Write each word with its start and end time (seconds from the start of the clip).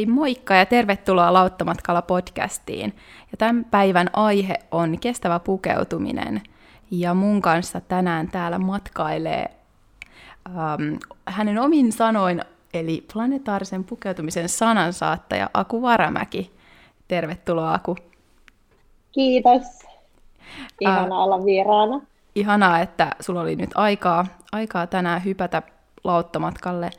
Hei 0.00 0.06
moikka 0.06 0.54
ja 0.54 0.66
tervetuloa 0.66 1.32
Lauttamatkalla 1.32 2.02
podcastiin. 2.02 2.96
Ja 3.32 3.36
tämän 3.38 3.64
päivän 3.64 4.10
aihe 4.12 4.54
on 4.70 4.98
kestävä 5.00 5.38
pukeutuminen. 5.38 6.42
Ja 6.90 7.14
mun 7.14 7.42
kanssa 7.42 7.80
tänään 7.80 8.28
täällä 8.28 8.58
matkailee 8.58 9.50
ähm, 10.46 10.96
hänen 11.26 11.58
omin 11.58 11.92
sanoin, 11.92 12.40
eli 12.74 13.06
planetaarisen 13.12 13.84
pukeutumisen 13.84 14.48
sanansaattaja 14.48 15.50
Aku 15.54 15.82
Varamäki. 15.82 16.50
Tervetuloa 17.08 17.74
Aku. 17.74 17.96
Kiitos. 19.12 19.62
Ihana 20.80 21.16
äh, 21.16 21.22
olla 21.22 21.44
vieraana. 21.44 22.00
Ihanaa, 22.34 22.80
että 22.80 23.10
sulla 23.20 23.40
oli 23.40 23.56
nyt 23.56 23.70
aikaa, 23.74 24.26
aikaa 24.52 24.86
tänään 24.86 25.24
hypätä 25.24 25.62
lauttamatkalle. 26.04 26.90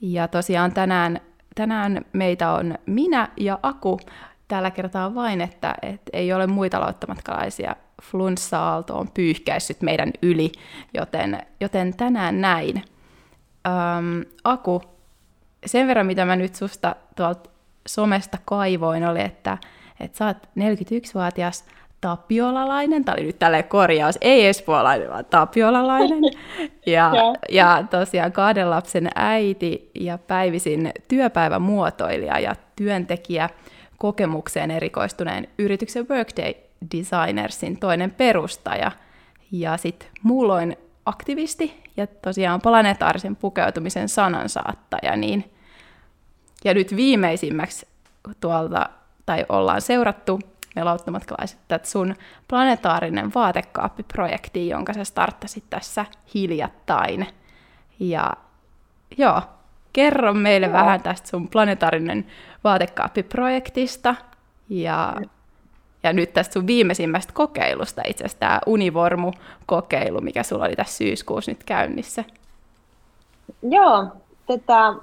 Ja 0.00 0.28
tosiaan 0.28 0.72
tänään 0.72 1.20
tänään 1.56 2.04
meitä 2.12 2.50
on 2.50 2.74
minä 2.86 3.28
ja 3.36 3.58
Aku. 3.62 4.00
Tällä 4.48 4.70
kertaa 4.70 5.14
vain, 5.14 5.40
että, 5.40 5.74
että 5.82 6.10
ei 6.12 6.32
ole 6.32 6.46
muita 6.46 6.80
lauttamatkalaisia. 6.80 7.76
Flunssa-aalto 8.02 8.98
on 8.98 9.08
pyyhkäissyt 9.14 9.82
meidän 9.82 10.10
yli, 10.22 10.52
joten, 10.94 11.42
joten 11.60 11.96
tänään 11.96 12.40
näin. 12.40 12.84
Öm, 13.66 14.24
Aku, 14.44 14.82
sen 15.66 15.86
verran 15.86 16.06
mitä 16.06 16.24
mä 16.24 16.36
nyt 16.36 16.54
susta 16.54 16.96
tuolta 17.16 17.50
somesta 17.86 18.38
kaivoin 18.44 19.06
oli, 19.06 19.20
että, 19.20 19.58
että 20.00 20.18
sä 20.18 20.26
oot 20.26 20.36
41-vuotias 20.46 21.64
tapiolalainen, 22.06 23.04
tämä 23.04 23.14
oli 23.18 23.26
nyt 23.26 23.38
tälle 23.38 23.62
korjaus, 23.62 24.18
ei 24.20 24.46
espoolainen, 24.46 25.10
vaan 25.10 25.24
tapiolalainen. 25.24 26.22
Ja, 26.86 27.12
ja 27.50 27.84
tosiaan 27.90 28.32
kahden 28.32 28.70
lapsen 28.70 29.08
äiti 29.14 29.90
ja 29.94 30.18
päivisin 30.18 30.92
työpäivämuotoilija 31.08 32.38
ja 32.38 32.54
työntekijä 32.76 33.50
kokemukseen 33.98 34.70
erikoistuneen 34.70 35.48
yrityksen 35.58 36.08
Workday 36.08 36.54
Designersin 36.96 37.78
toinen 37.78 38.10
perustaja. 38.10 38.92
Ja 39.52 39.76
sitten 39.76 40.08
muulloin 40.22 40.76
aktivisti 41.06 41.82
ja 41.96 42.06
tosiaan 42.06 42.60
planetaarisen 42.60 43.36
pukeutumisen 43.36 44.08
sanansaattaja. 44.08 45.16
Niin, 45.16 45.44
ja 46.64 46.74
nyt 46.74 46.96
viimeisimmäksi 46.96 47.86
tuolta, 48.40 48.88
tai 49.26 49.46
ollaan 49.48 49.80
seurattu 49.80 50.40
me 50.76 50.84
lauttamatkalaiset, 50.84 51.58
että 51.70 51.88
sun 51.88 52.14
planetaarinen 52.48 53.34
vaatekaappiprojekti, 53.34 54.68
jonka 54.68 54.92
sä 54.92 55.04
starttasit 55.04 55.64
tässä 55.70 56.04
hiljattain. 56.34 57.26
Ja 58.00 58.32
joo, 59.18 59.42
kerro 59.92 60.34
meille 60.34 60.66
joo. 60.66 60.72
vähän 60.72 61.02
tästä 61.02 61.28
sun 61.28 61.48
planetaarinen 61.48 62.26
vaatekaappiprojektista 62.64 64.14
ja, 64.68 65.16
ja 66.02 66.12
nyt 66.12 66.32
tästä 66.32 66.52
sun 66.52 66.66
viimeisimmästä 66.66 67.32
kokeilusta, 67.32 68.02
itse 68.06 68.24
asiassa 68.24 68.38
tämä 68.38 68.60
Univormu-kokeilu, 68.66 70.20
mikä 70.20 70.42
sulla 70.42 70.64
oli 70.64 70.76
tässä 70.76 70.96
syyskuussa 70.96 71.50
nyt 71.50 71.64
käynnissä. 71.64 72.24
Joo, 73.62 74.06
tätä, 74.46 74.94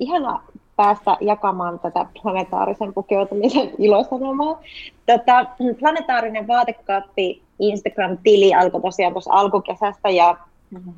ihana 0.00 0.40
päästä 0.78 1.16
jakamaan 1.20 1.78
tätä 1.78 2.06
planetaarisen 2.22 2.94
pukeutumisen 2.94 3.70
ilosanomaa. 3.78 4.60
Tätä 5.06 5.46
planetaarinen 5.80 6.46
vaatekaappi 6.46 7.42
Instagram-tili 7.58 8.54
alkoi 8.54 8.80
tosiaan 8.80 9.12
tuossa 9.12 9.32
alkukesästä 9.32 10.10
ja 10.10 10.36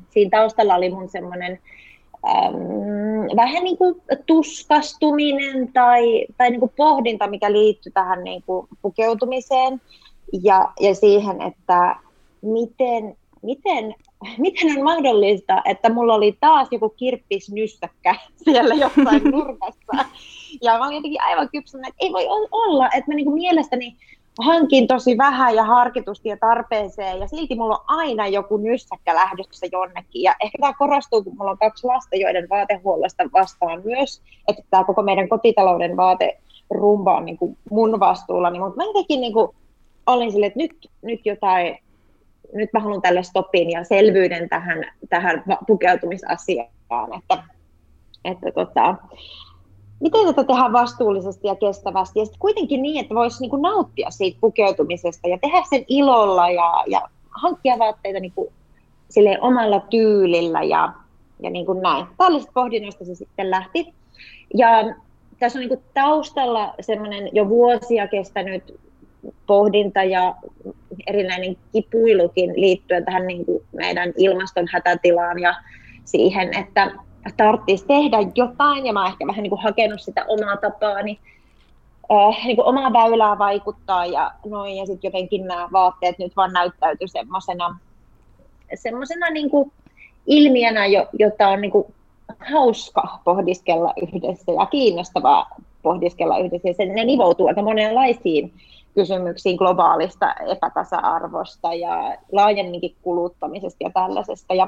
siinä 0.09 0.29
taustalla 0.29 0.75
oli 0.75 0.89
mun 0.89 1.09
semmoinen 1.09 1.59
vähän 3.35 3.63
niin 3.63 3.77
kuin 3.77 4.01
tuskastuminen 4.25 5.73
tai, 5.73 6.25
tai 6.37 6.49
niin 6.49 6.59
kuin 6.59 6.71
pohdinta, 6.77 7.27
mikä 7.27 7.51
liittyy 7.51 7.91
tähän 7.91 8.23
niin 8.23 8.43
kuin 8.45 8.67
pukeutumiseen 8.81 9.81
ja, 10.43 10.71
ja 10.79 10.95
siihen, 10.95 11.41
että 11.41 11.95
miten, 12.41 13.17
miten 13.41 13.95
miten 14.37 14.77
on 14.77 14.83
mahdollista, 14.83 15.61
että 15.65 15.93
mulla 15.93 16.13
oli 16.13 16.37
taas 16.39 16.67
joku 16.71 16.89
kirppisnyssäkkä 16.89 18.15
siellä 18.35 18.75
jossain 18.75 19.23
nurkassa. 19.31 20.05
Ja 20.61 20.77
mä 20.77 20.85
olin 20.85 20.95
jotenkin 20.95 21.21
aivan 21.21 21.49
kypsänä, 21.51 21.87
että 21.87 22.05
ei 22.05 22.13
voi 22.13 22.27
olla, 22.51 22.85
että 22.85 23.11
mä 23.11 23.15
niinku 23.15 23.33
mielestäni 23.33 23.95
hankin 24.39 24.87
tosi 24.87 25.17
vähän 25.17 25.55
ja 25.55 25.63
harkitusti 25.63 26.29
ja 26.29 26.37
tarpeeseen, 26.37 27.19
ja 27.19 27.27
silti 27.27 27.55
mulla 27.55 27.77
on 27.77 27.85
aina 27.87 28.27
joku 28.27 28.57
nyssäkkä 28.57 29.15
lähdössä 29.15 29.67
jonnekin. 29.71 30.21
Ja 30.21 30.35
ehkä 30.43 30.57
tämä 30.61 30.73
korostuu, 30.73 31.23
kun 31.23 31.37
mulla 31.37 31.51
on 31.51 31.57
kaksi 31.57 31.87
lasta, 31.87 32.15
joiden 32.15 32.49
vaatehuollosta 32.49 33.23
vastaan 33.33 33.81
myös, 33.85 34.21
että 34.47 34.63
tämä 34.69 34.83
koko 34.83 35.01
meidän 35.01 35.29
kotitalouden 35.29 35.97
vaaterumba 35.97 37.17
on 37.17 37.25
niin 37.25 37.37
kuin 37.37 37.57
mun 37.71 37.99
vastuulla, 37.99 38.49
niin, 38.49 38.61
mutta 38.61 38.77
mä 38.77 38.83
jotenkin 38.83 39.21
niin 39.21 39.33
kuin 39.33 39.47
olin 40.07 40.31
silleen, 40.31 40.47
että 40.47 40.59
nyt, 40.59 40.89
nyt 41.01 41.25
jotain 41.25 41.77
nyt 42.53 42.73
mä 42.73 42.79
haluan 42.79 43.01
tälle 43.01 43.23
stopin 43.23 43.69
ja 43.69 43.83
selvyyden 43.83 44.49
tähän, 44.49 44.85
tähän 45.09 45.43
pukeutumisasiaan, 45.67 46.69
että, 47.19 47.43
että 48.25 48.51
tota, 48.51 48.95
miten 49.99 50.25
tätä 50.25 50.43
tehdään 50.43 50.73
vastuullisesti 50.73 51.47
ja 51.47 51.55
kestävästi 51.55 52.19
ja 52.19 52.25
sitten 52.25 52.39
kuitenkin 52.39 52.81
niin, 52.81 53.01
että 53.01 53.15
voisi 53.15 53.41
niinku 53.41 53.57
nauttia 53.57 54.11
siitä 54.11 54.37
pukeutumisesta 54.41 55.27
ja 55.27 55.37
tehdä 55.37 55.63
sen 55.69 55.85
ilolla 55.87 56.49
ja, 56.49 56.83
ja 56.87 57.01
hankkia 57.29 57.79
vaatteita 57.79 58.19
niinku 58.19 58.53
omalla 59.41 59.79
tyylillä 59.79 60.63
ja, 60.63 60.93
ja 61.39 61.49
niin 61.49 61.65
kuin 61.65 61.81
näin. 61.81 62.05
Tällaisista 62.17 62.51
pohdinnoista 62.53 63.05
se 63.05 63.15
sitten 63.15 63.51
lähti. 63.51 63.93
Ja 64.53 64.67
tässä 65.39 65.59
on 65.59 65.65
niin 65.65 65.83
taustalla 65.93 66.73
semmoinen 66.81 67.29
jo 67.31 67.49
vuosia 67.49 68.07
kestänyt 68.07 68.79
pohdinta 69.47 70.03
ja 70.03 70.35
erilainen 71.07 71.57
kipuilukin 71.73 72.53
liittyen 72.55 73.05
tähän 73.05 73.27
niin 73.27 73.45
kuin 73.45 73.63
meidän 73.71 74.13
ilmaston 74.17 74.67
hätätilaan 74.71 75.39
ja 75.39 75.55
siihen, 76.05 76.57
että 76.57 76.91
tarvitsisi 77.37 77.85
tehdä 77.85 78.17
jotain, 78.35 78.85
ja 78.85 78.93
mä 78.93 79.07
ehkä 79.07 79.27
vähän 79.27 79.43
niin 79.43 79.49
kuin 79.49 79.61
hakenut 79.61 80.01
sitä 80.01 80.25
omaa 80.27 80.57
tapaani, 80.57 81.19
äh, 82.11 82.45
niin 82.45 82.55
kuin 82.55 82.65
omaa 82.65 82.93
väylää 82.93 83.37
vaikuttaa, 83.37 84.05
ja 84.05 84.31
noin, 84.45 84.77
ja 84.77 84.85
sitten 84.85 85.07
jotenkin 85.07 85.47
nämä 85.47 85.69
vaatteet 85.71 86.19
nyt 86.19 86.35
vaan 86.35 86.53
näyttäytyy 86.53 87.07
semmoisena 87.07 87.79
semmosena 88.75 89.29
niin 89.29 89.49
kuin 89.49 89.71
ilmiönä, 90.25 90.85
jota 91.19 91.47
on 91.47 91.61
niin 91.61 91.71
kuin 91.71 91.93
hauska 92.51 93.19
pohdiskella 93.23 93.93
yhdessä 94.01 94.51
ja 94.51 94.65
kiinnostavaa 94.65 95.49
pohdiskella 95.83 96.37
yhdessä, 96.37 96.73
se, 96.77 96.85
ne 96.85 97.03
nivoutuu 97.03 97.47
aika 97.47 97.61
monenlaisiin 97.61 98.53
kysymyksiin 98.95 99.55
globaalista 99.55 100.33
epätasa-arvosta 100.33 101.73
ja 101.73 102.17
laajemminkin 102.31 102.95
kuluttamisesta 103.01 103.83
ja 103.83 103.89
tällaisesta. 103.93 104.53
Ja 104.53 104.67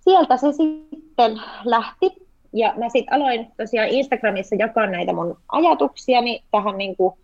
sieltä 0.00 0.36
se 0.36 0.52
sitten 0.52 1.40
lähti. 1.64 2.24
Ja 2.52 2.74
mä 2.76 2.88
sitten 2.88 3.14
aloin 3.14 3.52
tosiaan 3.56 3.88
Instagramissa 3.88 4.56
jakaa 4.58 4.86
näitä 4.86 5.12
mun 5.12 5.36
ajatuksiani 5.48 6.44
tähän 6.50 6.78
niin 6.78 6.96
kuin 6.96 7.14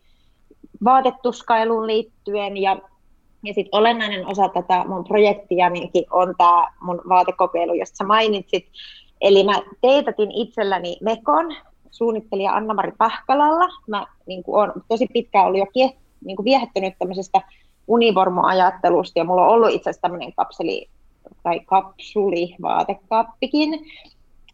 vaatetuskailuun 0.84 1.86
liittyen. 1.86 2.56
Ja, 2.56 2.76
ja 3.44 3.54
sitten 3.54 3.78
olennainen 3.78 4.26
osa 4.26 4.48
tätä 4.48 4.84
mun 4.88 5.04
projektia 5.04 5.70
on 6.10 6.34
tämä 6.38 6.72
mun 6.80 7.02
vaatekokeilu, 7.08 7.74
josta 7.74 7.96
sä 7.96 8.04
mainitsit. 8.04 8.66
Eli 9.20 9.44
mä 9.44 9.62
teitatin 9.80 10.30
itselläni 10.30 10.96
mekon, 11.00 11.56
suunnittelija 11.90 12.52
Anna-Mari 12.52 12.92
Pahkalalla. 12.98 13.68
Mä 13.86 14.06
niin 14.26 14.42
kuin, 14.42 14.56
olen 14.56 14.72
tosi 14.88 15.06
pitkään 15.12 15.46
ollut 15.46 15.58
jo 15.58 15.66
kie, 15.66 15.90
niin 16.24 16.36
kuin 16.36 16.44
viehättynyt 16.44 16.94
tämmöisestä 16.98 17.40
univormuajattelusta, 17.86 19.18
ja 19.18 19.24
mulla 19.24 19.42
on 19.42 19.48
ollut 19.48 19.70
itse 19.70 19.90
asiassa 19.90 20.02
tämmöinen 20.02 20.32
kapseli 20.32 20.88
tai 21.42 21.60
kapsuli 21.60 22.54
vaatekappikin. 22.62 23.86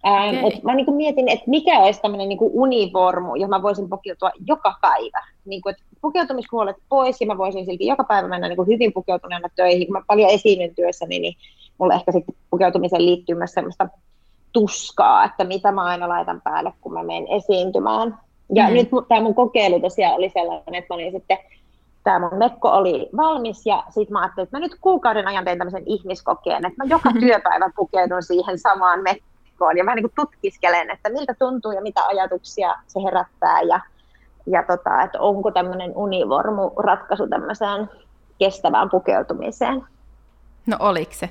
Ähm, 0.07 0.45
okay. 0.45 0.61
mä 0.63 0.75
niin 0.75 0.87
kuin 0.87 0.97
mietin, 0.97 1.29
että 1.29 1.51
mikä 1.51 1.79
olisi 1.79 2.03
tämmöinen 2.03 2.29
niin 2.29 2.39
univormu, 2.41 3.35
johon 3.35 3.51
mä 3.51 3.63
voisin 3.63 3.89
pukeutua 3.89 4.31
joka 4.47 4.75
päivä. 4.81 5.27
Niin 5.45 5.63
kuin, 5.63 5.71
että 5.71 5.85
pukeutumishuolet 6.01 6.77
pois, 6.89 7.21
ja 7.21 7.27
mä 7.27 7.39
voisin 7.39 7.67
silti 7.67 7.87
joka 7.87 8.05
päivä 8.05 8.29
mennä 8.29 8.49
niin 8.49 8.57
kuin 8.57 8.69
hyvin 8.69 8.93
pukeutuneena 8.93 9.49
töihin. 9.57 9.87
Kun 9.87 9.93
mä 9.93 10.03
paljon 10.07 10.31
esiinnyn 10.31 10.75
työssäni, 10.75 11.19
niin 11.19 11.35
mulle 11.79 11.95
ehkä 11.95 12.13
sitten 12.13 12.35
pukeutumiseen 12.51 13.07
liittyy 13.07 13.35
myös 13.35 13.53
semmoista 13.53 13.89
tuskaa, 14.57 15.25
että 15.25 15.45
mitä 15.45 15.73
mä 15.73 15.85
aina 15.85 16.09
laitan 16.09 16.41
päälle, 16.41 16.73
kun 16.81 16.93
mä 16.93 17.03
menen 17.03 17.29
esiintymään. 17.29 18.19
Ja 18.55 18.69
mm. 18.69 18.75
nyt 18.75 18.89
tämä 19.09 19.21
mun 19.21 19.35
kokeilu 19.35 19.81
tosiaan 19.81 20.15
oli 20.15 20.31
sellainen, 20.31 20.75
että 20.75 20.95
mä 20.95 20.95
olin 20.95 21.13
sitten, 21.13 21.39
tämä 22.05 22.19
mun 22.19 22.39
mekko 22.39 22.69
oli 22.71 23.09
valmis 23.17 23.67
ja 23.67 23.85
sitten 23.89 24.13
mä 24.13 24.21
ajattelin, 24.21 24.45
että 24.45 24.57
mä 24.57 24.61
nyt 24.61 24.77
kuukauden 24.81 25.29
ajan 25.29 25.45
teen 25.45 25.59
tämmöisen 25.59 25.83
ihmiskokeen, 25.87 26.67
että 26.67 26.85
mä 26.85 26.89
joka 26.89 27.11
työpäivä 27.21 27.71
pukeudun 27.77 28.23
siihen 28.23 28.59
samaan 28.59 29.03
mekkoon 29.03 29.77
ja 29.77 29.85
mä 29.85 29.95
niin 29.95 30.03
kuin 30.03 30.13
tutkiskelen, 30.17 30.91
että 30.91 31.11
miltä 31.11 31.35
tuntuu 31.39 31.73
ja 31.73 31.83
mitä 31.83 32.07
ajatuksia 32.07 32.75
se 32.87 33.03
herättää 33.03 33.63
ja, 33.63 33.81
ja 34.47 34.63
tota, 34.63 35.03
että 35.03 35.21
onko 35.21 35.51
tämmöinen 35.51 35.93
univormu 35.95 36.71
ratkaisu 36.77 37.29
tämmöiseen 37.29 37.91
kestävään 38.39 38.91
pukeutumiseen. 38.91 39.87
No 40.67 40.77
oliko 40.81 41.13
se? 41.15 41.31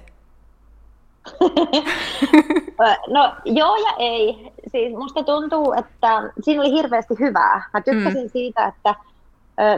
no 3.07 3.35
joo 3.45 3.75
ja 3.75 3.93
ei. 3.99 4.51
siis 4.67 4.97
musta 4.97 5.23
tuntuu, 5.23 5.73
että 5.73 6.31
siinä 6.41 6.61
oli 6.61 6.71
hirveästi 6.71 7.15
hyvää. 7.19 7.69
Mä 7.73 7.81
tykkäsin 7.81 8.23
mm. 8.23 8.29
siitä, 8.29 8.65
että 8.65 8.95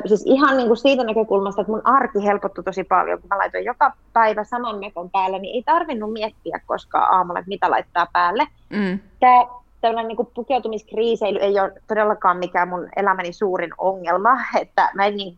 siis 0.06 0.24
ihan 0.26 0.58
niin 0.58 0.68
kuin 0.68 0.78
siitä 0.78 1.04
näkökulmasta, 1.04 1.62
että 1.62 1.72
mun 1.72 1.82
arki 1.84 2.24
helpottui 2.24 2.64
tosi 2.64 2.84
paljon, 2.84 3.22
kun 3.22 3.28
mä 3.30 3.38
laitoin 3.38 3.66
joka 3.66 3.92
päivä 4.14 4.44
saman 4.44 4.80
mekon 4.80 5.10
päälle, 5.10 5.40
niin 5.40 5.56
ei 5.56 5.64
tarvinnut 5.64 6.14
miettiä 6.14 6.62
koskaan 6.66 7.14
aamulla, 7.14 7.40
että 7.40 7.50
mitä 7.50 7.72
laittaa 7.72 8.08
päälle. 8.14 8.48
Mm. 8.70 9.00
Tämä 9.20 9.46
tällainen 9.82 10.08
niin 10.08 10.18
kuin 10.18 10.30
pukeutumiskriiseily 10.34 11.40
ei 11.40 11.60
ole 11.60 11.72
todellakaan 11.88 12.38
mikään 12.38 12.68
mun 12.68 12.90
elämäni 12.96 13.34
suurin 13.34 13.72
ongelma, 13.78 14.38
että 14.62 14.90
mä 14.94 15.06
en 15.06 15.18
niin 15.18 15.38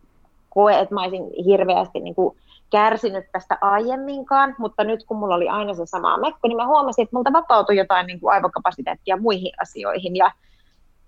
koe, 0.50 0.79
että 0.79 0.95
mä 0.95 1.01
olisin 1.01 1.23
hirveästi 1.45 2.00
niin 2.00 2.15
kuin 2.15 2.38
kärsinyt 2.69 3.25
tästä 3.31 3.57
aiemminkaan, 3.62 4.56
mutta 4.57 4.83
nyt 4.83 5.04
kun 5.04 5.18
mulla 5.18 5.36
oli 5.36 5.50
aina 5.50 5.74
se 5.74 5.86
sama 5.86 6.18
mekko, 6.18 6.48
niin 6.48 6.57
mä 6.57 6.68
huomasin, 6.68 7.04
että 7.04 7.16
multa 7.16 7.33
vapautui 7.33 7.77
jotain 7.77 8.07
niin 8.07 8.19
kuin 8.19 8.33
aivokapasiteettia 8.33 9.18
muihin 9.18 9.51
asioihin. 9.62 10.16
Ja 10.16 10.31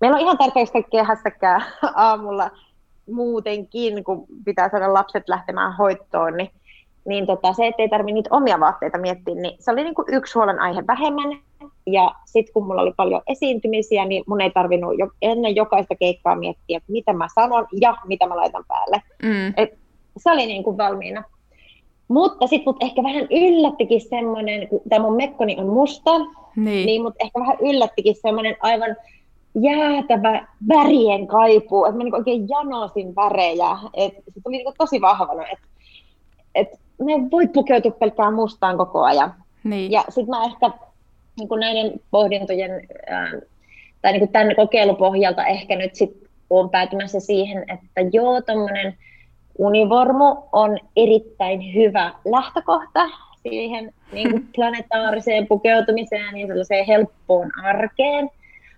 meillä 0.01 0.15
on 0.15 0.21
ihan 0.21 0.37
tarpeeksi 0.37 0.73
kaikkea 0.73 1.03
hässäkää 1.03 1.61
aamulla 1.95 2.51
muutenkin, 3.11 4.03
kun 4.03 4.25
pitää 4.45 4.69
saada 4.69 4.93
lapset 4.93 5.29
lähtemään 5.29 5.75
hoitoon, 5.77 6.37
niin, 6.37 6.51
niin 7.05 7.27
tota, 7.27 7.53
se, 7.53 7.67
ettei 7.67 7.89
tarvitse 7.89 8.13
niitä 8.13 8.29
omia 8.31 8.59
vaatteita 8.59 8.97
miettiä, 8.97 9.35
niin 9.35 9.57
se 9.59 9.71
oli 9.71 9.83
niin 9.83 9.95
kuin 9.95 10.13
yksi 10.13 10.33
huolenaihe 10.33 10.83
vähemmän. 10.87 11.39
Ja 11.87 12.15
sitten 12.25 12.53
kun 12.53 12.65
mulla 12.65 12.81
oli 12.81 12.93
paljon 12.97 13.21
esiintymisiä, 13.27 14.05
niin 14.05 14.23
mun 14.27 14.41
ei 14.41 14.51
tarvinnut 14.51 14.97
jo, 14.97 15.07
ennen 15.21 15.55
jokaista 15.55 15.95
keikkaa 15.95 16.35
miettiä, 16.35 16.81
mitä 16.87 17.13
mä 17.13 17.27
sanon 17.35 17.67
ja 17.81 17.95
mitä 18.05 18.27
mä 18.27 18.37
laitan 18.37 18.63
päälle. 18.67 19.01
Mm. 19.23 19.53
Et 19.57 19.69
se 20.17 20.31
oli 20.31 20.45
niin 20.45 20.63
kuin 20.63 20.77
valmiina. 20.77 21.23
Mutta 22.11 22.47
sitten 22.47 22.73
mut 22.73 22.83
ehkä 22.83 23.03
vähän 23.03 23.27
yllättikin 23.31 24.01
semmoinen, 24.01 24.67
kun 24.67 24.81
tämä 24.89 25.05
mun 25.05 25.15
mekkoni 25.15 25.55
on 25.59 25.67
musta, 25.67 26.11
niin, 26.55 26.85
niin 26.85 27.01
mut 27.01 27.13
ehkä 27.19 27.39
vähän 27.39 27.57
yllättikin 27.61 28.15
semmoinen 28.15 28.55
aivan 28.59 28.95
jäätävä 29.55 30.47
värien 30.69 31.27
kaipuu, 31.27 31.85
että 31.85 31.97
mä 31.97 32.03
niin 32.03 32.15
oikein 32.15 32.49
janosin 32.49 33.15
värejä, 33.15 33.77
että 33.93 34.21
se 34.33 34.41
tuli 34.43 34.57
niin 34.57 34.73
tosi 34.77 35.01
vahvana, 35.01 35.43
että 35.43 35.67
et 36.55 36.67
me 36.99 37.13
voi 37.31 37.47
pukeutua 37.47 37.91
pelkkään 37.91 38.33
mustaan 38.33 38.77
koko 38.77 39.01
ajan. 39.01 39.33
Niin. 39.63 39.91
Ja 39.91 40.03
sitten 40.09 40.29
mä 40.29 40.45
ehkä 40.45 40.71
niin 41.37 41.47
kuin 41.47 41.59
näiden 41.59 41.99
pohdintojen 42.11 42.71
ää, 43.07 43.31
tai 44.01 44.11
niin 44.11 44.19
kuin 44.19 44.31
tämän 44.31 44.55
kokeilupohjalta 44.55 45.45
ehkä 45.45 45.75
nyt 45.75 45.95
sitten 45.95 46.29
olen 46.49 46.69
päätymässä 46.69 47.19
siihen, 47.19 47.65
että 47.69 48.01
joo, 48.17 48.41
tuommoinen 48.41 48.97
univormu 49.57 50.37
on 50.51 50.77
erittäin 50.95 51.73
hyvä 51.73 52.13
lähtökohta 52.25 53.09
siihen 53.43 53.93
niin 54.11 54.31
kuin 54.31 54.47
planetaariseen 54.55 55.47
pukeutumiseen 55.47 56.37
ja 56.37 56.47
sellaiseen 56.47 56.85
helppoon 56.85 57.51
arkeen. 57.63 58.29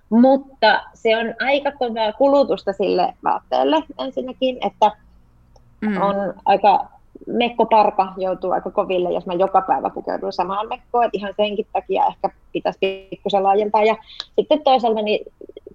Mutta 0.10 0.82
se 0.94 1.18
on 1.18 1.34
aika 1.40 1.72
kovaa 1.72 2.14
kulutusta 2.14 2.74
sille 2.74 3.14
vaatteelle 3.24 3.84
ensinnäkin, 4.00 4.58
että 4.62 4.92
mm. 5.82 6.02
on 6.02 6.16
aika 6.46 6.88
mekkoparka 7.28 8.14
joutuu 8.18 8.52
aika 8.52 8.72
koville, 8.72 9.12
jos 9.12 9.26
mä 9.26 9.34
joka 9.34 9.62
päivä 9.62 9.90
pukeudun 9.90 10.34
samaan 10.34 10.68
mekkoon, 10.68 11.06
että 11.06 11.18
ihan 11.18 11.34
senkin 11.38 11.68
takia 11.74 12.06
ehkä 12.06 12.30
pitäisi 12.52 12.80
pikkusen 13.10 13.44
laajentaa. 13.44 13.84
Ja 13.84 13.96
sitten 14.36 14.64
toisaalta 14.64 15.02
niin 15.02 15.26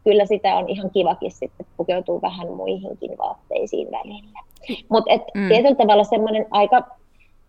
kyllä 0.04 0.26
sitä 0.26 0.54
on 0.54 0.68
ihan 0.68 0.90
kivakin 0.90 1.32
sitten 1.32 1.66
pukeutuu 1.76 2.22
vähän 2.22 2.48
muihinkin 2.48 3.18
vaatteisiin 3.18 3.88
välillä. 3.90 4.40
Mutta 4.90 5.14
mm. 5.34 5.48
tietyllä 5.48 5.74
tavalla 5.74 6.04
semmoinen 6.04 6.46
aika 6.50 6.82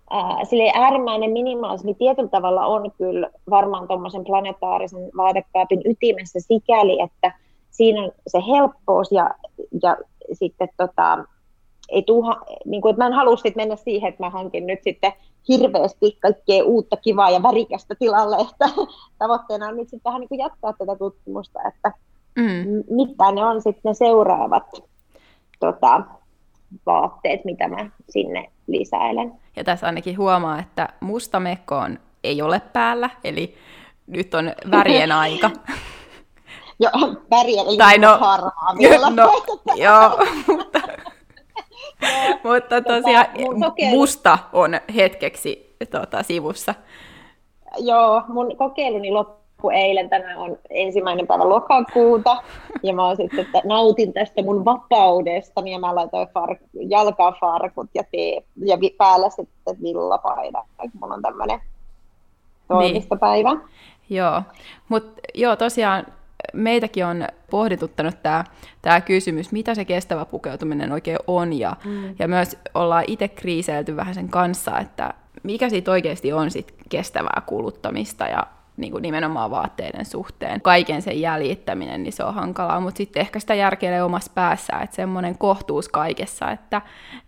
ää, 0.09 0.45
sille 0.45 0.71
äärimmäinen 0.75 1.31
minimalismi 1.31 1.93
tietyllä 1.93 2.29
tavalla 2.29 2.65
on 2.65 2.91
kyllä 2.97 3.29
varmaan 3.49 3.87
tuommoisen 3.87 4.23
planetaarisen 4.23 5.09
vaatekaapin 5.17 5.81
ytimessä 5.85 6.39
sikäli, 6.39 7.01
että 7.01 7.31
siinä 7.69 8.03
on 8.03 8.11
se 8.27 8.39
helppous 8.47 9.11
ja, 9.11 9.29
ja 9.83 9.97
sitten 10.33 10.69
tota, 10.77 11.25
ei 11.89 12.03
tuha, 12.03 12.41
niin 12.65 12.81
kuin, 12.81 12.89
että 12.89 13.03
mä 13.03 13.07
en 13.07 13.13
halua 13.13 13.37
sit 13.37 13.55
mennä 13.55 13.75
siihen, 13.75 14.09
että 14.09 14.23
mä 14.23 14.29
hankin 14.29 14.67
nyt 14.67 14.79
sitten 14.83 15.13
hirveästi 15.47 16.17
kaikkea 16.19 16.63
uutta, 16.63 16.97
kivaa 16.97 17.29
ja 17.29 17.43
värikästä 17.43 17.95
tilalle, 17.99 18.37
että 18.51 18.69
tavoitteena 19.19 19.67
on 19.67 19.77
nyt 19.77 19.89
sitten 19.89 20.09
vähän 20.09 20.19
niin 20.19 20.29
kuin 20.29 20.39
jatkaa 20.39 20.73
tätä 20.73 20.95
tutkimusta, 20.95 21.59
että 21.67 21.91
mm. 22.35 22.83
mitä 22.89 23.31
ne 23.31 23.45
on 23.45 23.61
sitten 23.61 23.89
ne 23.89 23.93
seuraavat 23.93 24.83
tota, 25.59 26.01
vaatteet, 26.85 27.45
mitä 27.45 27.67
mä 27.67 27.89
sinne 28.09 28.51
lisäilen. 28.67 29.33
Ja 29.55 29.63
tässä 29.63 29.85
ainakin 29.87 30.17
huomaa, 30.17 30.59
että 30.59 30.89
musta 30.99 31.39
mekko 31.39 31.75
on, 31.77 31.99
ei 32.23 32.41
ole 32.41 32.61
päällä, 32.73 33.09
eli 33.23 33.55
nyt 34.07 34.33
on 34.33 34.53
värien 34.71 35.11
aika. 35.21 35.51
Joo, 36.79 37.15
värien, 37.31 37.67
eli 37.67 37.77
tai 37.77 37.97
no, 37.97 38.17
harmaa. 38.17 38.73
No, 39.15 39.43
joo, 39.75 40.17
mutta, 40.47 40.79
mutta 42.43 42.81
tosiaan 42.81 43.25
tota, 43.25 43.89
musta 43.89 44.37
on 44.53 44.71
hetkeksi 44.95 45.75
tuota, 45.91 46.23
sivussa. 46.23 46.75
Joo, 47.77 48.23
mun 48.27 48.57
kokeiluni 48.57 49.11
loppui 49.11 49.39
kun 49.61 49.73
eilen 49.73 50.09
tänään 50.09 50.37
on 50.37 50.57
ensimmäinen 50.69 51.27
päivä 51.27 51.49
lokakuuta, 51.49 52.43
ja 52.83 52.93
mä 52.93 53.15
sitten, 53.15 53.39
että 53.39 53.61
nautin 53.65 54.13
tästä 54.13 54.43
mun 54.43 54.65
vapaudesta, 54.65 55.61
ja 55.65 55.79
mä 55.79 55.95
laitoin 55.95 56.27
fark, 56.33 56.59
jalkafarkut 56.73 57.89
ja, 57.93 58.03
tee, 58.11 58.43
ja 58.65 58.77
päällä 58.97 59.29
sitten 59.29 59.77
villapaida. 59.83 60.63
Mulla 60.99 61.13
on 61.13 61.21
tämmöinen 61.21 61.61
toimistopäivä. 62.67 63.53
Niin. 63.53 63.63
Joo, 64.09 64.41
mutta 64.89 65.21
joo, 65.35 65.55
tosiaan 65.55 66.05
meitäkin 66.53 67.05
on 67.05 67.27
pohdituttanut 67.51 68.23
tämä 68.23 68.43
tää 68.81 69.01
kysymys, 69.01 69.51
mitä 69.51 69.75
se 69.75 69.85
kestävä 69.85 70.25
pukeutuminen 70.25 70.91
oikein 70.91 71.17
on, 71.27 71.59
ja, 71.59 71.75
mm. 71.85 72.15
ja 72.19 72.27
myös 72.27 72.57
ollaan 72.73 73.03
itse 73.07 73.27
kriiseilty 73.27 73.95
vähän 73.95 74.13
sen 74.13 74.29
kanssa, 74.29 74.79
että 74.79 75.13
mikä 75.43 75.69
siitä 75.69 75.91
oikeasti 75.91 76.33
on 76.33 76.51
sit 76.51 76.73
kestävää 76.89 77.41
kuluttamista, 77.45 78.25
ja 78.25 78.47
niin 78.79 78.91
kuin 78.91 79.01
nimenomaan 79.01 79.51
vaatteiden 79.51 80.05
suhteen. 80.05 80.61
Kaiken 80.61 81.01
sen 81.01 81.21
jäljittäminen, 81.21 82.03
niin 82.03 82.13
se 82.13 82.23
on 82.23 82.33
hankalaa, 82.33 82.79
mutta 82.79 82.97
sitten 82.97 83.21
ehkä 83.21 83.39
sitä 83.39 83.53
järkeilee 83.53 84.03
omassa 84.03 84.31
päässä, 84.35 84.79
että 84.83 84.95
semmoinen 84.95 85.37
kohtuus 85.37 85.89
kaikessa, 85.89 86.51
että, 86.51 86.81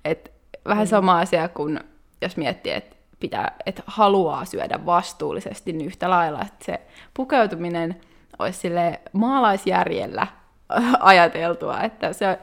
että 0.06 0.30
vähän 0.66 0.86
mm. 0.86 0.90
sama 0.90 1.20
asia 1.20 1.48
kuin 1.48 1.80
jos 2.22 2.38
miettii, 2.38 2.74
että 2.74 2.96
pitää, 3.20 3.52
että 3.66 3.84
haluaa 3.86 4.46
syödä 4.46 4.86
vastuullisesti, 4.86 5.74
niin 5.74 5.88
yhtä 5.88 6.10
lailla, 6.10 6.42
että 6.42 6.66
se 6.66 6.82
pukeutuminen 7.14 8.02
olisi 8.40 8.60
sille 8.60 9.02
maalaisjärjellä 9.14 10.28
ajateltua, 11.00 11.82
että 11.82 12.14
se, 12.14 12.40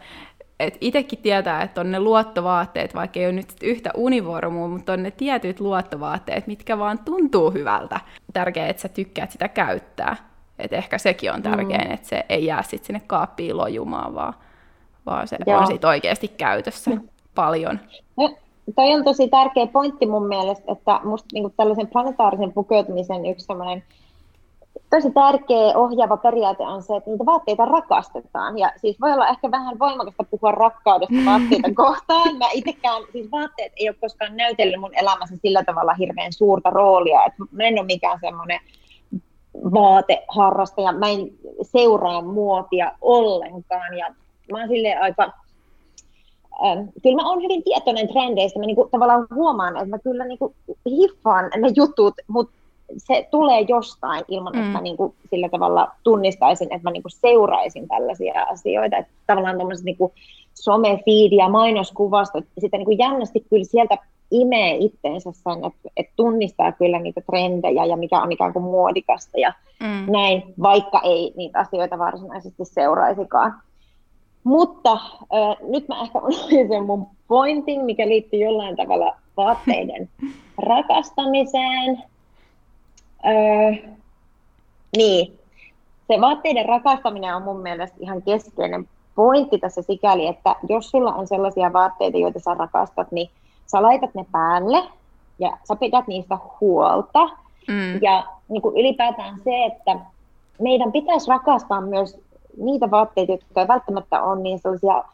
et 0.61 0.79
itsekin 0.81 1.19
tietää, 1.19 1.63
että 1.63 1.81
on 1.81 1.91
ne 1.91 2.01
luottovaatteet, 2.01 2.95
vaikka 2.95 3.21
ei 3.21 3.27
ole 3.27 3.33
nyt 3.33 3.53
yhtä 3.63 3.91
univormua, 3.97 4.69
mutta 4.69 4.93
on 4.93 5.03
ne 5.03 5.11
tietyt 5.11 5.61
luottovaatteet, 5.61 6.47
mitkä 6.47 6.79
vaan 6.79 6.99
tuntuu 6.99 7.51
hyvältä. 7.51 8.01
Tärkeää, 8.33 8.69
että 8.69 8.83
sä 8.83 8.89
tykkäät 8.89 9.31
sitä 9.31 9.49
käyttää. 9.49 10.17
Et 10.59 10.73
ehkä 10.73 10.99
sekin 10.99 11.33
on 11.33 11.43
tärkein, 11.43 11.89
mm. 11.89 11.95
että 11.95 12.09
se 12.09 12.25
ei 12.29 12.47
jää 12.47 12.63
sitten 12.63 12.87
sinne 12.87 13.01
kaappiin 13.07 13.57
lojumaan, 13.57 14.15
vaan, 14.15 14.35
vaan 15.07 15.29
se 15.29 15.37
Joo. 15.47 15.59
on 15.59 15.67
sitten 15.67 15.89
oikeasti 15.89 16.29
käytössä 16.29 16.91
mm. 16.91 17.09
paljon. 17.35 17.81
No, 18.17 18.37
toi 18.77 18.95
on 18.95 19.05
tosi 19.05 19.29
tärkeä 19.29 19.67
pointti 19.67 20.07
mun 20.07 20.29
mielestä, 20.29 20.73
että 20.73 21.01
musta 21.05 21.29
niin 21.33 21.53
tällaisen 21.57 21.87
planetaarisen 21.87 22.53
pukeutumisen 22.53 23.27
yksi 23.27 23.47
sellainen 23.47 23.85
tosi 24.91 25.11
tärkeä 25.11 25.77
ohjaava 25.77 26.17
periaate 26.17 26.63
on 26.63 26.83
se, 26.83 26.97
että 26.97 27.11
niitä 27.11 27.27
vaatteita 27.27 27.65
rakastetaan. 27.65 28.59
Ja 28.59 28.73
siis 28.77 29.01
voi 29.01 29.13
olla 29.13 29.29
ehkä 29.29 29.51
vähän 29.51 29.79
voimakasta 29.79 30.25
puhua 30.25 30.53
rakkaudesta 30.53 31.25
vaatteita 31.25 31.69
kohtaan. 31.85 32.37
Mä 32.37 32.47
itsekään, 32.53 33.03
siis 33.13 33.31
vaatteet 33.31 33.73
ei 33.77 33.89
ole 33.89 33.97
koskaan 34.01 34.37
näytellyt 34.37 34.81
mun 34.81 34.95
elämässä 34.95 35.37
sillä 35.37 35.65
tavalla 35.65 35.95
hirveän 35.95 36.33
suurta 36.33 36.71
roolia. 36.71 37.25
Että 37.25 37.43
mä 37.51 37.65
en 37.65 37.79
ole 37.79 37.87
mikään 37.87 38.19
semmoinen 38.21 38.61
vaateharrastaja. 39.55 40.93
Mä 40.93 41.09
en 41.09 41.31
seuraa 41.63 42.23
muotia 42.23 42.93
ollenkaan. 43.01 43.99
Ja 43.99 44.15
mä 44.53 44.59
oon 44.59 44.69
silleen 44.69 45.03
aika 45.03 45.33
Ähm, 46.65 46.89
kyllä 47.03 47.17
mä 47.17 47.29
oon 47.29 47.43
hyvin 47.43 47.65
tietoinen 47.65 48.09
trendeistä. 48.09 48.59
Mä 48.59 48.67
niinku 48.67 48.89
tavallaan 48.91 49.27
huomaan, 49.35 49.77
että 49.77 49.89
mä 49.89 49.99
kyllä 49.99 50.25
niinku 50.25 50.55
hiffaan 50.91 51.51
ne 51.57 51.69
jutut, 51.77 52.15
mutta 52.29 52.58
se 52.97 53.29
tulee 53.31 53.61
jostain 53.61 54.25
ilman, 54.29 54.53
mm. 54.53 54.59
että 54.59 54.73
mä 54.73 54.81
niin 54.81 54.97
kuin 54.97 55.15
sillä 55.31 55.49
tavalla 55.49 55.89
tunnistaisin, 56.03 56.73
että 56.73 56.89
mä 56.89 56.91
niin 56.91 57.03
kuin 57.03 57.13
seuraisin 57.13 57.89
tällaisia 57.89 58.43
asioita. 58.43 58.97
Että 58.97 59.13
tavallaan 59.27 59.59
tämmöiset 59.59 59.85
niin 59.85 59.97
somefiidi 60.55 61.37
ja 61.37 61.49
mainoskuvastot, 61.49 62.45
sitten 62.59 62.79
niin 62.79 62.87
kuin 62.87 62.99
jännästi 62.99 63.45
kyllä 63.51 63.65
sieltä 63.65 63.99
imee 64.31 64.77
itteensä 64.77 65.31
sen, 65.33 65.65
että, 65.65 65.89
että 65.97 66.13
tunnistaa 66.17 66.73
kyllä 66.73 66.99
niitä 66.99 67.21
trendejä 67.21 67.85
ja 67.85 67.97
mikä 67.97 68.23
on 68.23 68.33
ikään 68.33 68.53
kuin 68.53 68.63
muodikasta 68.63 69.39
ja 69.39 69.53
mm. 69.81 70.13
näin, 70.13 70.43
vaikka 70.63 71.01
ei 71.05 71.33
niitä 71.37 71.59
asioita 71.59 71.99
varsinaisesti 71.99 72.65
seuraisikaan. 72.65 73.55
Mutta 74.45 74.93
äh, 74.93 75.57
nyt 75.69 75.89
mä 75.89 76.03
ehkä 76.03 76.19
unohdin 76.19 76.69
sen 76.69 76.85
mun 76.85 77.07
pointin, 77.29 77.85
mikä 77.85 78.09
liittyy 78.09 78.41
jollain 78.41 78.77
tavalla 78.77 79.17
vaatteiden 79.37 80.09
rakastamiseen. 80.69 82.03
Öö, 83.27 83.91
niin, 84.97 85.39
se 86.09 86.21
vaatteiden 86.21 86.69
rakastaminen 86.69 87.37
on 87.37 87.43
mun 87.43 87.61
mielestä 87.61 87.97
ihan 88.01 88.23
keskeinen 88.23 88.89
pointti 89.15 89.59
tässä 89.59 89.83
sikäli, 89.83 90.27
että 90.27 90.57
jos 90.69 90.91
sulla 90.91 91.15
on 91.15 91.27
sellaisia 91.27 91.73
vaatteita, 91.73 92.19
joita 92.19 92.41
sä 92.41 92.55
rakastat, 92.55 93.13
niin 93.13 93.31
sä 93.67 93.83
laitat 93.83 94.15
ne 94.15 94.27
päälle 94.33 94.83
ja 95.39 95.59
sä 95.65 95.77
pidät 95.77 96.07
niistä 96.07 96.39
huolta. 96.61 97.27
Mm. 97.69 98.03
Ja 98.03 98.25
niin 98.49 98.63
kuin 98.63 98.77
ylipäätään 98.77 99.35
se, 99.45 99.65
että 99.65 99.97
meidän 100.61 100.93
pitäisi 100.93 101.31
rakastaa 101.31 101.81
myös 101.81 102.21
niitä 102.57 102.91
vaatteita, 102.91 103.33
jotka 103.33 103.61
ei 103.61 103.69
välttämättä 103.69 104.23
ole 104.23 104.41
niin 104.41 104.59
sellaisia 104.59 105.05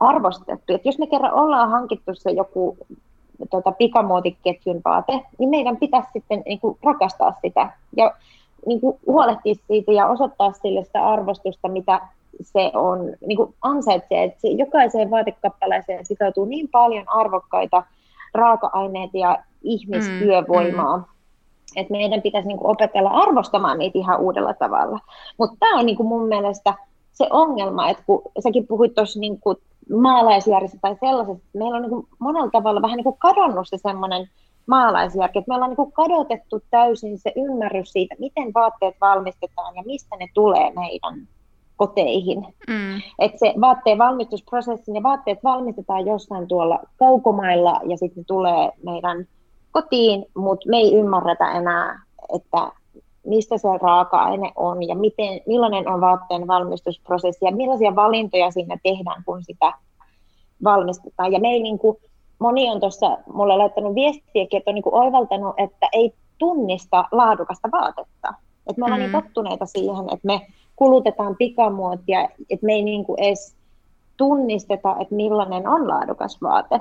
arvostettuja. 0.00 0.78
Jos 0.84 0.98
me 0.98 1.06
kerran 1.06 1.34
ollaan 1.34 1.70
hankittu 1.70 2.14
se 2.14 2.30
joku 2.30 2.76
tota, 3.50 3.72
pikamuotiketjun 3.72 4.80
vaate, 4.84 5.20
niin 5.38 5.50
meidän 5.50 5.76
pitäisi 5.76 6.08
sitten 6.12 6.42
niin 6.46 6.60
kuin, 6.60 6.78
rakastaa 6.82 7.34
sitä 7.42 7.70
ja 7.96 8.14
niin 8.66 8.80
kuin, 8.80 8.98
huolehtia 9.06 9.54
siitä 9.66 9.92
ja 9.92 10.06
osoittaa 10.06 10.52
sille 10.52 10.84
sitä 10.84 11.06
arvostusta, 11.06 11.68
mitä 11.68 12.00
se 12.42 12.70
on 12.74 13.12
niin 13.26 13.36
kuin 13.36 13.54
ansaitsee. 13.62 14.24
Että 14.24 14.40
se, 14.40 14.48
jokaiseen 14.48 15.10
vaatekappaleeseen 15.10 16.06
sitoutuu 16.06 16.44
niin 16.44 16.68
paljon 16.68 17.04
arvokkaita 17.08 17.82
raaka-aineita 18.34 19.18
ja 19.18 19.38
ihmistyövoimaa, 19.62 20.96
mm, 20.96 21.02
mm. 21.02 21.08
että 21.76 21.92
meidän 21.92 22.22
pitäisi 22.22 22.48
niin 22.48 22.58
kuin, 22.58 22.70
opetella 22.70 23.10
arvostamaan 23.10 23.78
niitä 23.78 23.98
ihan 23.98 24.20
uudella 24.20 24.54
tavalla. 24.54 24.98
Mutta 25.38 25.56
tämä 25.60 25.78
on 25.78 25.86
niin 25.86 25.96
kuin, 25.96 26.06
mun 26.06 26.28
mielestä 26.28 26.74
se 27.12 27.26
ongelma, 27.30 27.88
että 27.88 28.02
kun 28.06 28.22
säkin 28.42 28.66
puhuit 28.66 28.94
tuossa 28.94 29.20
niin 29.20 29.40
maalaisjärjessä 29.90 30.78
tai 30.80 30.96
sellaisesta, 31.00 31.46
että 31.46 31.58
meillä 31.58 31.76
on 31.76 31.82
niin 31.82 31.90
kuin 31.90 32.06
monella 32.18 32.50
tavalla 32.50 32.82
vähän 32.82 32.96
niin 32.96 33.04
kuin 33.04 33.18
kadonnut 33.18 33.68
se 33.68 33.78
semmoinen 33.78 34.30
maalaisjärki, 34.66 35.38
että 35.38 35.48
me 35.48 35.54
ollaan 35.54 35.70
niin 35.70 35.76
kuin 35.76 35.92
kadotettu 35.92 36.62
täysin 36.70 37.18
se 37.18 37.32
ymmärrys 37.36 37.92
siitä, 37.92 38.14
miten 38.18 38.54
vaatteet 38.54 38.94
valmistetaan 39.00 39.76
ja 39.76 39.82
mistä 39.86 40.16
ne 40.16 40.28
tulee 40.34 40.72
meidän 40.74 41.28
koteihin. 41.76 42.46
Mm. 42.68 43.00
Että 43.18 43.38
se 43.38 43.54
vaatteen 43.60 43.98
valmistusprosessi, 43.98 44.92
ne 44.92 45.02
vaatteet 45.02 45.38
valmistetaan 45.44 46.06
jossain 46.06 46.48
tuolla 46.48 46.78
kaukomailla 46.98 47.80
ja 47.84 47.96
sitten 47.96 48.20
ne 48.20 48.24
tulee 48.26 48.72
meidän 48.84 49.26
kotiin, 49.72 50.26
mutta 50.36 50.68
me 50.68 50.76
ei 50.76 50.94
ymmärretä 50.94 51.52
enää, 51.52 52.02
että 52.34 52.72
mistä 53.26 53.58
se 53.58 53.68
raaka-aine 53.82 54.52
on 54.56 54.88
ja 54.88 54.94
miten, 54.94 55.40
millainen 55.46 55.88
on 55.88 56.00
vaatteen 56.00 56.46
valmistusprosessi 56.46 57.44
ja 57.44 57.56
millaisia 57.56 57.96
valintoja 57.96 58.50
siinä 58.50 58.76
tehdään, 58.82 59.22
kun 59.26 59.44
sitä 59.44 59.72
valmistetaan. 60.64 61.32
Ja 61.32 61.40
me 61.40 61.48
ei 61.48 61.62
niin 61.62 61.78
kuin, 61.78 61.96
moni 62.38 62.70
on 62.70 62.80
tuossa 62.80 63.18
mulle 63.34 63.56
laittanut 63.56 63.94
viestiäkin, 63.94 64.58
että 64.58 64.70
on 64.70 64.74
niin 64.74 64.82
kuin 64.82 64.94
oivaltanut, 64.94 65.54
että 65.58 65.88
ei 65.92 66.12
tunnista 66.38 67.04
laadukasta 67.12 67.68
vaatetta. 67.72 68.34
Että 68.66 68.80
me 68.80 68.84
ollaan 68.84 69.00
niin 69.00 69.10
mm. 69.10 69.16
niin 69.16 69.24
tottuneita 69.24 69.66
siihen, 69.66 70.04
että 70.04 70.26
me 70.26 70.46
kulutetaan 70.76 71.36
pikamuotia, 71.36 72.28
että 72.50 72.66
me 72.66 72.72
ei 72.72 72.82
niin 72.82 73.04
kuin 73.04 73.20
edes 73.20 73.56
tunnisteta, 74.16 74.96
että 75.00 75.14
millainen 75.14 75.68
on 75.68 75.88
laadukas 75.88 76.42
vaate. 76.42 76.80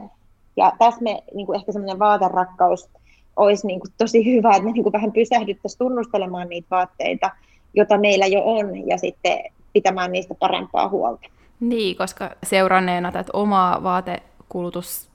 Ja 0.57 0.71
tässä 0.79 1.01
me 1.01 1.23
niin 1.33 1.45
kuin 1.45 1.55
ehkä 1.55 1.71
semmoinen 1.71 1.99
vaaterakkaus 1.99 2.89
olisi 3.35 3.67
niin 3.67 3.79
kuin 3.79 3.91
tosi 3.97 4.25
hyvä, 4.25 4.49
että 4.49 4.63
me 4.63 4.71
niin 4.71 4.83
kuin 4.83 4.93
vähän 4.93 5.11
pysähdyttäisiin 5.11 5.79
tunnustelemaan 5.79 6.49
niitä 6.49 6.67
vaatteita, 6.71 7.31
joita 7.73 7.97
meillä 7.97 8.25
jo 8.25 8.41
on, 8.45 8.87
ja 8.87 8.97
sitten 8.97 9.37
pitämään 9.73 10.11
niistä 10.11 10.35
parempaa 10.35 10.89
huolta. 10.89 11.29
Niin, 11.59 11.95
koska 11.95 12.31
seuranneena 12.43 13.11
tätä 13.11 13.29
omaa 13.33 13.83
vaatekulutus 13.83 15.09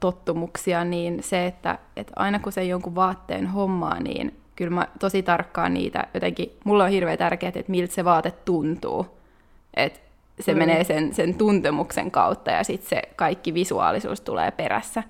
tottumuksia, 0.00 0.84
niin 0.84 1.22
se, 1.22 1.46
että, 1.46 1.78
että 1.96 2.12
aina 2.16 2.38
kun 2.38 2.52
se 2.52 2.64
jonkun 2.64 2.94
vaatteen 2.94 3.46
hommaa, 3.46 4.00
niin 4.00 4.36
kyllä 4.56 4.70
mä 4.70 4.88
tosi 5.00 5.22
tarkkaan 5.22 5.74
niitä 5.74 6.06
jotenkin, 6.14 6.52
mulla 6.64 6.84
on 6.84 6.90
hirveän 6.90 7.18
tärkeää, 7.18 7.52
että 7.54 7.70
miltä 7.70 7.94
se 7.94 8.04
vaate 8.04 8.30
tuntuu. 8.30 9.06
Että 9.74 10.00
se 10.40 10.52
mm. 10.52 10.58
menee 10.58 10.84
sen, 10.84 11.14
sen 11.14 11.34
tuntemuksen 11.34 12.10
kautta 12.10 12.50
ja 12.50 12.64
sitten 12.64 12.88
se 12.88 13.02
kaikki 13.16 13.54
visuaalisuus 13.54 14.20
tulee 14.20 14.50
perässä. 14.50 15.02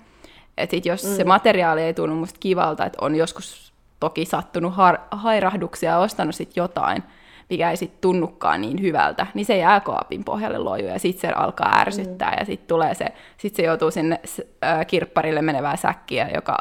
Et 0.56 0.70
sit 0.70 0.86
jos 0.86 1.04
mm. 1.04 1.10
se 1.10 1.25
materiaali 1.25 1.82
ei 1.82 1.94
tunnu 1.94 2.16
musta 2.16 2.40
kivalta, 2.40 2.86
että 2.86 2.98
on 3.00 3.16
joskus 3.16 3.72
toki 4.00 4.25
sattunut 4.25 4.75
har- 4.75 5.00
hairahduksia 5.10 5.90
ja 5.90 5.98
ostanut 5.98 6.34
sit 6.34 6.56
jotain, 6.56 7.02
mikä 7.50 7.70
ei 7.70 7.76
sitten 7.76 8.00
tunnukaan 8.00 8.60
niin 8.60 8.82
hyvältä, 8.82 9.26
niin 9.34 9.44
se 9.44 9.56
jää 9.56 9.80
kaapin 9.80 10.25
pohjalle 10.25 10.58
loju 10.58 10.86
ja 10.86 10.98
sitten 10.98 11.30
se 11.30 11.34
alkaa 11.34 11.80
ärsyttää 11.80 12.30
mm. 12.30 12.36
ja 12.40 12.44
sitten 12.44 12.68
tulee 12.68 12.94
se, 12.94 13.06
sit 13.36 13.54
se 13.54 13.62
joutuu 13.62 13.90
sinne 13.90 14.20
äh, 14.64 14.86
kirpparille 14.86 15.42
menevää 15.42 15.76
säkkiä, 15.76 16.30
joka 16.34 16.56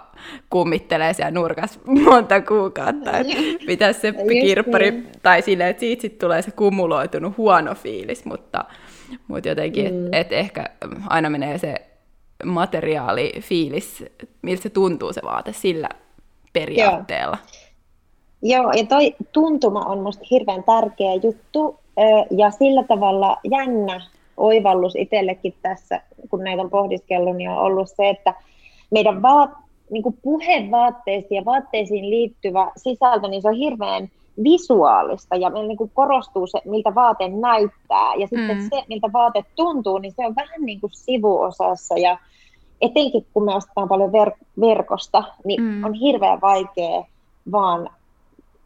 kummittelee 0.50 1.14
siellä 1.14 1.32
nurkas 1.32 1.80
monta 1.86 2.42
kuukautta, 2.42 3.18
että 3.18 3.34
pitäisi 3.68 4.00
se 4.00 4.14
kirppari, 4.42 4.92
niin. 4.92 5.08
tai 5.24 5.42
silleen, 5.42 5.70
että 5.70 5.80
siitä 5.80 6.02
sitten 6.02 6.28
tulee 6.28 6.42
se 6.42 6.52
kumuloitunut 6.52 7.38
huono 7.38 7.76
fiilis, 7.76 8.26
mutta, 8.26 8.66
mutta 9.28 9.50
jotenkin, 9.50 9.94
mm. 9.94 10.06
että 10.06 10.18
et 10.18 10.32
ehkä 10.32 10.66
aina 11.08 11.30
menee 11.30 11.58
se 11.58 11.95
materiaali, 12.44 13.34
fiilis, 13.42 14.04
miltä 14.42 14.64
se 14.64 14.70
tuntuu 14.70 15.14
se 15.14 15.22
vaate 15.24 15.54
sillä 15.54 15.90
periaatteella. 16.54 17.38
Joo, 18.42 18.64
Joo 18.64 18.72
ja 18.72 18.86
toi 18.86 19.16
tuntuma 19.32 19.80
on 19.80 20.00
musta 20.00 20.24
hirveän 20.32 20.64
tärkeä 20.64 21.14
juttu 21.24 21.80
ja 22.32 22.52
sillä 22.52 22.84
tavalla 22.84 23.38
jännä 23.52 24.02
oivallus 24.38 24.96
itsellekin 24.96 25.54
tässä, 25.62 26.02
kun 26.30 26.44
näitä 26.44 26.62
on 26.62 26.70
pohdiskellut, 26.70 27.38
niin 27.38 27.50
on 27.50 27.58
ollut 27.58 27.90
se, 27.90 28.10
että 28.10 28.34
meidän 28.92 29.22
vaat, 29.22 29.50
niin 29.90 30.04
puhevaatteisiin 30.22 31.36
ja 31.36 31.46
vaatteisiin 31.46 32.10
liittyvä 32.10 32.72
sisältö, 32.78 33.28
niin 33.28 33.42
se 33.42 33.48
on 33.48 33.56
hirveän 33.56 34.10
visuaalista 34.44 35.36
ja 35.36 35.50
niin 35.50 35.78
kuin 35.78 35.92
korostuu 35.94 36.48
se, 36.48 36.62
miltä 36.66 36.96
vaate 36.96 37.28
näyttää 37.28 38.16
ja 38.16 38.28
sitten 38.28 38.58
mm. 38.58 38.70
se, 38.70 38.84
miltä 38.90 39.10
vaate 39.14 39.46
tuntuu, 39.56 39.98
niin 39.98 40.12
se 40.12 40.26
on 40.26 40.36
vähän 40.36 40.62
niin 40.62 40.82
kuin 40.82 40.92
sivuosassa 40.94 41.98
ja 41.98 42.18
etenkin 42.82 43.26
kun 43.34 43.46
me 43.46 43.56
ostetaan 43.56 43.88
paljon 43.88 44.10
ver- 44.10 44.46
verkosta, 44.62 45.24
niin 45.46 45.62
mm. 45.62 45.84
on 45.84 45.94
hirveän 45.94 46.42
vaikea 46.42 47.04
vaan 47.52 47.90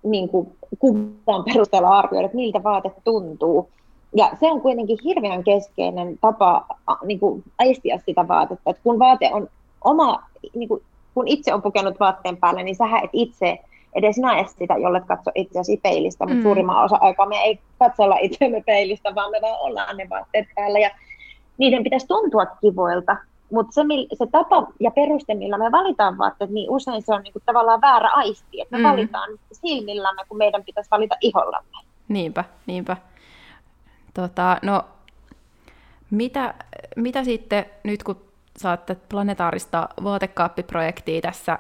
niin 0.04 0.30
kuin 0.30 0.52
kuvan 0.80 1.44
perusteella 1.46 1.90
arvioida, 1.90 2.26
että 2.26 2.36
miltä 2.36 2.64
vaate 2.64 2.92
tuntuu. 3.04 3.70
Ja 4.16 4.32
se 4.40 4.52
on 4.52 4.62
kuitenkin 4.62 4.98
hirveän 5.04 5.44
keskeinen 5.44 6.18
tapa 6.22 6.66
niin 7.04 7.20
kuin 7.20 7.44
aistia 7.58 8.00
sitä 8.06 8.28
vaatetta, 8.28 8.70
että 8.70 8.84
kun 8.84 9.00
vaate 9.00 9.30
on 9.34 9.48
oma, 9.84 10.24
niin 10.56 10.70
kuin, 10.70 10.82
kun 11.14 11.28
itse 11.28 11.54
on 11.54 11.62
pukenut 11.62 12.00
vaatteen 12.00 12.38
päälle, 12.38 12.64
niin 12.64 12.76
sä 12.76 12.86
et 13.04 13.10
itse 13.14 13.60
edes 13.96 14.18
näe 14.18 14.46
sitä, 14.60 14.74
jollet 14.78 15.06
katso 15.06 15.32
itseäsi 15.36 15.80
peilistä, 15.84 16.26
mutta 16.26 16.36
mm. 16.36 16.44
suurimman 16.44 16.84
osa 16.84 16.98
aikaa 17.02 17.26
me 17.26 17.36
ei 17.36 17.60
katsella 17.80 18.18
itseämme 18.22 18.64
peilistä, 18.66 19.16
vaan 19.16 19.32
me 19.32 19.38
vaan 19.42 19.60
ollaan 19.60 19.98
ne 19.98 20.08
vaatteet 20.10 20.48
päällä 20.56 20.80
ja 20.80 20.90
niiden 21.58 21.84
pitäisi 21.84 22.08
tuntua 22.08 22.46
kivoilta, 22.46 23.18
mutta 23.52 23.72
se, 23.72 23.82
se 24.14 24.28
tapa 24.32 24.68
ja 24.80 24.92
peruste, 24.92 25.34
millä 25.34 25.58
me 25.58 25.72
valitaan 25.72 26.18
vaatteet, 26.18 26.50
niin 26.50 26.70
usein 26.70 27.02
se 27.02 27.14
on 27.14 27.22
niinku 27.22 27.40
tavallaan 27.46 27.82
väärä 27.82 28.10
aisti, 28.14 28.62
että 28.62 28.78
me 28.78 28.84
mm. 28.84 28.90
valitaan 28.90 29.30
silmillämme, 29.52 30.22
kun 30.30 30.38
meidän 30.38 30.64
pitäisi 30.64 30.92
valita 30.92 31.16
ihollamme. 31.22 31.78
Niinpä, 32.08 32.44
niinpä. 32.68 32.98
Tota, 34.14 34.58
no, 34.64 34.84
mitä, 36.12 36.54
mitä 36.96 37.24
sitten 37.24 37.66
nyt, 37.84 38.04
kun 38.04 38.22
saatte 38.58 38.98
planetaarista 39.10 39.90
vaatekaappiprojektia 40.04 41.22
tässä 41.22 41.60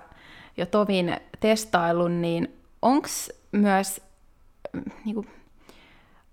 jo 0.58 0.66
tovin 0.66 1.18
testailun, 1.40 2.22
niin 2.22 2.60
onko 2.82 3.08
myös, 3.52 4.02
niin 5.06 5.16
kuin, 5.16 5.28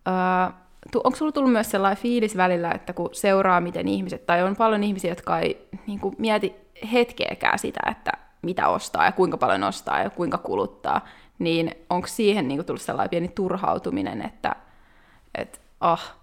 äh, 0.09 0.55
onko 0.95 1.17
sulla 1.17 1.33
tullut 1.33 1.53
myös 1.53 1.71
sellainen 1.71 2.03
fiilis 2.03 2.37
välillä, 2.37 2.73
että 2.73 2.93
kun 2.93 3.09
seuraa, 3.13 3.61
miten 3.61 3.89
ihmiset, 3.89 4.27
tai 4.27 4.43
on 4.43 4.57
paljon 4.57 4.85
ihmisiä, 4.85 5.11
jotka 5.11 5.39
ei 5.39 5.69
niin 5.87 6.01
kuin, 6.01 6.15
mieti 6.19 6.55
hetkeäkään 6.93 7.59
sitä, 7.59 7.81
että 7.91 8.13
mitä 8.43 8.69
ostaa 8.69 9.05
ja 9.05 9.13
kuinka 9.13 9.37
paljon 9.37 9.65
ostaa 9.65 10.03
ja 10.03 10.11
kuinka 10.11 10.39
kuluttaa, 10.39 11.07
niin 11.39 11.71
onko 11.91 12.07
siihen 12.07 12.49
niin 12.49 12.59
kuin, 12.59 12.67
tullut 12.67 12.83
sellainen 12.83 13.11
pieni 13.11 13.29
turhautuminen, 13.29 14.23
että 14.23 14.57
et, 15.35 15.61
ah, 15.81 16.15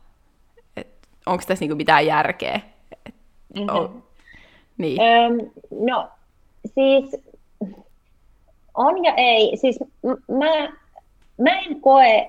et, 0.77 0.87
onko 1.25 1.43
tässä 1.47 1.61
niin 1.61 1.69
kuin, 1.69 1.77
mitään 1.77 2.05
järkeä? 2.05 2.61
Et, 3.05 3.15
mm-hmm. 3.55 3.69
on, 3.69 4.03
niin. 4.77 5.01
Öm, 5.01 5.51
no, 5.87 6.09
siis 6.73 7.15
on 8.77 9.03
ja 9.03 9.13
ei. 9.17 9.57
Siis 9.57 9.79
mä, 10.27 10.73
mä 11.37 11.59
en 11.59 11.81
koe 11.81 12.27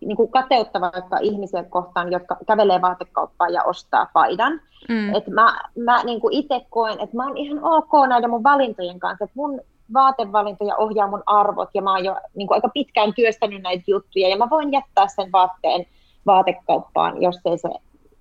niin 0.00 0.16
kuin 0.16 0.30
kateutta 0.30 0.80
vaikka 0.80 1.18
ihmisiä 1.20 1.64
kohtaan, 1.64 2.12
jotka 2.12 2.36
kävelee 2.46 2.80
vaatekauppaan 2.80 3.52
ja 3.52 3.62
ostaa 3.62 4.06
paidan. 4.12 4.60
Mm. 4.88 5.14
Et 5.14 5.26
mä 5.26 5.60
mä 5.84 6.04
niin 6.04 6.20
kuin 6.20 6.34
itse 6.34 6.66
koen, 6.70 7.00
että 7.00 7.16
mä 7.16 7.26
oon 7.26 7.36
ihan 7.36 7.64
ok 7.64 8.08
näiden 8.08 8.30
mun 8.30 8.42
valintojen 8.42 9.00
kanssa, 9.00 9.24
että 9.24 9.36
mun 9.36 9.60
vaatevalintoja 9.92 10.76
ohjaa 10.76 11.08
mun 11.08 11.22
arvot 11.26 11.68
ja 11.74 11.82
mä 11.82 11.92
oon 11.92 12.04
jo 12.04 12.16
niin 12.34 12.48
kuin 12.48 12.56
aika 12.56 12.68
pitkään 12.68 13.14
työstänyt 13.14 13.62
näitä 13.62 13.84
juttuja 13.86 14.28
ja 14.28 14.36
mä 14.36 14.50
voin 14.50 14.72
jättää 14.72 15.08
sen 15.08 15.32
vaatteen 15.32 15.86
vaatekauppaan, 16.26 17.22
jos 17.22 17.40
ei 17.44 17.58
se 17.58 17.68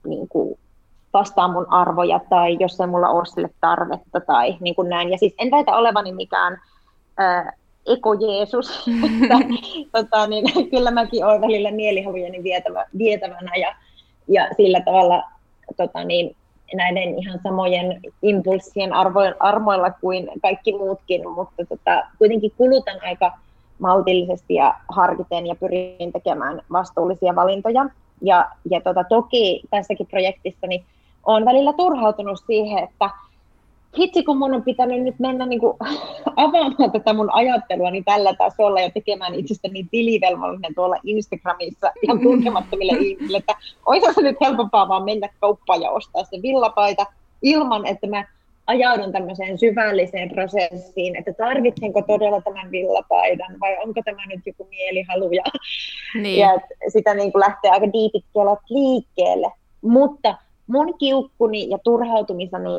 niin 0.08 0.28
kuin, 0.28 0.60
vastaa 1.14 1.48
mun 1.48 1.74
arvoja 1.74 2.20
tai 2.30 2.58
jos 2.60 2.80
ei 2.80 2.88
mulla 2.88 3.10
ole 3.10 3.26
sille 3.26 3.50
tarvetta 3.62 4.22
tai 4.22 4.58
niin 4.60 4.76
kuin 4.76 4.90
näin. 4.90 5.12
Ja 5.12 5.18
siis 5.18 5.34
en 5.38 5.52
väitä 5.52 5.76
olevani 5.76 6.14
mikään 6.14 6.62
ekojeesus, 7.86 8.70
että 9.42 9.54
tota, 9.92 10.28
niin, 10.28 10.46
kyllä 10.72 10.92
mäkin 10.92 11.26
olen 11.26 11.42
välillä 11.42 11.72
mielihalujeni 11.72 12.44
vietävä, 12.44 12.86
vietävänä 12.98 13.56
ja, 13.56 13.76
ja 14.28 14.48
sillä 14.58 14.82
tavalla 14.86 15.24
tota, 15.78 16.04
niin, 16.04 16.36
näiden 16.74 17.20
ihan 17.20 17.40
samojen 17.44 18.02
impulssien 18.22 18.94
arvoin, 18.94 19.34
armoilla 19.40 19.92
kuin 19.92 20.30
kaikki 20.42 20.78
muutkin, 20.78 21.30
mutta 21.30 21.66
tota, 21.70 22.04
kuitenkin 22.18 22.52
kulutan 22.58 23.00
aika 23.04 23.32
maltillisesti 23.80 24.54
ja 24.54 24.76
harkiten 24.90 25.48
ja 25.48 25.56
pyrin 25.56 26.14
tekemään 26.14 26.62
vastuullisia 26.72 27.36
valintoja. 27.36 27.86
Ja, 28.22 28.52
ja 28.72 28.82
tota, 28.82 29.04
toki 29.04 29.62
tässäkin 29.70 30.08
projektissa 30.08 30.68
niin 30.68 30.86
olen 31.26 31.46
välillä 31.46 31.74
turhautunut 31.74 32.40
siihen, 32.48 32.84
että 32.84 33.10
hitsi 33.98 34.24
kun 34.24 34.38
mun 34.38 34.54
on 34.54 34.64
pitänyt 34.64 35.04
nyt 35.04 35.20
mennä 35.20 35.46
niin 35.46 35.60
kuin 35.60 35.78
avaamaan 36.36 36.92
tätä 36.92 37.14
mun 37.14 37.34
ajattelua 37.34 37.92
niin 37.92 38.06
tällä 38.06 38.34
tasolla 38.34 38.82
ja 38.82 38.90
tekemään 38.90 39.36
itsestäni 39.36 39.74
niin 39.74 39.90
tilivelvollinen 39.90 40.76
tuolla 40.76 40.96
Instagramissa 41.04 41.92
ihan 42.02 42.20
tuntemattomille 42.20 42.94
ihmisille, 43.06 43.38
että 43.38 43.56
olisi 43.86 44.14
se 44.14 44.22
nyt 44.22 44.38
helpompaa 44.42 44.88
vaan 44.88 45.04
mennä 45.04 45.30
kauppaan 45.40 45.82
ja 45.82 45.92
ostaa 45.92 46.24
se 46.24 46.42
villapaita 46.42 47.06
ilman, 47.42 47.86
että 47.86 48.08
mä 48.08 48.26
ajaudun 48.68 49.12
tämmöiseen 49.12 49.58
syvälliseen 49.58 50.30
prosessiin, 50.30 51.16
että 51.16 51.34
tarvitsenko 51.34 52.02
todella 52.02 52.42
tämän 52.42 52.72
villapaidan 52.72 53.60
vai 53.60 53.78
onko 53.84 54.02
tämä 54.06 54.26
nyt 54.26 54.42
joku 54.46 54.68
mielihalu 54.70 55.32
ja, 55.32 55.44
niin. 56.22 56.40
ja 56.40 56.50
sitä 56.88 57.14
niin 57.14 57.32
kuin 57.32 57.40
lähtee 57.40 57.72
aika 57.72 57.94
diipit 57.94 58.26
liikkeelle. 58.70 59.52
Mutta 59.82 60.36
mun 60.68 60.98
kiukkuni 60.98 61.70
ja 61.70 61.78
turhautumiseni 61.84 62.70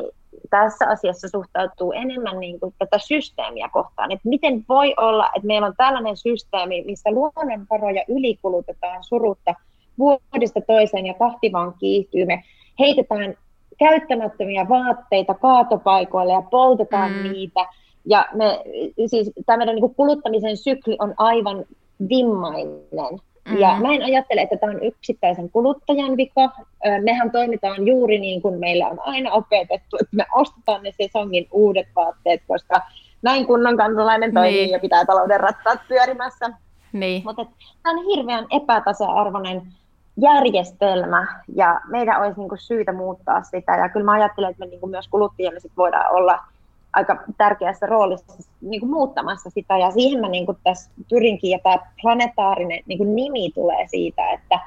tässä 0.49 0.87
asiassa 0.87 1.27
suhtautuu 1.27 1.91
enemmän 1.91 2.39
niin 2.39 2.59
kuin 2.59 2.73
tätä 2.79 2.97
systeemiä 2.99 3.69
kohtaan. 3.73 4.11
Että 4.11 4.29
miten 4.29 4.65
voi 4.69 4.93
olla, 4.97 5.29
että 5.35 5.47
meillä 5.47 5.67
on 5.67 5.73
tällainen 5.77 6.17
systeemi, 6.17 6.83
missä 6.85 7.11
luonnonvaroja 7.11 8.03
ylikulutetaan 8.07 9.03
surutta 9.03 9.55
vuodesta 9.97 10.61
toiseen 10.67 11.05
ja 11.05 11.13
tahti 11.13 11.51
vaan 11.51 11.73
kiihtyy. 11.79 12.25
Me 12.25 12.43
heitetään 12.79 13.35
käyttämättömiä 13.79 14.69
vaatteita 14.69 15.33
kaatopaikoille 15.33 16.33
ja 16.33 16.41
poltetaan 16.41 17.11
mm. 17.11 17.31
niitä. 17.31 17.67
Ja 18.05 18.25
me, 18.33 18.63
siis 19.05 19.31
tämä 19.45 19.57
meidän 19.57 19.75
niin 19.75 19.95
kuluttamisen 19.95 20.57
sykli 20.57 20.95
on 20.99 21.13
aivan 21.17 21.65
vimmainen. 22.09 23.19
Mm-hmm. 23.47 23.61
Ja 23.61 23.77
mä 23.81 23.93
en 23.93 24.03
ajattele, 24.03 24.41
että 24.41 24.57
tämä 24.57 24.71
on 24.71 24.83
yksittäisen 24.83 25.49
kuluttajan 25.49 26.17
vika. 26.17 26.51
Mehän 27.03 27.31
toimitaan 27.31 27.87
juuri 27.87 28.19
niin 28.19 28.41
kuin 28.41 28.59
meillä 28.59 28.87
on 28.87 28.99
aina 28.99 29.31
opetettu, 29.31 29.97
että 30.01 30.15
me 30.15 30.25
ostetaan 30.35 30.83
ne 30.83 30.91
sesongin 30.91 31.47
uudet 31.51 31.87
vaatteet, 31.95 32.41
koska 32.47 32.81
näin 33.21 33.47
kunnon 33.47 33.77
kansalainen 33.77 34.33
toimii 34.33 34.51
niin. 34.51 34.69
ja 34.69 34.79
pitää 34.79 35.05
talouden 35.05 35.39
rattaat 35.39 35.79
pyörimässä. 35.87 36.49
Niin. 36.93 37.21
Mutta 37.25 37.45
tämä 37.83 37.99
on 37.99 38.05
hirveän 38.05 38.45
epätasa-arvoinen 38.51 39.61
järjestelmä 40.21 41.41
ja 41.55 41.81
meidän 41.87 42.21
olisi 42.21 42.39
niin 42.39 42.49
kuin 42.49 42.59
syytä 42.59 42.93
muuttaa 42.93 43.43
sitä. 43.43 43.71
Ja 43.77 43.89
kyllä 43.89 44.05
mä 44.05 44.11
ajattelen, 44.11 44.49
että 44.49 44.65
me 44.65 44.69
niin 44.69 44.79
kuin 44.79 44.89
myös 44.89 45.07
kuluttajia 45.07 45.59
sit 45.59 45.71
voidaan 45.77 46.15
olla 46.15 46.39
aika 46.97 47.23
tärkeässä 47.37 47.85
roolissa 47.85 48.33
niin 48.61 48.79
kuin 48.79 48.91
muuttamassa 48.91 49.49
sitä, 49.49 49.77
ja 49.77 49.91
siihen 49.91 50.21
mä 50.21 50.29
niin 50.29 50.45
kuin 50.45 50.57
tässä 50.63 50.91
pyrinkin, 51.09 51.51
ja 51.51 51.59
tämä 51.63 51.77
planetaarinen 52.01 52.83
niin 52.85 52.97
kuin 52.97 53.15
nimi 53.15 53.51
tulee 53.51 53.87
siitä, 53.87 54.31
että 54.31 54.59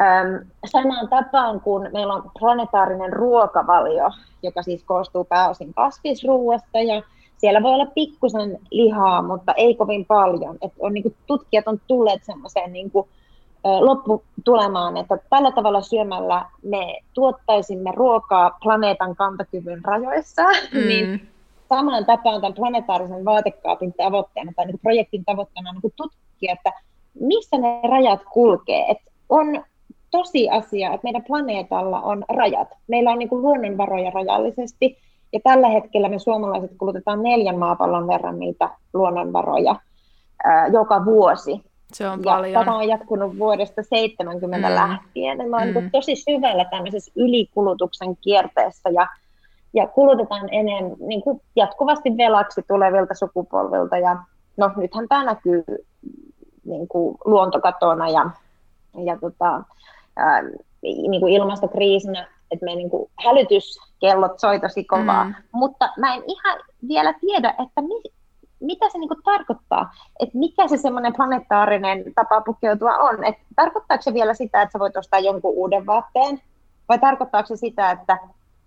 äm, 0.00 0.46
samaan 0.64 1.08
tapaan 1.08 1.60
kuin 1.60 1.88
meillä 1.92 2.14
on 2.14 2.30
planetaarinen 2.38 3.12
ruokavalio, 3.12 4.10
joka 4.42 4.62
siis 4.62 4.84
koostuu 4.84 5.24
pääosin 5.24 5.74
kasvisruuasta, 5.74 6.80
ja 6.80 7.02
siellä 7.36 7.62
voi 7.62 7.74
olla 7.74 7.92
pikkusen 7.94 8.58
lihaa, 8.70 9.22
mutta 9.22 9.52
ei 9.52 9.74
kovin 9.74 10.04
paljon. 10.04 10.58
Et 10.62 10.72
on, 10.78 10.94
niin 10.94 11.02
kuin, 11.02 11.14
tutkijat 11.26 11.68
on 11.68 11.80
tulleet 11.86 12.24
semmoiseen 12.24 12.72
niin 12.72 12.90
kuin, 12.90 13.08
lopputulemaan, 13.64 14.96
että 14.96 15.18
tällä 15.30 15.52
tavalla 15.52 15.80
syömällä 15.80 16.44
me 16.62 16.98
tuottaisimme 17.14 17.92
ruokaa 17.96 18.58
planeetan 18.62 19.16
kantakyvyn 19.16 19.84
rajoissa, 19.84 20.42
mm. 20.74 20.88
niin 20.88 21.28
samaan 21.68 22.06
tapaan 22.06 22.40
tämän 22.40 22.54
planetaarisen 22.54 23.24
vaatekaapin 23.24 23.94
tavoitteena 23.94 24.52
tai 24.56 24.66
niin 24.66 24.78
projektin 24.78 25.24
tavoitteena 25.24 25.72
niin 25.72 25.92
tutkia, 25.96 26.52
että 26.52 26.72
missä 27.20 27.58
ne 27.58 27.80
rajat 27.88 28.20
kulkee. 28.32 28.90
Et 28.90 28.98
on 29.28 29.64
tosi 30.10 30.50
asia, 30.50 30.92
että 30.92 31.04
meidän 31.04 31.24
planeetalla 31.24 32.00
on 32.00 32.24
rajat. 32.28 32.68
Meillä 32.88 33.10
on 33.10 33.18
niin 33.18 33.28
kuin 33.28 33.42
luonnonvaroja 33.42 34.10
rajallisesti, 34.10 34.98
ja 35.32 35.40
tällä 35.44 35.68
hetkellä 35.68 36.08
me 36.08 36.18
suomalaiset 36.18 36.70
kulutetaan 36.78 37.22
neljän 37.22 37.58
maapallon 37.58 38.06
verran 38.06 38.38
niitä 38.38 38.70
luonnonvaroja 38.94 39.76
ää, 40.44 40.66
joka 40.66 41.04
vuosi. 41.04 41.62
Se 41.92 42.08
on 42.08 42.18
ja 42.18 42.24
paljon. 42.24 42.64
Tämä 42.64 42.76
on 42.76 42.88
jatkunut 42.88 43.38
vuodesta 43.38 43.82
70 43.82 44.68
mm. 44.68 44.74
lähtien. 44.74 45.38
Me 45.38 45.56
on 45.56 45.68
mm. 45.68 45.74
niin 45.74 45.90
tosi 45.90 46.16
syvällä 46.16 46.64
tämmöisessä 46.64 47.12
ylikulutuksen 47.16 48.16
kierteessä, 48.16 48.90
ja 48.90 49.06
ja 49.74 49.86
kulutetaan 49.86 50.48
enemmän 50.50 50.96
niin 50.98 51.22
kuin 51.22 51.40
jatkuvasti 51.56 52.16
velaksi 52.16 52.62
tulevilta 52.68 53.14
sukupolvilta. 53.14 53.98
Ja 53.98 54.16
no, 54.56 54.70
nythän 54.76 55.08
tämä 55.08 55.24
näkyy 55.24 55.64
niin 56.64 56.88
kuin 56.88 57.18
luontokatona 57.24 58.08
ja, 58.08 58.30
ja 59.04 59.18
tota, 59.20 59.62
ää, 60.16 60.42
niin 60.82 61.20
kuin 61.20 61.32
ilmastokriisinä, 61.32 62.26
että 62.50 62.64
me 62.64 62.74
niin 62.74 62.90
kuin 62.90 63.10
hälytyskellot 63.24 64.38
soi 64.38 64.60
tosi 64.60 64.84
kovaa. 64.84 65.24
Mm. 65.24 65.34
Mutta 65.52 65.88
mä 65.98 66.14
en 66.14 66.22
ihan 66.26 66.58
vielä 66.88 67.14
tiedä, 67.20 67.48
että 67.48 67.82
mi, 67.82 68.02
mitä 68.60 68.88
se 68.88 68.98
niin 68.98 69.08
kuin 69.08 69.22
tarkoittaa, 69.24 69.94
että 70.20 70.38
mikä 70.38 70.68
se 70.68 70.76
semmoinen 70.76 71.14
planetaarinen 71.16 72.04
tapa 72.14 72.40
pukeutua 72.40 72.96
on. 72.96 73.24
Et 73.24 73.34
tarkoittaako 73.56 74.02
se 74.02 74.14
vielä 74.14 74.34
sitä, 74.34 74.62
että 74.62 74.72
sä 74.72 74.78
voit 74.78 74.96
ostaa 74.96 75.20
jonkun 75.20 75.54
uuden 75.54 75.86
vaatteen, 75.86 76.40
vai 76.88 76.98
tarkoittaako 76.98 77.46
se 77.46 77.56
sitä, 77.56 77.90
että 77.90 78.18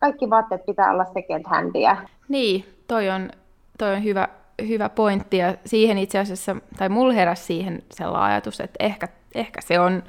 kaikki 0.01 0.29
vaatteet 0.29 0.65
pitää 0.65 0.91
olla 0.91 1.05
second 1.05 1.45
handia. 1.47 1.97
Niin, 2.29 2.65
toi 2.87 3.09
on, 3.09 3.29
toi 3.77 3.93
on 3.93 4.03
hyvä, 4.03 4.27
hyvä 4.67 4.89
pointti 4.89 5.37
ja 5.37 5.55
siihen 5.65 5.97
itse 5.97 6.19
asiassa, 6.19 6.55
tai 6.77 6.89
mulla 6.89 7.13
heräsi 7.13 7.43
siihen 7.43 7.83
sellainen 7.91 8.31
ajatus, 8.31 8.59
että 8.59 8.85
ehkä, 8.85 9.07
ehkä 9.35 9.61
se 9.61 9.79
on 9.79 10.03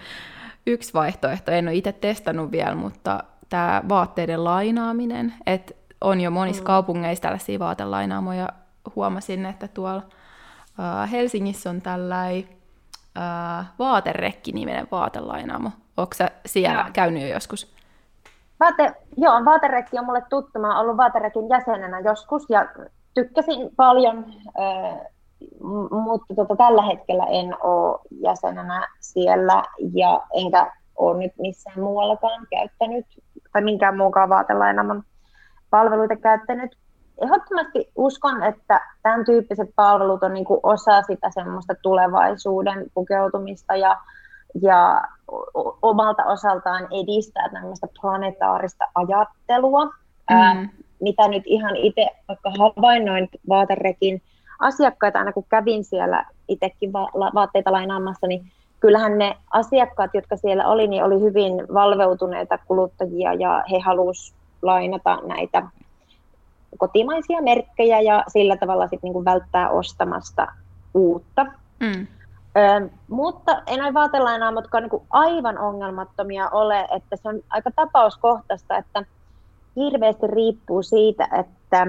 yksi 0.66 0.94
vaihtoehto, 0.94 1.52
en 1.52 1.68
ole 1.68 1.74
itse 1.74 1.92
testannut 1.92 2.50
vielä, 2.50 2.74
mutta 2.74 3.24
tämä 3.48 3.82
vaatteiden 3.88 4.44
lainaaminen, 4.44 5.34
että 5.46 5.74
on 6.00 6.20
jo 6.20 6.30
monissa 6.30 6.62
mm. 6.62 6.66
kaupungeissa 6.66 7.22
tällaisia 7.22 7.58
vaatelainaamoja, 7.58 8.48
huomasin, 8.96 9.46
että 9.46 9.68
tuolla 9.68 10.02
uh, 10.06 11.10
Helsingissä 11.10 11.70
on 11.70 11.82
tällainen 11.82 12.44
uh, 12.48 13.64
vaaterekki-niminen 13.78 14.88
vaatelainaamo. 14.90 15.70
Onko 15.96 16.14
sä 16.14 16.30
siellä 16.46 16.78
ja. 16.78 16.90
käynyt 16.92 17.22
jo 17.22 17.28
joskus? 17.28 17.74
Vaate, 18.62 18.94
joo, 19.16 19.44
vaaterekki 19.44 19.98
on 19.98 20.04
mulle 20.04 20.22
tuttu. 20.30 20.58
Mä 20.58 20.68
oon 20.68 20.76
ollut 20.76 20.96
vaaterekin 20.96 21.48
jäsenenä 21.48 22.00
joskus 22.00 22.50
ja 22.50 22.68
tykkäsin 23.14 23.70
paljon, 23.76 24.24
äh, 24.60 25.00
mutta 25.90 26.34
tota, 26.34 26.56
tällä 26.56 26.82
hetkellä 26.82 27.26
en 27.26 27.56
ole 27.62 27.98
jäsenenä 28.10 28.88
siellä 29.00 29.62
ja 29.92 30.20
enkä 30.34 30.72
ole 30.96 31.18
nyt 31.18 31.32
missään 31.38 31.80
muuallakaan 31.80 32.46
käyttänyt 32.50 33.06
tai 33.52 33.62
minkään 33.62 33.96
muukaan 33.96 34.28
vaatelainamon 34.28 35.02
palveluita 35.70 36.16
käyttänyt. 36.16 36.76
Ehdottomasti 37.22 37.90
uskon, 37.96 38.42
että 38.42 38.80
tämän 39.02 39.24
tyyppiset 39.24 39.68
palvelut 39.76 40.22
on 40.22 40.34
niin 40.34 40.46
osa 40.62 41.02
sitä 41.02 41.30
semmoista 41.30 41.74
tulevaisuuden 41.82 42.84
pukeutumista 42.94 43.76
ja 43.76 43.96
ja 44.62 45.02
omalta 45.82 46.24
osaltaan 46.24 46.88
edistää 46.90 47.48
tämmöistä 47.48 47.86
planetaarista 48.00 48.84
ajattelua, 48.94 49.84
mm. 49.84 49.92
ää, 50.28 50.68
mitä 51.00 51.28
nyt 51.28 51.42
ihan 51.46 51.76
itse 51.76 52.06
vaikka 52.28 52.50
havainnoin 52.58 53.28
vaaterekin 53.48 54.22
asiakkaita, 54.58 55.18
aina 55.18 55.32
kun 55.32 55.46
kävin 55.48 55.84
siellä 55.84 56.24
itsekin 56.48 56.92
va- 56.92 57.30
vaatteita 57.34 57.72
lainaamassa, 57.72 58.26
niin 58.26 58.52
kyllähän 58.80 59.18
ne 59.18 59.36
asiakkaat, 59.50 60.14
jotka 60.14 60.36
siellä 60.36 60.66
oli, 60.66 60.88
niin 60.88 61.04
oli 61.04 61.20
hyvin 61.20 61.52
valveutuneita 61.74 62.58
kuluttajia 62.58 63.34
ja 63.34 63.64
he 63.70 63.78
halusivat 63.78 64.42
lainata 64.62 65.18
näitä 65.26 65.62
kotimaisia 66.78 67.42
merkkejä 67.42 68.00
ja 68.00 68.24
sillä 68.28 68.56
tavalla 68.56 68.88
sitten 68.88 69.12
niin 69.12 69.24
välttää 69.24 69.70
ostamasta 69.70 70.46
uutta. 70.94 71.46
Mm. 71.80 72.06
Ö, 72.56 72.88
mutta 73.08 73.62
ei 73.66 73.76
noin 73.76 73.94
vaatelainaamotkaan 73.94 74.82
niin 74.82 75.02
aivan 75.10 75.58
ongelmattomia 75.58 76.48
ole, 76.48 76.88
että 76.96 77.16
se 77.16 77.28
on 77.28 77.40
aika 77.50 77.70
tapauskohtaista, 77.76 78.76
että 78.76 79.04
hirveästi 79.76 80.26
riippuu 80.26 80.82
siitä, 80.82 81.28
että 81.38 81.86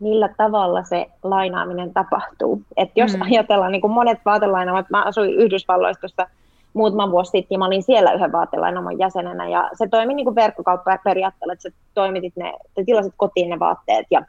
millä 0.00 0.28
tavalla 0.36 0.84
se 0.84 1.06
lainaaminen 1.22 1.94
tapahtuu. 1.94 2.62
Et 2.76 2.90
jos 2.96 3.16
mm. 3.16 3.22
ajatellaan 3.22 3.72
niin 3.72 3.80
kuin 3.80 3.92
monet 3.92 4.18
vaatelainaamat, 4.24 4.90
mä 4.90 5.02
asuin 5.02 5.34
Yhdysvalloissa 5.34 6.00
tuossa 6.00 6.26
muutama 6.74 7.10
vuosi 7.10 7.30
sitten 7.30 7.54
ja 7.54 7.58
mä 7.58 7.66
olin 7.66 7.82
siellä 7.82 8.12
yhden 8.12 8.32
vaatelainaamon 8.32 8.98
jäsenenä 8.98 9.48
ja 9.48 9.70
se 9.74 9.88
toimi 9.88 10.14
niin 10.14 10.26
kuin 10.26 10.34
verkkokauppa 10.34 10.98
periaatteella, 11.04 11.52
että 11.52 11.62
sä 11.62 11.76
toimitit 11.94 12.36
ne, 12.36 12.54
te 12.74 12.84
tilasit 12.84 13.14
kotiin 13.16 13.50
ne 13.50 13.58
vaatteet 13.58 14.06
ja 14.10 14.22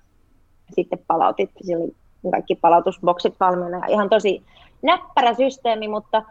sitten 0.75 0.99
palautit, 1.07 1.51
sillä 1.61 1.93
kaikki 2.31 2.55
palautusboksit 2.55 3.39
valmiina 3.39 3.77
ja 3.77 3.85
ihan 3.87 4.09
tosi 4.09 4.43
näppärä 4.81 5.33
systeemi, 5.33 5.87
mutta 5.87 6.23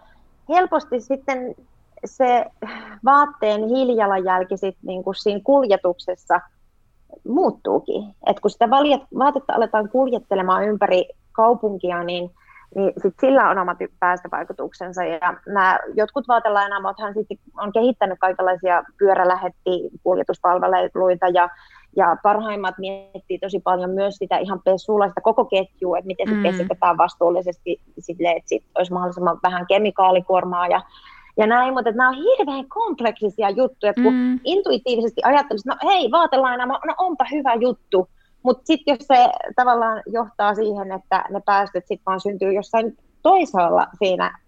helposti 0.49 1.01
sitten 1.01 1.55
se 2.05 2.45
vaatteen 3.05 3.69
hiilijalanjälki 3.69 4.57
sit 4.57 4.77
niin 4.83 5.05
kuin 5.05 5.15
siinä 5.15 5.41
kuljetuksessa 5.45 6.41
muuttuukin. 7.29 8.15
Et 8.27 8.41
kun 8.41 8.51
sitä 8.51 8.71
vaatetta 9.19 9.53
aletaan 9.53 9.89
kuljettelemaan 9.89 10.65
ympäri 10.65 11.09
kaupunkia, 11.33 12.05
niin, 12.05 12.31
niin 12.75 12.93
sit 13.03 13.15
sillä 13.21 13.51
on 13.51 13.59
omat 13.59 13.79
päästövaikutuksensa. 14.01 15.05
Ja 15.05 15.35
nämä 15.47 15.79
jotkut 15.95 16.29
vaatelainaamothan 16.29 17.15
sitten 17.15 17.39
on 17.57 17.73
kehittänyt 17.73 18.19
kaikenlaisia 18.19 18.85
pyörälähetti 18.99 19.91
kuljetuspalveluita 20.03 21.29
ja 21.29 21.49
ja 21.97 22.17
parhaimmat 22.23 22.79
miettii 22.79 23.39
tosi 23.39 23.61
paljon 23.61 23.91
myös 23.91 24.15
sitä 24.15 24.39
ihan 24.39 24.61
pesua, 24.65 25.09
sitä 25.09 25.21
koko 25.21 25.45
ketjua, 25.45 25.99
että 25.99 26.07
miten 26.07 26.29
se 26.29 26.35
mm. 26.35 26.43
keskitetään 26.43 26.99
vastuullisesti 26.99 27.81
sille, 27.99 28.31
että 28.31 28.49
sit 28.49 28.65
olisi 28.75 28.93
mahdollisimman 28.93 29.39
vähän 29.43 29.67
kemikaalikuormaa 29.67 30.69
ja, 30.69 30.83
ja 31.37 31.47
näin, 31.47 31.75
mutta 31.75 31.91
nämä 31.91 32.09
on 32.09 32.15
hirveän 32.15 32.69
kompleksisia 32.69 33.51
juttuja, 33.51 33.95
kun 33.95 34.15
mm. 34.15 34.41
intuitiivisesti 34.45 35.21
ajattelisit, 35.25 35.67
no 35.67 35.77
hei, 35.85 36.11
vaatelaina, 36.11 36.67
no 36.67 36.95
onpa 36.99 37.25
hyvä 37.33 37.55
juttu, 37.55 38.09
mutta 38.43 38.63
sitten 38.67 38.93
jos 38.93 39.07
se 39.07 39.29
tavallaan 39.57 40.03
johtaa 40.07 40.55
siihen, 40.55 40.93
että 40.93 41.25
ne 41.31 41.41
päästöt 41.45 41.87
sitten 41.87 42.05
vaan 42.07 42.21
syntyy 42.21 42.53
jossain 42.53 42.97
toisaalla 43.23 43.87
siinä 43.99 44.39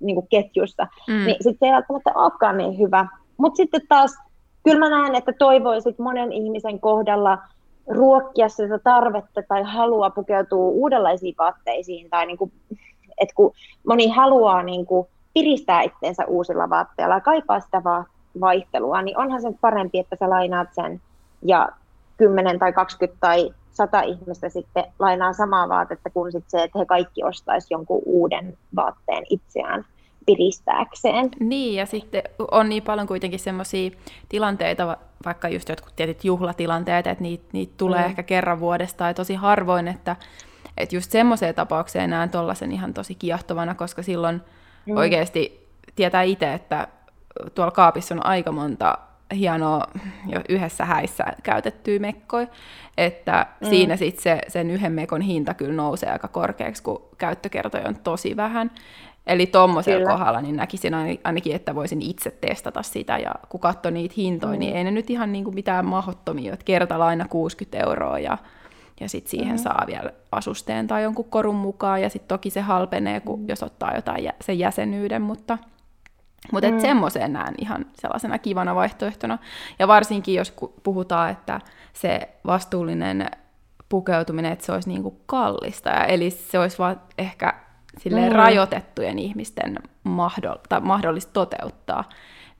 niin 0.00 0.14
kuin 0.14 0.26
ketjussa, 0.30 0.86
mm. 1.08 1.14
niin 1.14 1.36
sitten 1.40 1.56
se 1.60 1.66
ei 1.66 1.72
välttämättä 1.72 2.10
olekaan 2.14 2.58
niin 2.58 2.78
hyvä. 2.78 3.06
Mutta 3.36 3.56
sitten 3.56 3.80
taas 3.88 4.18
kyllä 4.64 4.78
mä 4.78 4.90
näen, 4.90 5.14
että 5.14 5.32
toivoisit 5.38 5.98
monen 5.98 6.32
ihmisen 6.32 6.80
kohdalla 6.80 7.38
ruokkia 7.88 8.48
sitä 8.48 8.78
tarvetta 8.78 9.42
tai 9.48 9.62
halua 9.62 10.10
pukeutua 10.10 10.68
uudenlaisiin 10.68 11.34
vaatteisiin, 11.38 12.10
tai 12.10 12.26
niin 12.26 12.38
kuin, 12.38 12.52
että 13.20 13.34
kun 13.34 13.52
moni 13.86 14.08
haluaa 14.08 14.62
niin 14.62 14.86
kuin 14.86 15.06
piristää 15.34 15.82
itseensä 15.82 16.26
uusilla 16.26 16.70
vaatteilla 16.70 17.14
ja 17.14 17.20
kaipaa 17.20 17.60
sitä 17.60 17.84
va- 17.84 18.04
vaihtelua, 18.40 19.02
niin 19.02 19.18
onhan 19.18 19.42
se 19.42 19.48
parempi, 19.60 19.98
että 19.98 20.16
sä 20.20 20.30
lainaat 20.30 20.68
sen 20.72 21.00
ja 21.42 21.68
10 22.20 22.58
tai 22.58 22.72
20 22.72 23.20
tai 23.20 23.50
100 23.70 24.02
ihmistä 24.02 24.48
sitten 24.48 24.84
lainaa 24.98 25.32
samaa 25.32 25.68
vaatetta 25.68 26.10
kuin 26.10 26.32
sit 26.32 26.44
se, 26.48 26.62
että 26.62 26.78
he 26.78 26.84
kaikki 26.84 27.24
ostaisi 27.24 27.74
jonkun 27.74 28.02
uuden 28.06 28.58
vaatteen 28.76 29.22
itseään 29.30 29.84
piristääkseen. 30.26 31.30
Niin, 31.40 31.74
ja 31.74 31.86
sitten 31.86 32.22
on 32.50 32.68
niin 32.68 32.82
paljon 32.82 33.06
kuitenkin 33.06 33.38
semmoisia 33.40 33.90
tilanteita, 34.28 34.96
vaikka 35.24 35.48
just 35.48 35.68
jotkut 35.68 35.96
tietyt 35.96 36.24
juhlatilanteet, 36.24 37.06
että 37.06 37.22
niitä, 37.22 37.44
niitä 37.52 37.74
tulee 37.76 38.00
mm. 38.00 38.06
ehkä 38.06 38.22
kerran 38.22 38.60
vuodesta, 38.60 39.06
ja 39.06 39.14
tosi 39.14 39.34
harvoin, 39.34 39.88
että, 39.88 40.16
että 40.76 40.96
just 40.96 41.10
semmoiseen 41.10 41.54
tapaukseen 41.54 42.10
näen 42.10 42.30
tuollaisen 42.30 42.72
ihan 42.72 42.94
tosi 42.94 43.14
kiehtovana, 43.14 43.74
koska 43.74 44.02
silloin 44.02 44.40
mm. 44.86 44.96
oikeasti 44.96 45.68
tietää 45.96 46.22
itse, 46.22 46.54
että 46.54 46.88
tuolla 47.54 47.72
kaapissa 47.72 48.14
on 48.14 48.26
aika 48.26 48.52
monta 48.52 48.98
hienoa 49.34 49.84
jo 50.26 50.40
yhdessä 50.48 50.84
häissä 50.84 51.24
käytettyä 51.42 51.98
mekkoja, 51.98 52.46
että 52.96 53.46
mm. 53.60 53.68
siinä 53.68 53.96
sitten 53.96 54.22
se, 54.22 54.38
sen 54.48 54.70
yhden 54.70 54.92
mekon 54.92 55.20
hinta 55.20 55.54
kyllä 55.54 55.74
nousee 55.74 56.10
aika 56.10 56.28
korkeaksi, 56.28 56.82
kun 56.82 57.02
käyttökertoja 57.18 57.88
on 57.88 57.96
tosi 57.96 58.36
vähän. 58.36 58.70
Eli 59.26 59.46
tuommoisella 59.46 60.10
kohdalla 60.10 60.40
niin 60.40 60.56
näkisin 60.56 60.94
ainakin, 61.24 61.54
että 61.54 61.74
voisin 61.74 62.02
itse 62.02 62.30
testata 62.30 62.82
sitä, 62.82 63.18
ja 63.18 63.34
kun 63.48 63.60
katsoo 63.60 63.90
niitä 63.90 64.14
hintoja, 64.16 64.50
niin 64.50 64.58
mm. 64.58 64.66
niin 64.66 64.76
ei 64.76 64.84
ne 64.84 64.90
nyt 64.90 65.10
ihan 65.10 65.32
niin 65.32 65.44
kuin 65.44 65.54
mitään 65.54 65.86
mahdottomia, 65.86 66.52
että 66.52 66.64
kertalaina 66.64 67.28
60 67.28 67.78
euroa, 67.78 68.18
ja, 68.18 68.38
ja 69.00 69.08
sitten 69.08 69.30
siihen 69.30 69.56
mm. 69.56 69.58
saa 69.58 69.84
vielä 69.86 70.10
asusteen 70.32 70.86
tai 70.86 71.02
jonkun 71.02 71.30
korun 71.30 71.54
mukaan, 71.54 72.02
ja 72.02 72.10
sitten 72.10 72.28
toki 72.28 72.50
se 72.50 72.60
halpenee, 72.60 73.20
kun, 73.20 73.40
mm. 73.40 73.48
jos 73.48 73.62
ottaa 73.62 73.94
jotain 73.94 74.24
jä, 74.24 74.32
sen 74.40 74.58
jäsenyyden, 74.58 75.22
mutta, 75.22 75.58
mutta 76.52 76.70
mm. 76.70 76.80
semmoiseen 76.80 77.32
näen 77.32 77.54
ihan 77.58 77.86
sellaisena 77.94 78.38
kivana 78.38 78.74
vaihtoehtona. 78.74 79.38
Ja 79.78 79.88
varsinkin, 79.88 80.34
jos 80.34 80.54
puhutaan, 80.82 81.30
että 81.30 81.60
se 81.92 82.28
vastuullinen 82.46 83.30
pukeutuminen, 83.88 84.52
että 84.52 84.66
se 84.66 84.72
olisi 84.72 84.88
niin 84.88 85.02
kuin 85.02 85.20
kallista, 85.26 86.04
eli 86.04 86.30
se 86.30 86.58
olisi 86.58 86.78
vaan 86.78 87.00
ehkä 87.18 87.54
silleen 87.98 88.32
mm. 88.32 88.36
rajoitettujen 88.36 89.18
ihmisten 89.18 89.76
mahdoll- 90.08 90.80
mahdollista 90.80 91.32
toteuttaa, 91.32 92.08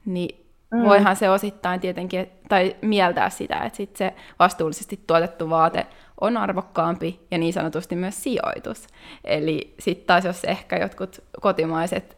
niin 0.05 0.45
mm. 0.71 0.83
voihan 0.83 1.15
se 1.15 1.29
osittain 1.29 1.79
tietenkin, 1.79 2.29
tai 2.49 2.75
mieltää 2.81 3.29
sitä, 3.29 3.59
että 3.59 3.77
sit 3.77 3.95
se 3.95 4.13
vastuullisesti 4.39 5.03
tuotettu 5.07 5.49
vaate 5.49 5.87
on 6.21 6.37
arvokkaampi 6.37 7.19
ja 7.31 7.37
niin 7.37 7.53
sanotusti 7.53 7.95
myös 7.95 8.23
sijoitus. 8.23 8.87
Eli 9.23 9.75
sitten 9.79 10.07
taas 10.07 10.25
jos 10.25 10.43
ehkä 10.43 10.77
jotkut 10.77 11.19
kotimaiset 11.41 12.17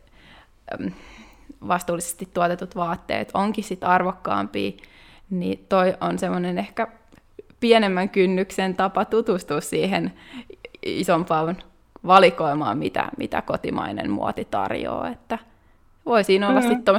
vastuullisesti 1.67 2.29
tuotetut 2.33 2.75
vaatteet 2.75 3.31
onkin 3.33 3.63
sitten 3.63 3.89
arvokkaampia, 3.89 4.71
niin 5.29 5.65
toi 5.69 5.93
on 6.01 6.19
semmoinen 6.19 6.57
ehkä 6.57 6.87
pienemmän 7.59 8.09
kynnyksen 8.09 8.75
tapa 8.75 9.05
tutustua 9.05 9.61
siihen 9.61 10.13
isompaan 10.85 11.57
valikoimaan, 12.07 12.77
mitä, 12.77 13.07
mitä 13.17 13.41
kotimainen 13.41 14.11
muoti 14.11 14.47
tarjoaa. 14.51 15.09
Että 15.09 15.39
voi 16.05 16.23
siinä 16.23 16.49
olla 16.49 16.59
mm-hmm. 16.59 16.75
sitten 16.75 16.93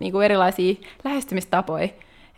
niin 0.00 0.22
erilaisia 0.22 0.74
lähestymistapoja, 1.04 1.88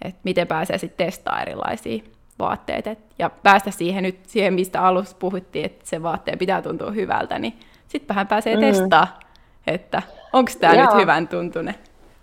että 0.02 0.20
miten 0.24 0.46
pääsee 0.46 0.78
sitten 0.78 1.06
testaamaan 1.06 1.42
erilaisia 1.42 2.02
vaatteita. 2.38 2.90
Et, 2.90 2.98
ja 3.18 3.30
päästä 3.30 3.70
siihen 3.70 4.02
nyt, 4.02 4.18
siihen 4.26 4.54
mistä 4.54 4.82
alussa 4.82 5.16
puhuttiin, 5.18 5.64
että 5.64 5.86
se 5.88 6.02
vaatteen 6.02 6.38
pitää 6.38 6.62
tuntua 6.62 6.90
hyvältä, 6.90 7.38
niin 7.38 7.54
sittenhän 7.88 8.26
pääsee 8.26 8.56
mm-hmm. 8.56 8.68
testaamaan, 8.68 9.22
että 9.66 10.02
onko 10.32 10.50
tämä 10.60 10.74
nyt 10.74 10.94
hyvän 10.94 11.28
tuntune 11.28 11.74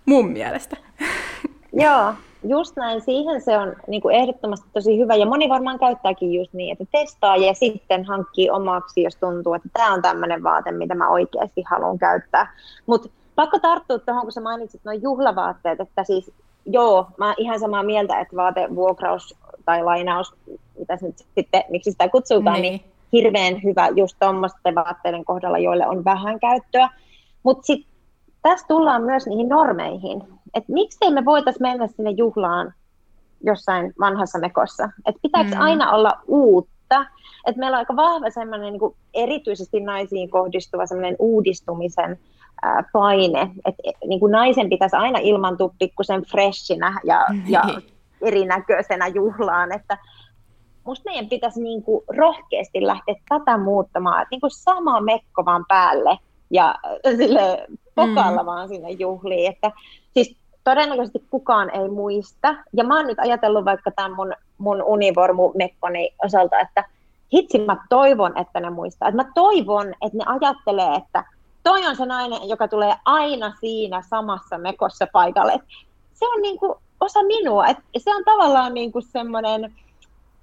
mun 0.06 0.30
mielestä. 0.30 0.76
Joo, 1.72 2.14
just 2.48 2.76
näin, 2.76 3.00
siihen 3.00 3.40
se 3.40 3.58
on 3.58 3.76
niin 3.86 4.02
kuin 4.02 4.14
ehdottomasti 4.14 4.66
tosi 4.72 4.98
hyvä, 4.98 5.14
ja 5.14 5.26
moni 5.26 5.48
varmaan 5.48 5.78
käyttääkin 5.78 6.34
just 6.34 6.52
niin, 6.52 6.72
että 6.72 6.84
testaa 6.92 7.36
ja 7.36 7.54
sitten 7.54 8.04
hankkii 8.04 8.50
omaksi, 8.50 9.02
jos 9.02 9.16
tuntuu, 9.16 9.54
että 9.54 9.68
tämä 9.72 9.94
on 9.94 10.02
tämmöinen 10.02 10.42
vaate, 10.42 10.72
mitä 10.72 10.94
mä 10.94 11.08
oikeasti 11.08 11.62
haluan 11.70 11.98
käyttää. 11.98 12.56
Mutta 12.86 13.08
pakko 13.34 13.58
tarttua 13.58 13.98
tuohon, 13.98 14.22
kun 14.22 14.32
sä 14.32 14.40
mainitsit 14.40 14.80
nuo 14.84 14.94
juhlavaatteet, 14.94 15.80
että 15.80 16.04
siis 16.04 16.32
joo, 16.66 17.06
mä 17.18 17.26
oon 17.26 17.34
ihan 17.38 17.60
samaa 17.60 17.82
mieltä, 17.82 18.20
että 18.20 18.36
vaatevuokraus 18.36 19.36
tai 19.64 19.84
lainaus, 19.84 20.34
mitä 20.78 20.98
nyt 21.02 21.18
sitten, 21.34 21.64
miksi 21.68 21.90
sitä 21.90 22.08
kutsutaan, 22.08 22.62
niin, 22.62 22.72
niin 22.72 22.92
hirveän 23.12 23.62
hyvä 23.64 23.88
just 23.88 24.16
tuommoisten 24.20 24.74
vaatteiden 24.74 25.24
kohdalla, 25.24 25.58
joille 25.58 25.86
on 25.86 26.04
vähän 26.04 26.40
käyttöä. 26.40 26.88
Mutta 27.42 27.66
sitten 27.66 27.90
tässä 28.42 28.66
tullaan 28.68 29.02
myös 29.02 29.26
niihin 29.26 29.48
normeihin, 29.48 30.22
että 30.54 30.72
miksei 30.72 31.10
me 31.10 31.24
voitaisiin 31.24 31.62
mennä 31.62 31.86
sinne 31.86 32.10
juhlaan 32.10 32.74
jossain 33.44 33.94
vanhassa 34.00 34.38
mekossa, 34.38 34.90
että 35.06 35.20
pitääkö 35.22 35.54
mm. 35.54 35.60
aina 35.60 35.92
olla 35.92 36.12
uutta, 36.26 37.06
että 37.46 37.58
meillä 37.60 37.74
on 37.74 37.78
aika 37.78 37.96
vahva 37.96 38.30
semmoinen 38.30 38.72
niin 38.72 38.96
erityisesti 39.14 39.80
naisiin 39.80 40.30
kohdistuva 40.30 40.86
semmoinen 40.86 41.16
uudistumisen 41.18 42.18
ää, 42.62 42.84
paine, 42.92 43.40
että 43.40 43.82
e, 43.84 43.92
niin 44.06 44.20
kuin 44.20 44.32
naisen 44.32 44.68
pitäisi 44.68 44.96
aina 44.96 45.18
ilmantua 45.18 45.74
pikkusen 45.78 46.22
freshinä 46.22 47.00
ja, 47.04 47.26
ja 47.48 47.62
niin. 47.66 47.82
erinäköisenä 48.22 49.08
juhlaan, 49.08 49.72
että 49.72 49.98
musta 50.84 51.10
meidän 51.10 51.28
pitäisi 51.28 51.62
niin 51.62 51.82
kuin 51.82 52.04
rohkeasti 52.16 52.86
lähteä 52.86 53.14
tätä 53.28 53.58
muuttamaan, 53.58 54.22
että 54.22 54.30
niin 54.30 54.40
kuin 54.40 54.50
sama 54.50 55.00
mekko 55.00 55.44
vaan 55.44 55.64
päälle 55.68 56.18
ja 56.50 56.74
sille 57.18 57.66
pokaalla 57.94 58.42
mm. 58.42 58.46
vaan 58.46 58.68
sinne 58.68 58.90
juhliin. 58.90 59.52
Että, 59.52 59.72
siis 60.14 60.36
todennäköisesti 60.64 61.24
kukaan 61.30 61.70
ei 61.70 61.88
muista. 61.88 62.54
Ja 62.72 62.84
mä 62.84 62.96
oon 62.96 63.06
nyt 63.06 63.18
ajatellut 63.18 63.64
vaikka 63.64 63.90
tämän 63.90 64.12
mun, 64.12 64.32
mun 64.58 64.82
univormu-mekkoni 64.82 66.14
osalta, 66.24 66.60
että 66.60 66.84
hitsi 67.32 67.58
mä 67.58 67.76
toivon, 67.88 68.38
että 68.38 68.60
ne 68.60 68.70
muistaa. 68.70 69.08
Että 69.08 69.22
mä 69.24 69.30
toivon, 69.34 69.86
että 69.88 70.18
ne 70.18 70.24
ajattelee, 70.26 70.94
että 70.94 71.24
toi 71.62 71.86
on 71.86 71.96
se 71.96 72.06
nainen, 72.06 72.48
joka 72.48 72.68
tulee 72.68 72.94
aina 73.04 73.52
siinä 73.60 74.02
samassa 74.02 74.58
mekossa 74.58 75.06
paikalle. 75.12 75.60
Se 76.12 76.26
on 76.26 76.42
niin 76.42 76.58
kuin 76.58 76.74
osa 77.00 77.22
minua. 77.22 77.66
että 77.66 77.82
se 77.98 78.14
on 78.14 78.24
tavallaan 78.24 78.74
niin 78.74 78.92
kuin 78.92 79.02
semmoinen 79.02 79.74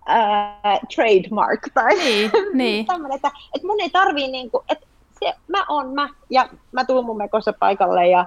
äh, 0.09 0.79
trademark 0.95 1.61
tai 1.73 1.95
niin, 1.95 2.31
niin. 2.53 2.85
että, 3.15 3.31
että 3.55 3.67
mun 3.67 3.81
ei 3.81 3.89
tarvii, 3.89 4.27
niin 4.27 4.51
kuin, 4.51 4.63
että 4.69 4.87
se, 5.19 5.33
mä 5.47 5.65
oon 5.69 5.93
mä, 5.93 6.09
ja 6.29 6.49
mä 6.71 6.85
tuun 6.85 7.05
mun 7.05 7.17
mekossa 7.17 7.53
paikalle 7.59 8.07
ja 8.07 8.25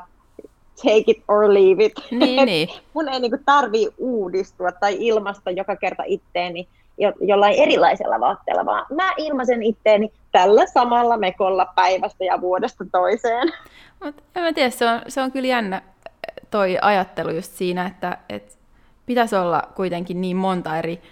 take 0.76 1.04
it 1.06 1.22
or 1.28 1.54
leave 1.54 1.84
it. 1.84 1.92
Niin, 2.10 2.46
niin. 2.50 2.68
Mun 2.94 3.08
ei 3.08 3.20
niinku 3.20 3.38
tarvii 3.44 3.88
uudistua 3.98 4.72
tai 4.72 4.96
ilmasta 4.98 5.50
joka 5.50 5.76
kerta 5.76 6.02
itteeni 6.06 6.68
jo, 6.98 7.12
jollain 7.20 7.54
erilaisella 7.54 8.20
vaatteella, 8.20 8.66
vaan 8.66 8.86
mä 8.94 9.12
ilmaisen 9.16 9.62
itteeni 9.62 10.12
tällä 10.32 10.66
samalla 10.66 11.16
mekolla 11.16 11.66
päivästä 11.74 12.24
ja 12.24 12.40
vuodesta 12.40 12.84
toiseen. 12.92 13.52
Mut, 14.04 14.24
en 14.36 14.42
mä 14.42 14.52
tiedä, 14.52 14.70
se 14.70 14.88
on, 14.88 15.00
se 15.08 15.22
on 15.22 15.32
kyllä 15.32 15.48
jännä 15.48 15.82
toi 16.50 16.78
ajattelu 16.82 17.30
just 17.30 17.52
siinä, 17.52 17.86
että, 17.86 18.18
että 18.28 18.54
pitäisi 19.06 19.36
olla 19.36 19.62
kuitenkin 19.74 20.20
niin 20.20 20.36
monta 20.36 20.78
eri 20.78 21.02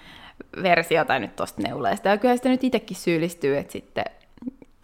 versiota 0.62 1.18
nyt 1.18 1.36
tuosta 1.36 1.62
neuleesta. 1.62 2.08
Ja 2.08 2.16
kyllä 2.16 2.36
sitä 2.36 2.48
nyt 2.48 2.64
itsekin 2.64 2.96
syyllistyy, 2.96 3.56
että 3.56 3.72
sitten 3.72 4.04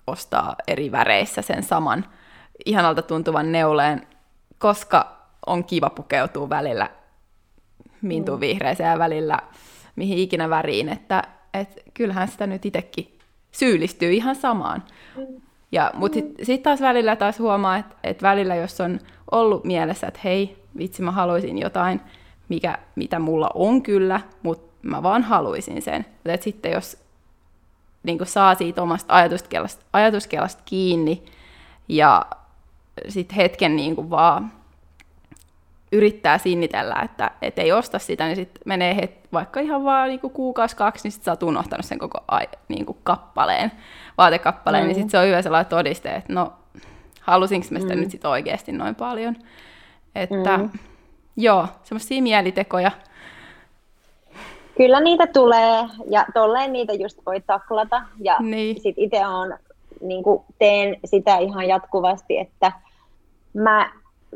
ostaa 0.06 0.56
eri 0.68 0.92
väreissä 0.92 1.42
sen 1.42 1.62
saman 1.62 2.04
ihanalta 2.66 3.02
tuntuvan 3.02 3.52
neuleen, 3.52 4.06
koska 4.58 5.16
on 5.46 5.64
kiva 5.64 5.90
pukeutua 5.90 6.48
välillä 6.48 6.90
mintuun 8.02 8.38
mm. 8.38 8.40
vihreäseen 8.40 8.90
ja 8.90 8.98
välillä 8.98 9.38
mihin 9.96 10.18
ikinä 10.18 10.50
väriin, 10.50 10.88
että 10.88 11.22
et 11.54 11.82
kyllähän 11.94 12.28
sitä 12.28 12.46
nyt 12.46 12.66
itsekin 12.66 13.18
syyllistyy 13.52 14.12
ihan 14.12 14.36
samaan. 14.36 14.82
Mm. 15.16 15.26
Ja, 15.72 15.90
mutta 15.94 16.14
sitten 16.14 16.34
mm. 16.38 16.44
sit 16.44 16.62
taas 16.62 16.80
välillä 16.80 17.16
taas 17.16 17.38
huomaa, 17.38 17.76
että 17.76 17.96
et 18.04 18.22
välillä 18.22 18.54
jos 18.54 18.80
on 18.80 19.00
ollut 19.30 19.64
mielessä, 19.64 20.06
että 20.06 20.20
hei, 20.24 20.56
vitsi 20.78 21.02
mä 21.02 21.10
haluaisin 21.10 21.58
jotain, 21.58 22.00
mikä, 22.48 22.78
mitä 22.96 23.18
mulla 23.18 23.50
on 23.54 23.82
kyllä, 23.82 24.20
mutta 24.42 24.74
mä 24.82 25.02
vaan 25.02 25.22
haluaisin 25.22 25.82
sen. 25.82 26.06
Mutta 26.08 26.44
sitten 26.44 26.72
jos 26.72 27.03
niin 28.04 28.18
saa 28.24 28.54
siitä 28.54 28.82
omasta 28.82 29.14
ajatuskelasta, 29.14 29.84
ajatuskelasta 29.92 30.62
kiinni 30.64 31.24
ja 31.88 32.26
sitten 33.08 33.36
hetken 33.36 33.76
niin 33.76 33.96
kuin 33.96 34.10
vaan 34.10 34.52
yrittää 35.92 36.38
sinnitellä, 36.38 36.96
että 37.04 37.30
et 37.42 37.58
ei 37.58 37.72
osta 37.72 37.98
sitä, 37.98 38.26
niin 38.26 38.36
sitten 38.36 38.62
menee 38.66 38.96
het, 38.96 39.28
vaikka 39.32 39.60
ihan 39.60 39.84
vaan 39.84 40.08
niin 40.08 40.20
kuukausi 40.20 40.76
kaksi, 40.76 41.04
niin 41.04 41.12
sitten 41.12 41.24
sä 41.24 41.32
oot 41.32 41.42
unohtanut 41.42 41.86
sen 41.86 41.98
koko 41.98 42.18
ai, 42.28 42.48
niin 42.68 42.86
kuin 42.86 42.98
kappaleen, 43.02 43.72
vaatekappaleen, 44.18 44.82
niin 44.82 44.86
mm. 44.86 44.88
niin 44.88 45.02
sitten 45.02 45.10
se 45.10 45.18
on 45.18 45.26
hyvä 45.26 45.42
sellainen 45.42 45.70
todiste, 45.70 46.14
että 46.14 46.32
no 46.32 46.52
halusinko 47.20 47.66
mä 47.70 47.78
sitä 47.78 47.94
mm. 47.94 48.00
nyt 48.00 48.10
sitten 48.10 48.30
oikeasti 48.30 48.72
noin 48.72 48.94
paljon. 48.94 49.36
Että 50.14 50.56
mm. 50.56 50.70
joo, 51.36 51.68
semmoisia 51.82 52.22
mielitekoja. 52.22 52.90
Kyllä 54.76 55.00
niitä 55.00 55.26
tulee, 55.26 55.84
ja 56.10 56.26
tolleen 56.34 56.72
niitä 56.72 56.92
just 56.92 57.18
voi 57.26 57.40
taklata, 57.40 58.02
ja 58.20 58.36
niin. 58.40 58.80
sitten 58.80 59.04
itse 59.04 59.26
on, 59.26 59.54
niin 60.00 60.24
teen 60.58 60.96
sitä 61.04 61.38
ihan 61.38 61.68
jatkuvasti, 61.68 62.38
että 62.38 62.72
mä 63.54 63.90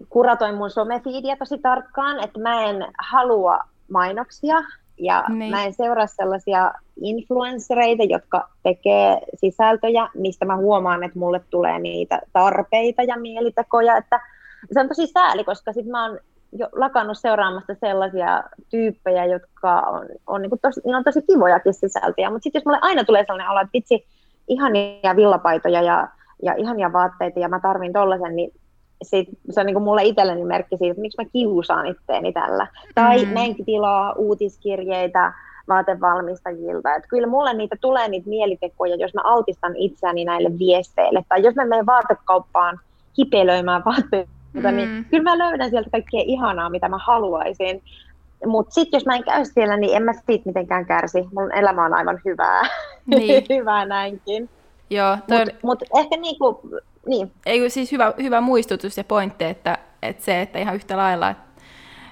kuratoin 0.08 0.54
mun 0.54 0.70
somefiidiä 0.70 1.36
tosi 1.36 1.58
tarkkaan, 1.58 2.24
että 2.24 2.40
mä 2.40 2.64
en 2.64 2.86
halua 2.98 3.58
mainoksia 3.90 4.56
ja 4.98 5.24
niin. 5.28 5.50
mä 5.50 5.64
en 5.64 5.72
seuraa 5.72 6.06
sellaisia 6.06 6.72
influenssereita, 7.02 8.04
jotka 8.04 8.48
tekee 8.62 9.20
sisältöjä, 9.34 10.08
mistä 10.14 10.44
mä 10.44 10.56
huomaan, 10.56 11.04
että 11.04 11.18
mulle 11.18 11.40
tulee 11.50 11.78
niitä 11.78 12.20
tarpeita 12.32 13.02
ja 13.02 13.16
mielitekoja, 13.16 13.96
että 13.96 14.20
se 14.72 14.80
on 14.80 14.88
tosi 14.88 15.06
sääli, 15.06 15.44
koska 15.44 15.72
sit 15.72 15.86
mä 15.86 16.06
oon 16.06 16.18
jo 16.52 16.68
lakannut 16.72 17.18
seuraamasta 17.18 17.74
sellaisia 17.80 18.44
tyyppejä, 18.70 19.24
jotka 19.24 19.80
on, 19.80 20.06
on, 20.26 20.42
niin 20.42 20.50
tosi, 20.62 20.80
on 20.84 21.04
tosi 21.04 21.22
kivojakin 21.22 21.74
sisältöjä, 21.74 22.30
mutta 22.30 22.42
sitten 22.42 22.60
jos 22.60 22.64
mulle 22.66 22.78
aina 22.82 23.04
tulee 23.04 23.24
sellainen 23.24 23.50
olo, 23.50 23.60
että 23.60 23.72
vitsi, 23.72 24.06
ihania 24.48 25.16
villapaitoja 25.16 25.82
ja, 25.82 26.08
ja 26.42 26.54
ihania 26.54 26.92
vaatteita 26.92 27.40
ja 27.40 27.48
mä 27.48 27.60
tarvin 27.60 27.92
tollasen, 27.92 28.36
niin 28.36 28.52
sit, 29.02 29.28
se 29.50 29.60
on 29.60 29.66
niin 29.66 29.74
kuin 29.74 29.84
mulle 29.84 30.04
itselleni 30.04 30.44
merkki 30.44 30.76
siitä, 30.76 30.90
että 30.90 31.00
miksi 31.00 31.22
mä 31.22 31.30
kiusaan 31.32 31.86
itteeni 31.86 32.32
tällä. 32.32 32.66
Tai 32.94 33.24
mm. 33.24 33.32
menkin 33.32 33.64
tilaa 33.64 34.12
uutiskirjeitä 34.12 35.32
vaatevalmistajilta. 35.68 36.94
Että 36.94 37.08
kyllä 37.08 37.26
mulle 37.26 37.54
niitä 37.54 37.76
tulee 37.80 38.08
niitä 38.08 38.28
mielitekoja, 38.28 38.96
jos 38.96 39.14
mä 39.14 39.20
altistan 39.24 39.76
itseäni 39.76 40.24
näille 40.24 40.58
viesteille. 40.58 41.24
Tai 41.28 41.42
jos 41.42 41.54
mä 41.54 41.64
menen 41.64 41.86
vaatekauppaan 41.86 42.80
kipelöimään 43.12 43.82
vaatteita, 43.84 44.30
niin 44.62 44.88
mm. 44.88 44.94
niin 44.94 45.04
kyllä 45.04 45.22
mä 45.22 45.38
löydän 45.38 45.70
sieltä 45.70 45.90
kaikkea 45.90 46.20
ihanaa, 46.24 46.70
mitä 46.70 46.88
mä 46.88 46.98
haluaisin. 46.98 47.82
Mutta 48.46 48.74
sitten 48.74 48.98
jos 48.98 49.06
mä 49.06 49.16
en 49.16 49.24
käy 49.24 49.44
siellä, 49.44 49.76
niin 49.76 49.96
en 49.96 50.02
mä 50.02 50.12
siitä 50.12 50.46
mitenkään 50.46 50.86
kärsi. 50.86 51.18
Mun 51.34 51.54
elämä 51.54 51.84
on 51.84 51.94
aivan 51.94 52.20
hyvää. 52.24 52.62
Niin. 53.06 53.44
hyvää 53.48 53.86
näinkin. 53.86 54.48
Joo, 54.90 55.16
toi... 55.28 55.38
Mutta 55.38 55.54
mut 55.62 55.82
ehkä 55.98 56.16
niinku, 56.16 56.60
niin. 57.06 57.32
Ei, 57.46 57.70
siis 57.70 57.92
hyvä, 57.92 58.12
hyvä 58.22 58.40
muistutus 58.40 58.96
ja 58.96 59.04
pointti, 59.04 59.44
että, 59.44 59.78
että 60.02 60.24
se, 60.24 60.40
että 60.40 60.58
ihan 60.58 60.74
yhtä 60.74 60.96
lailla, 60.96 61.30
että 61.30 61.44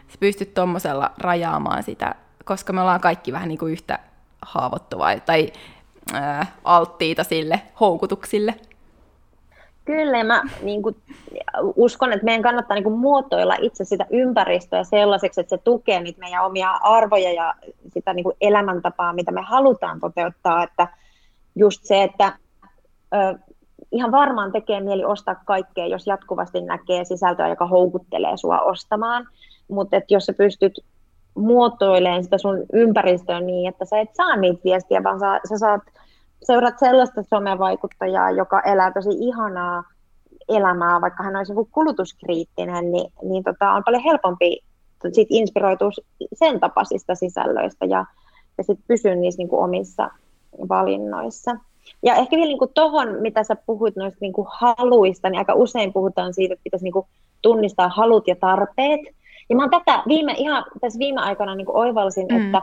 sä 0.08 0.16
pystyt 0.20 0.54
tuommoisella 0.54 1.10
rajaamaan 1.18 1.82
sitä, 1.82 2.14
koska 2.44 2.72
me 2.72 2.80
ollaan 2.80 3.00
kaikki 3.00 3.32
vähän 3.32 3.48
niin 3.48 3.58
kuin 3.58 3.72
yhtä 3.72 3.98
haavoittuvaa 4.42 5.20
tai 5.20 5.52
ää, 6.12 6.46
alttiita 6.64 7.24
sille 7.24 7.62
houkutuksille. 7.80 8.54
Kyllä, 9.86 10.24
mä 10.24 10.42
niin 10.62 10.82
kuin, 10.82 10.96
uskon, 11.76 12.12
että 12.12 12.24
meidän 12.24 12.42
kannattaa 12.42 12.74
niin 12.74 12.84
kuin, 12.84 12.98
muotoilla 12.98 13.56
itse 13.60 13.84
sitä 13.84 14.06
ympäristöä 14.10 14.84
sellaiseksi, 14.84 15.40
että 15.40 15.56
se 15.56 15.62
tukee 15.64 16.00
niitä 16.00 16.20
meidän 16.20 16.44
omia 16.44 16.70
arvoja 16.70 17.32
ja 17.32 17.54
sitä 17.88 18.14
niin 18.14 18.24
kuin, 18.24 18.36
elämäntapaa, 18.40 19.12
mitä 19.12 19.32
me 19.32 19.40
halutaan 19.40 20.00
toteuttaa. 20.00 20.62
Että 20.62 20.88
just 21.54 21.84
se, 21.84 22.02
että 22.02 22.32
ö, 23.14 23.38
ihan 23.92 24.12
varmaan 24.12 24.52
tekee 24.52 24.80
mieli 24.80 25.04
ostaa 25.04 25.42
kaikkea, 25.44 25.86
jos 25.86 26.06
jatkuvasti 26.06 26.60
näkee 26.60 27.04
sisältöä, 27.04 27.48
joka 27.48 27.66
houkuttelee 27.66 28.36
sua 28.36 28.60
ostamaan. 28.60 29.28
Mutta 29.68 29.96
jos 30.08 30.26
sä 30.26 30.32
pystyt 30.32 30.80
muotoilemaan 31.34 32.24
sitä 32.24 32.38
sun 32.38 32.66
ympäristöä 32.72 33.40
niin, 33.40 33.68
että 33.68 33.84
sä 33.84 34.00
et 34.00 34.14
saa 34.14 34.36
niitä 34.36 34.60
viestiä, 34.64 35.02
vaan 35.02 35.20
sä, 35.20 35.40
sä 35.48 35.58
saat, 35.58 35.82
seuraat 36.46 36.78
sellaista 36.78 37.22
somevaikuttajaa, 37.22 38.30
joka 38.30 38.60
elää 38.60 38.92
tosi 38.92 39.10
ihanaa 39.10 39.84
elämää, 40.48 41.00
vaikka 41.00 41.22
hän 41.22 41.36
olisi 41.36 41.52
kulutuskriittinen, 41.72 42.92
niin, 42.92 43.12
niin 43.22 43.44
tota, 43.44 43.72
on 43.72 43.84
paljon 43.84 44.02
helpompi 44.02 44.62
sit 45.12 45.28
inspiroitua 45.30 45.90
sen 46.34 46.60
tapaisista 46.60 47.14
sisällöistä 47.14 47.86
ja, 47.86 48.04
ja 48.58 48.64
sitten 48.64 48.84
pysyä 48.88 49.14
niissä 49.14 49.38
niin 49.38 49.48
kuin 49.48 49.64
omissa 49.64 50.10
valinnoissa. 50.68 51.56
Ja 52.02 52.14
ehkä 52.14 52.36
vielä 52.36 52.48
niin 52.48 52.74
tuohon, 52.74 53.16
mitä 53.20 53.44
sä 53.44 53.56
puhuit 53.66 53.96
noista 53.96 54.18
niin 54.20 54.32
kuin 54.32 54.48
haluista, 54.50 55.30
niin 55.30 55.38
aika 55.38 55.54
usein 55.54 55.92
puhutaan 55.92 56.34
siitä, 56.34 56.54
että 56.54 56.64
pitäisi 56.64 56.84
niin 56.84 56.92
kuin 56.92 57.06
tunnistaa 57.42 57.88
halut 57.88 58.28
ja 58.28 58.36
tarpeet. 58.36 59.00
Ja 59.48 59.56
mä 59.56 59.62
oon 59.62 59.70
tätä 59.70 60.02
viime, 60.08 60.34
ihan 60.36 60.64
tässä 60.80 60.98
viime 60.98 61.20
aikana 61.20 61.54
niin 61.54 61.66
kuin 61.66 61.76
oivalsin, 61.76 62.26
mm. 62.30 62.46
että 62.46 62.62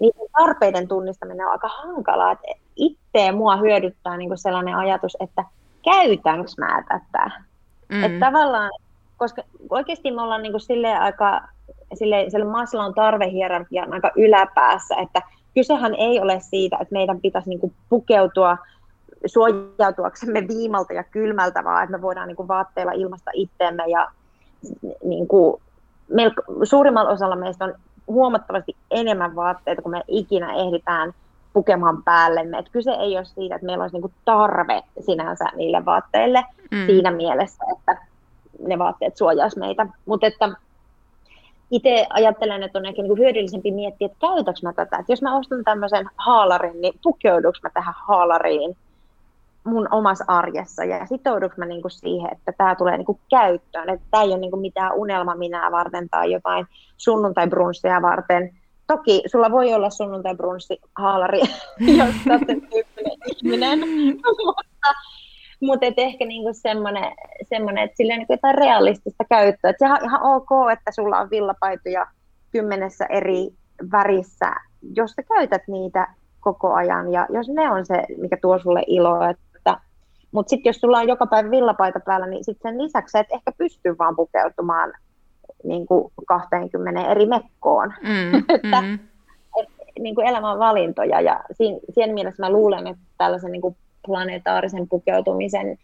niiden 0.00 0.26
tarpeiden 0.38 0.88
tunnistaminen 0.88 1.46
on 1.46 1.52
aika 1.52 1.68
hankalaa. 1.68 2.32
Että 2.32 2.61
itse 2.76 3.32
mua 3.32 3.56
hyödyttää 3.56 4.16
niin 4.16 4.28
kuin 4.28 4.38
sellainen 4.38 4.76
ajatus, 4.76 5.16
että 5.20 5.44
käytänkö 5.84 6.50
mä 6.58 6.82
tätä. 6.88 7.30
Mm. 7.88 8.04
Että 8.04 8.26
tavallaan, 8.26 8.70
koska 9.16 9.42
oikeasti 9.70 10.10
me 10.10 10.22
ollaan 10.22 10.42
niin 10.42 10.52
kuin 10.52 10.60
silleen 10.60 11.00
aika, 11.00 11.42
silleen, 11.94 12.30
siellä 12.30 12.52
Maslow'n 12.52 12.94
tarvehierarkian 12.94 13.92
aika 13.92 14.10
yläpäässä, 14.16 14.96
että 14.96 15.22
kysehän 15.54 15.94
ei 15.94 16.20
ole 16.20 16.40
siitä, 16.40 16.76
että 16.80 16.92
meidän 16.92 17.20
pitäisi 17.20 17.48
niin 17.48 17.60
kuin 17.60 17.72
pukeutua 17.88 18.58
suojautuaksemme 19.26 20.48
viimalta 20.48 20.92
ja 20.92 21.04
kylmältä, 21.04 21.64
vaan 21.64 21.84
että 21.84 21.96
me 21.96 22.02
voidaan 22.02 22.28
niin 22.28 22.36
kuin 22.36 22.48
vaatteilla 22.48 22.92
ilmasta 22.92 23.30
itteemme 23.34 23.84
ja 23.86 24.08
niin 25.04 25.28
kuin, 25.28 25.62
melko, 26.08 26.42
suurimmalla 26.64 27.10
osalla 27.10 27.36
meistä 27.36 27.64
on 27.64 27.74
huomattavasti 28.06 28.76
enemmän 28.90 29.36
vaatteita 29.36 29.82
kuin 29.82 29.90
me 29.90 30.02
ikinä 30.08 30.52
ehditään 30.52 31.12
pukemaan 31.52 32.02
päällemme. 32.02 32.58
Et 32.58 32.68
kyse 32.72 32.90
ei 32.90 33.16
ole 33.16 33.24
siitä, 33.24 33.54
että 33.54 33.66
meillä 33.66 33.82
olisi 33.82 33.96
niinku 33.96 34.12
tarve 34.24 34.82
sinänsä 35.00 35.44
niille 35.54 35.84
vaatteille 35.84 36.44
mm. 36.70 36.86
siinä 36.86 37.10
mielessä, 37.10 37.64
että 37.78 38.06
ne 38.66 38.78
vaatteet 38.78 39.16
suojaisi 39.16 39.58
meitä. 39.58 39.86
Mutta 40.06 40.26
että 40.26 40.48
itse 41.70 42.06
ajattelen, 42.10 42.62
että 42.62 42.78
on 42.78 42.86
ehkä 42.86 43.02
niin 43.02 43.18
hyödyllisempi 43.18 43.70
miettiä, 43.70 44.06
että 44.06 44.18
käytäks 44.20 44.62
mä 44.62 44.72
tätä. 44.72 44.96
Että 44.96 45.12
jos 45.12 45.22
mä 45.22 45.36
ostan 45.36 45.64
tämmöisen 45.64 46.06
haalarin, 46.16 46.80
niin 46.80 46.94
pukeuduks 47.02 47.62
mä 47.62 47.70
tähän 47.70 47.94
haalariin 48.06 48.76
mun 49.64 49.88
omassa 49.90 50.24
arjessa 50.28 50.84
ja 50.84 51.06
sitouduks 51.06 51.56
mä 51.56 51.66
niinku 51.66 51.88
siihen, 51.88 52.32
että 52.32 52.52
tämä 52.58 52.74
tulee 52.74 52.96
niinku 52.96 53.20
käyttöön. 53.30 53.88
Että 53.88 54.06
tämä 54.10 54.22
ei 54.22 54.28
ole 54.28 54.38
niinku 54.38 54.56
mitään 54.56 54.94
unelma 54.94 55.34
minä 55.34 55.70
varten 55.70 56.08
tai 56.08 56.32
jotain 56.32 56.66
sunnuntai-brunssia 56.96 58.02
varten. 58.02 58.54
Toki 58.92 59.22
sulla 59.26 59.50
voi 59.50 59.74
olla 59.74 59.90
sunnuntai-brunssi 59.90 60.80
haalari, 60.98 61.40
jos 61.98 62.14
oot 62.30 62.40
tyyppinen 62.46 63.18
ihminen, 63.26 63.78
mutta 64.46 64.88
mutta 65.60 65.86
ehkä 65.96 66.24
niinku 66.24 66.50
semmoinen, 66.52 67.12
semmoinen, 67.42 67.84
että 67.84 67.96
sillä 67.96 68.12
on 68.12 68.18
niinku 68.18 68.32
jotain 68.32 68.54
realistista 68.54 69.24
käyttöä. 69.28 69.70
Et 69.70 69.76
sehän 69.78 69.98
on 70.02 70.04
ihan 70.04 70.22
ok, 70.22 70.48
että 70.72 70.90
sulla 70.92 71.18
on 71.18 71.30
villapaitoja 71.30 72.06
kymmenessä 72.50 73.06
eri 73.06 73.48
värissä, 73.92 74.54
jos 74.96 75.10
sä 75.10 75.22
käytät 75.22 75.62
niitä 75.68 76.14
koko 76.40 76.72
ajan 76.72 77.12
ja 77.12 77.26
jos 77.30 77.48
ne 77.48 77.70
on 77.70 77.86
se, 77.86 78.02
mikä 78.18 78.36
tuo 78.36 78.58
sulle 78.58 78.82
iloa. 78.86 79.30
Että, 79.30 79.80
mutta 80.32 80.50
sitten 80.50 80.70
jos 80.70 80.76
sulla 80.80 80.98
on 80.98 81.08
joka 81.08 81.26
päivä 81.26 81.50
villapaita 81.50 82.00
päällä, 82.00 82.26
niin 82.26 82.44
sitten 82.44 82.72
sen 82.72 82.82
lisäksi 82.82 83.18
et 83.18 83.26
ehkä 83.30 83.52
pysty 83.58 83.98
vaan 83.98 84.16
pukeutumaan 84.16 84.92
niin 85.64 85.86
kuin 85.86 86.12
20 86.26 87.10
eri 87.10 87.26
mekkoon. 87.26 87.94
Mm, 88.02 88.38
että, 88.54 88.82
mm. 88.82 88.98
Et, 89.60 89.68
niin 89.98 90.14
kuin 90.14 90.26
elämän 90.26 90.58
valintoja 90.58 91.20
ja 91.20 91.44
siinä, 91.52 91.78
siinä 91.94 92.14
mielessä 92.14 92.42
mä 92.42 92.50
luulen, 92.50 92.86
että 92.86 93.02
tällaisen 93.18 93.52
niin 93.52 93.62
kuin 93.62 93.76
planetaarisen 94.06 94.88
pukeutumisen 94.88 95.78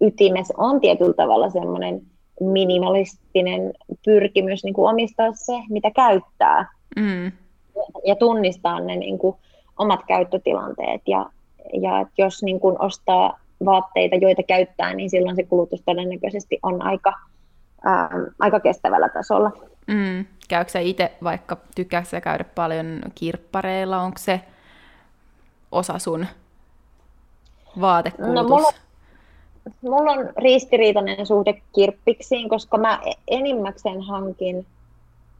ytimessä 0.00 0.54
on 0.56 0.80
tietyllä 0.80 1.12
tavalla 1.12 1.50
semmoinen 1.50 2.00
minimalistinen 2.40 3.72
pyrkimys 4.04 4.64
niin 4.64 4.74
kuin 4.74 4.90
omistaa 4.90 5.32
se, 5.32 5.52
mitä 5.68 5.90
käyttää. 5.90 6.66
Mm. 6.96 7.32
ja 8.06 8.16
tunnistaa 8.16 8.80
ne 8.80 8.96
niin 8.96 9.18
kuin, 9.18 9.36
omat 9.78 10.00
käyttötilanteet. 10.08 11.02
Ja, 11.06 11.30
ja 11.80 12.06
jos 12.18 12.42
niin 12.42 12.60
kuin, 12.60 12.82
ostaa 12.82 13.38
vaatteita, 13.64 14.16
joita 14.16 14.42
käyttää, 14.42 14.94
niin 14.94 15.10
silloin 15.10 15.36
se 15.36 15.42
kulutus 15.42 15.82
todennäköisesti 15.86 16.58
on 16.62 16.82
aika, 16.82 17.12
ää, 17.84 18.10
aika 18.38 18.60
kestävällä 18.60 19.08
tasolla. 19.08 19.52
Mm. 19.86 20.24
Käykö 20.48 20.70
sä 20.70 20.78
itse 20.78 21.12
vaikka, 21.24 21.56
tykkääksä 21.74 22.20
käydä 22.20 22.44
paljon 22.54 23.00
kirppareilla, 23.14 24.00
onko 24.00 24.18
se 24.18 24.40
osa 25.72 25.98
sun 25.98 26.26
vaatekulutus? 27.80 28.34
No, 28.34 28.42
mulla, 28.42 28.72
mulla 29.82 30.12
on 30.12 30.28
ristiriitainen 30.36 31.26
suhde 31.26 31.62
kirppiksiin, 31.74 32.48
koska 32.48 32.78
mä 32.78 33.00
e- 33.06 33.36
enimmäkseen 33.38 34.02
hankin 34.02 34.66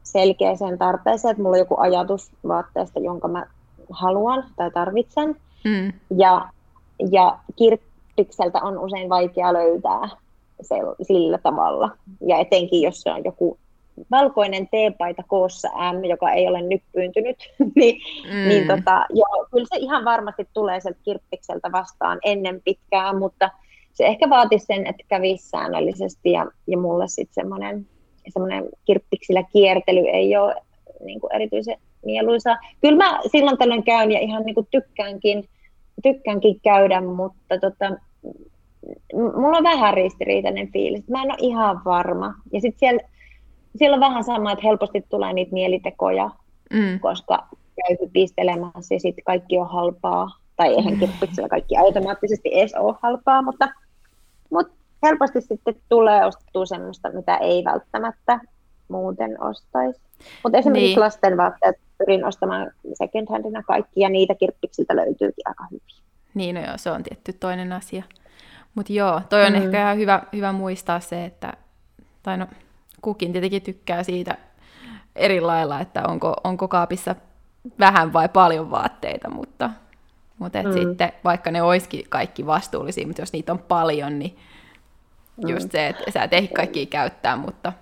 selkeäseen 0.03 0.77
tarpeeseen, 0.77 1.31
että 1.31 1.43
mulla 1.43 1.55
on 1.55 1.59
joku 1.59 1.75
ajatus 1.79 2.31
vaatteesta, 2.47 2.99
jonka 2.99 3.27
mä 3.27 3.45
haluan 3.89 4.43
tai 4.55 4.71
tarvitsen. 4.71 5.35
Mm. 5.63 5.93
Ja, 6.17 6.49
ja 7.11 7.37
kirppikseltä 7.55 8.59
on 8.61 8.77
usein 8.77 9.09
vaikea 9.09 9.53
löytää 9.53 10.09
sillä 11.01 11.37
tavalla. 11.37 11.89
Ja 12.27 12.37
etenkin, 12.37 12.81
jos 12.81 13.01
se 13.01 13.11
on 13.11 13.23
joku 13.25 13.57
valkoinen 14.11 14.67
teepaita 14.67 15.23
koossa 15.27 15.67
M, 15.67 16.05
joka 16.05 16.31
ei 16.31 16.47
ole 16.47 16.61
nyppyyntynyt, 16.61 17.37
niin, 17.75 18.01
mm. 18.33 18.47
niin 18.49 18.67
tota, 18.67 19.05
joo, 19.09 19.47
kyllä 19.51 19.65
se 19.69 19.77
ihan 19.77 20.05
varmasti 20.05 20.47
tulee 20.53 20.79
sieltä 20.79 20.99
kirppikseltä 21.03 21.71
vastaan 21.71 22.19
ennen 22.23 22.61
pitkää, 22.65 23.13
mutta 23.13 23.49
se 23.93 24.05
ehkä 24.05 24.29
vaatisi 24.29 24.65
sen, 24.65 24.87
että 24.87 25.03
kävisi 25.07 25.49
säännöllisesti 25.49 26.31
ja, 26.31 26.45
ja 26.67 26.77
mulle 26.77 27.07
sitten 27.07 27.33
semmoinen 27.33 27.87
semmoinen 28.29 28.69
kirppiksillä 28.85 29.43
kiertely 29.43 29.99
ei 29.99 30.37
ole 30.37 30.55
niin 31.03 31.21
kuin 31.21 31.35
erityisen 31.35 31.77
mieluisa. 32.05 32.57
Kyllä 32.81 32.97
mä 32.97 33.19
silloin 33.31 33.57
tällöin 33.57 33.83
käyn 33.83 34.11
ja 34.11 34.19
ihan 34.19 34.43
niin 34.43 34.55
kuin 34.55 34.67
tykkäänkin, 34.71 35.49
tykkäänkin 36.03 36.59
käydä, 36.63 37.01
mutta 37.01 37.59
tota, 37.61 37.97
mulla 39.13 39.57
on 39.57 39.63
vähän 39.63 39.93
ristiriitainen 39.93 40.71
fiilis. 40.71 41.07
Mä 41.07 41.23
en 41.23 41.31
ole 41.31 41.37
ihan 41.39 41.81
varma. 41.85 42.33
Ja 42.53 42.61
sitten 42.61 42.79
siellä, 42.79 43.01
siellä 43.75 43.95
on 43.95 43.99
vähän 43.99 44.23
sama, 44.23 44.51
että 44.51 44.67
helposti 44.67 45.05
tulee 45.09 45.33
niitä 45.33 45.53
mielitekoja, 45.53 46.29
mm. 46.73 46.99
koska 46.99 47.47
käy 47.75 47.97
pistelemässä 48.13 48.95
ja 48.95 48.99
sitten 48.99 49.23
kaikki 49.23 49.57
on 49.57 49.69
halpaa. 49.69 50.27
Tai 50.55 50.75
eihän 50.75 50.97
kirppiksellä 50.97 51.49
kaikki 51.49 51.77
automaattisesti 51.77 52.49
edes 52.53 52.73
ole 52.73 52.95
halpaa, 53.01 53.41
mutta, 53.41 53.69
mutta 54.51 54.73
helposti 55.03 55.41
sitten 55.41 55.75
tulee 55.89 56.25
ostettua 56.25 56.65
semmoista, 56.65 57.11
mitä 57.11 57.37
ei 57.37 57.63
välttämättä 57.63 58.39
muuten 58.87 59.43
ostaisi. 59.43 60.01
Mutta 60.43 60.57
esimerkiksi 60.57 60.87
niin. 60.87 60.99
lasten 60.99 61.37
vaatteet 61.37 61.75
pyrin 61.97 62.25
ostamaan 62.25 62.71
second 62.93 63.27
handina 63.29 63.63
kaikki, 63.63 64.01
ja 64.01 64.09
niitä 64.09 64.35
kirppiksiltä 64.35 64.95
löytyykin 64.95 65.47
aika 65.47 65.63
hyvin. 65.71 66.01
Niin, 66.33 66.55
no 66.55 66.61
joo, 66.61 66.77
se 66.77 66.91
on 66.91 67.03
tietty 67.03 67.33
toinen 67.33 67.73
asia. 67.73 68.03
Mutta 68.75 68.93
joo, 68.93 69.21
toi 69.29 69.45
on 69.45 69.53
mm. 69.53 69.55
ehkä 69.55 69.81
ihan 69.81 69.97
hyvä, 69.97 70.21
hyvä 70.33 70.51
muistaa 70.51 70.99
se, 70.99 71.25
että, 71.25 71.53
tai 72.23 72.37
no, 72.37 72.47
kukin 73.01 73.31
tietenkin 73.31 73.61
tykkää 73.61 74.03
siitä 74.03 74.37
eri 75.15 75.41
lailla, 75.41 75.79
että 75.79 76.03
onko, 76.07 76.33
onko 76.43 76.67
kaapissa 76.67 77.15
vähän 77.79 78.13
vai 78.13 78.29
paljon 78.29 78.71
vaatteita, 78.71 79.29
mutta, 79.29 79.69
mutta 80.39 80.59
et 80.59 80.65
mm. 80.65 80.73
sitten 80.73 81.11
vaikka 81.23 81.51
ne 81.51 81.61
olisikin 81.61 82.05
kaikki 82.09 82.45
vastuullisia, 82.45 83.07
mutta 83.07 83.21
jos 83.21 83.33
niitä 83.33 83.51
on 83.51 83.59
paljon, 83.59 84.19
niin 84.19 84.37
just 85.47 85.65
mm. 85.65 85.71
se, 85.71 85.87
että 85.87 86.11
sä 86.11 86.23
et 86.23 86.33
ehdi 86.33 86.47
kaikkia 86.47 86.85
käyttää, 86.85 87.35
mutta 87.35 87.73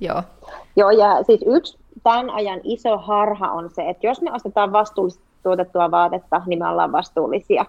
joo. 0.00 0.22
Joo, 0.76 0.90
ja 0.90 1.22
siis 1.22 1.40
yksi 1.46 1.78
tämän 2.02 2.30
ajan 2.30 2.60
iso 2.64 2.98
harha 2.98 3.52
on 3.52 3.70
se, 3.70 3.88
että 3.88 4.06
jos 4.06 4.22
me 4.22 4.32
ostetaan 4.32 4.72
vastuullisesti 4.72 5.24
tuotettua 5.42 5.90
vaatetta, 5.90 6.42
niin 6.46 6.58
me 6.58 6.68
ollaan 6.68 6.92
vastuullisia. 6.92 7.64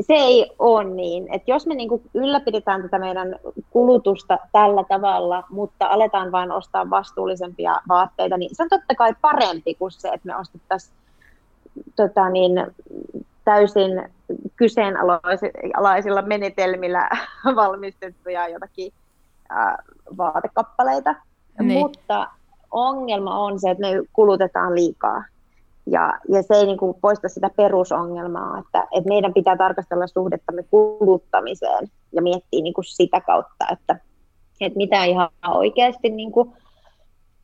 Se 0.00 0.14
ei 0.14 0.50
ole 0.58 0.84
niin, 0.84 1.34
että 1.34 1.50
jos 1.50 1.66
me 1.66 1.74
niinku 1.74 2.02
ylläpidetään 2.14 2.82
tätä 2.82 2.98
meidän 2.98 3.36
kulutusta 3.70 4.38
tällä 4.52 4.84
tavalla, 4.88 5.44
mutta 5.50 5.86
aletaan 5.86 6.32
vain 6.32 6.52
ostaa 6.52 6.90
vastuullisempia 6.90 7.80
vaatteita, 7.88 8.36
niin 8.36 8.56
se 8.56 8.62
on 8.62 8.68
totta 8.68 8.94
kai 8.94 9.14
parempi 9.20 9.74
kuin 9.74 9.90
se, 9.90 10.08
että 10.08 10.26
me 10.26 10.36
ostettaisiin 10.36 10.96
tota 11.96 12.28
niin, 12.28 12.52
täysin 13.44 14.10
kyseenalaisilla 14.56 16.22
menetelmillä 16.22 17.08
valmistettuja 17.56 18.48
jotakin 18.48 18.92
äh, 19.52 19.74
vaatekappaleita. 20.16 21.14
Niin. 21.60 21.78
Mutta 21.78 22.28
ongelma 22.70 23.38
on 23.38 23.60
se, 23.60 23.70
että 23.70 23.80
me 23.80 24.02
kulutetaan 24.12 24.74
liikaa. 24.74 25.24
Ja, 25.86 26.18
ja 26.28 26.42
se 26.42 26.54
ei 26.54 26.66
niin 26.66 26.78
kuin, 26.78 26.94
poista 27.00 27.28
sitä 27.28 27.50
perusongelmaa, 27.56 28.58
että, 28.58 28.86
että 28.90 29.08
meidän 29.08 29.34
pitää 29.34 29.56
tarkastella 29.56 30.06
suhdettamme 30.06 30.62
kuluttamiseen 30.62 31.88
ja 32.12 32.22
miettiä 32.22 32.62
niin 32.62 32.74
kuin 32.74 32.84
sitä 32.84 33.20
kautta, 33.20 33.66
että, 33.72 34.00
että 34.60 34.76
mitä 34.76 35.04
ihan 35.04 35.28
oikeasti, 35.48 36.10
niin 36.10 36.32
kuin, 36.32 36.52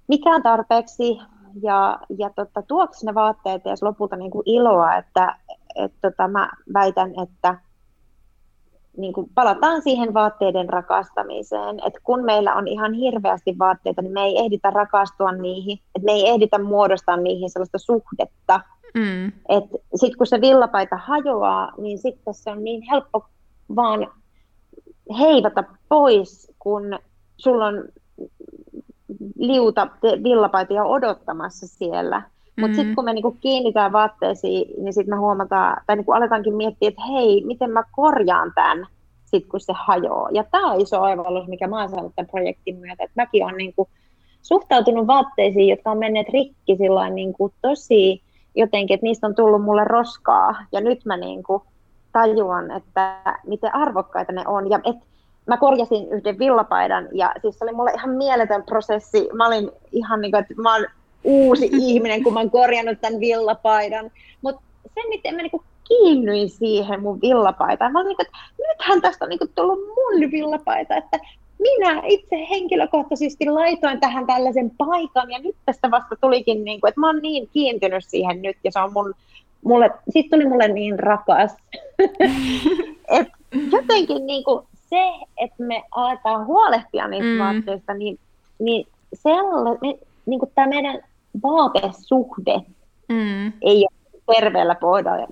mikä 0.09 0.31
on 0.31 0.42
tarpeeksi. 0.42 1.18
Ja, 1.62 1.98
ja 2.18 2.31
tota, 2.31 2.62
tuoksi 2.62 3.07
ne 3.07 3.14
vaatteet 3.14 3.66
edes 3.66 3.83
lopulta 3.83 4.16
niin 4.16 4.31
kuin 4.31 4.42
iloa, 4.46 4.96
että, 4.96 5.37
et 5.74 5.92
tota, 6.01 6.29
mä 6.29 6.51
väitän, 6.74 7.11
että 7.22 7.59
niin 8.99 9.13
kuin 9.13 9.31
palataan 9.35 9.83
siihen 9.83 10.15
vaatteiden 10.15 10.69
rakastamiseen, 10.69 11.81
että 11.87 12.01
kun 12.05 12.25
meillä 12.25 12.55
on 12.55 12.69
ihan 12.69 12.93
hirveästi 12.93 13.59
vaatteita, 13.59 14.03
niin 14.03 14.13
me 14.13 14.23
ei 14.23 14.39
ehditä 14.39 14.71
rakastua 14.71 15.33
niihin, 15.33 15.79
että 15.95 16.07
me 16.07 16.13
ei 16.13 16.29
ehditä 16.29 16.59
muodostaa 16.59 17.17
niihin 17.17 17.51
sellaista 17.51 17.79
suhdetta. 17.79 18.61
Mm. 18.95 19.33
Sitten 19.95 20.19
kun 20.19 20.27
se 20.27 20.41
villapaita 20.41 20.97
hajoaa, 20.97 21.73
niin 21.79 21.99
sitten 21.99 22.35
se 22.35 22.51
on 22.51 22.65
niin 22.65 22.83
helppo 22.83 23.27
vaan 23.77 24.07
heivata 25.19 25.65
pois, 25.89 26.53
kun 26.59 26.99
sulla 27.37 27.67
on 27.67 27.85
liuta 29.39 29.89
villapaita 30.03 30.73
jo 30.73 30.85
odottamassa 30.85 31.67
siellä. 31.67 32.23
Mutta 32.59 32.68
mm. 32.68 32.75
sitten 32.75 32.94
kun 32.94 33.05
me 33.05 33.12
niinku 33.12 33.37
kiinnitään 33.40 33.92
vaatteisiin, 33.92 34.85
niin 34.85 34.92
sitten 34.92 35.14
me 35.14 35.18
huomataan, 35.18 35.83
tai 35.87 35.97
niinku 35.97 36.12
aletaankin 36.12 36.57
miettiä, 36.57 36.88
että 36.88 37.03
hei, 37.03 37.44
miten 37.47 37.71
mä 37.71 37.83
korjaan 37.92 38.53
tämän, 38.55 38.87
sit 39.25 39.47
kun 39.47 39.61
se 39.61 39.73
hajoaa. 39.77 40.29
Ja 40.33 40.44
tämä 40.44 40.73
on 40.73 40.81
iso 40.81 41.03
oivallus, 41.03 41.49
mikä 41.49 41.66
mä 41.66 41.81
oon 41.81 41.88
saanut 41.88 42.12
tämän 42.16 42.31
projektin 42.31 42.77
myötä, 42.77 43.05
että 43.05 43.23
mäkin 43.23 43.44
olen 43.44 43.57
niinku 43.57 43.88
suhtautunut 44.42 45.07
vaatteisiin, 45.07 45.68
jotka 45.68 45.90
on 45.90 45.99
menneet 45.99 46.29
rikki 46.33 46.77
silloin 46.77 47.14
niinku 47.14 47.53
tosi 47.62 48.23
jotenkin, 48.55 48.94
että 48.94 49.05
niistä 49.05 49.27
on 49.27 49.35
tullut 49.35 49.62
mulle 49.62 49.85
roskaa. 49.85 50.64
Ja 50.73 50.81
nyt 50.81 51.05
mä 51.05 51.16
niinku 51.16 51.62
tajuan, 52.12 52.71
että 52.71 53.21
miten 53.47 53.75
arvokkaita 53.75 54.33
ne 54.33 54.42
on. 54.47 54.71
Ja 54.71 54.81
et, 54.85 54.97
mä 55.47 55.57
korjasin 55.57 56.09
yhden 56.09 56.38
villapaidan 56.38 57.09
ja 57.13 57.35
siis 57.42 57.59
se 57.59 57.65
oli 57.65 57.73
mulle 57.73 57.92
ihan 57.92 58.11
mieletön 58.11 58.63
prosessi. 58.63 59.29
Mä 59.33 59.46
olin 59.46 59.71
ihan 59.92 60.21
niin 60.21 60.31
kuin, 60.33 60.40
että 60.40 60.54
mä 60.63 60.75
oon 60.75 60.87
uusi 61.25 61.71
ihminen, 61.83 62.23
kun 62.23 62.33
mä 62.33 62.40
oon 62.40 62.50
korjannut 62.50 63.00
tämän 63.00 63.21
villapaidan. 63.21 64.10
Mutta 64.42 64.62
se, 64.94 65.08
miten 65.08 65.35
mä 65.35 65.42
niinku 65.42 65.62
kiinnyin 65.88 66.50
siihen 66.50 67.02
mun 67.02 67.21
villapaitaan, 67.21 67.92
mä 67.92 68.00
olin 68.00 68.08
niin 68.08 68.23
että 68.23 68.38
nythän 68.69 69.02
tästä 69.02 69.25
on 69.25 69.29
niinku 69.29 69.46
tullut 69.54 69.79
mun 69.79 70.31
villapaita, 70.31 70.96
että 70.96 71.19
minä 71.58 72.02
itse 72.06 72.37
henkilökohtaisesti 72.50 73.46
laitoin 73.46 74.00
tähän 74.00 74.27
tällaisen 74.27 74.71
paikan 74.79 75.31
ja 75.31 75.38
nyt 75.38 75.56
tästä 75.66 75.90
vasta 75.90 76.16
tulikin, 76.21 76.64
niin 76.64 76.81
kuin, 76.81 76.88
että 76.88 77.00
mä 77.00 77.06
oon 77.06 77.23
niin 77.23 77.48
kiintynyt 77.52 78.04
siihen 78.06 78.42
nyt 78.42 78.56
ja 78.64 78.73
se 78.73 78.81
on 78.81 78.92
mun, 78.92 79.14
mulle, 79.64 79.90
sit 80.10 80.31
tuli 80.31 80.46
mulle 80.46 80.69
niin 80.69 80.98
rakas. 80.98 81.56
Et 83.19 83.29
jotenkin 83.73 84.27
niin 84.27 84.44
kuin 84.44 84.66
se, 84.90 85.12
että 85.37 85.62
me 85.62 85.83
aletaan 85.90 86.46
huolehtia 86.46 87.08
niistä 87.08 87.33
mm. 87.33 87.38
vaatteista, 87.38 87.94
niin, 87.94 88.19
niin 88.58 88.87
sellainen, 89.14 89.98
niin 90.27 90.40
kuin 90.40 90.52
tämä 90.54 90.66
meidän 90.66 91.00
vaatesuhde 91.43 92.61
mm. 93.09 93.53
ei 93.63 93.87
ole 93.87 93.99
terveellä 94.35 94.77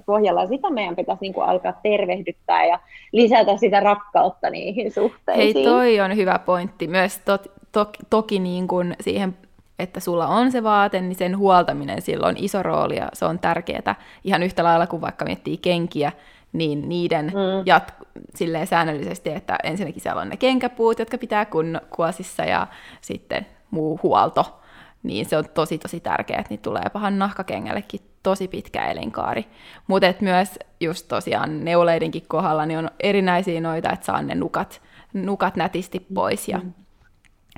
pohjalla. 0.06 0.46
Sitä 0.46 0.70
meidän 0.70 0.96
pitäisi 0.96 1.20
niin 1.20 1.34
kuin 1.34 1.46
alkaa 1.46 1.80
tervehdyttää 1.82 2.66
ja 2.66 2.78
lisätä 3.12 3.56
sitä 3.56 3.80
rakkautta 3.80 4.50
niihin 4.50 4.92
suhteisiin. 4.92 5.54
Hei, 5.54 5.64
toi 5.64 6.00
on 6.00 6.16
hyvä 6.16 6.38
pointti. 6.38 6.86
Myös 6.86 7.18
to, 7.18 7.38
to, 7.72 7.90
toki 8.10 8.38
niin 8.38 8.68
kuin 8.68 8.96
siihen 9.00 9.36
että 9.78 10.00
sulla 10.00 10.26
on 10.26 10.52
se 10.52 10.62
vaate, 10.62 11.00
niin 11.00 11.14
sen 11.14 11.38
huoltaminen 11.38 12.02
sillä 12.02 12.26
on 12.26 12.34
iso 12.36 12.62
rooli 12.62 12.96
ja 12.96 13.08
se 13.12 13.24
on 13.24 13.38
tärkeää. 13.38 13.94
Ihan 14.24 14.42
yhtä 14.42 14.64
lailla 14.64 14.86
kuin 14.86 15.02
vaikka 15.02 15.24
miettii 15.24 15.56
kenkiä, 15.56 16.12
niin 16.52 16.88
niiden 16.88 17.26
mm. 17.26 17.60
jat- 17.60 18.06
silleen 18.34 18.66
säännöllisesti, 18.66 19.30
että 19.30 19.58
ensinnäkin 19.64 20.02
siellä 20.02 20.22
on 20.22 20.28
ne 20.28 20.36
kenkäpuut, 20.36 20.98
jotka 20.98 21.18
pitää 21.18 21.44
kun 21.44 21.80
kuosissa 21.96 22.44
ja 22.44 22.66
sitten 23.00 23.46
muu 23.70 24.00
huolto 24.02 24.60
niin 25.02 25.26
se 25.26 25.36
on 25.36 25.44
tosi 25.54 25.78
tosi 25.78 26.00
tärkeää, 26.00 26.40
että 26.40 26.50
niitä 26.52 26.62
tulee 26.62 26.82
pahan 26.92 27.18
nahkakengällekin 27.18 28.00
tosi 28.22 28.48
pitkä 28.48 28.86
elinkaari. 28.86 29.46
Mutta 29.86 30.14
myös 30.20 30.58
just 30.80 31.08
tosiaan 31.08 31.64
neuleidenkin 31.64 32.22
kohdalla 32.28 32.66
niin 32.66 32.78
on 32.78 32.90
erinäisiä 33.00 33.60
noita, 33.60 33.90
että 33.92 34.06
saa 34.06 34.22
ne 34.22 34.34
nukat, 34.34 34.82
nukat 35.12 35.56
nätisti 35.56 36.06
pois. 36.14 36.48
Ja, 36.48 36.58
mm. 36.58 36.72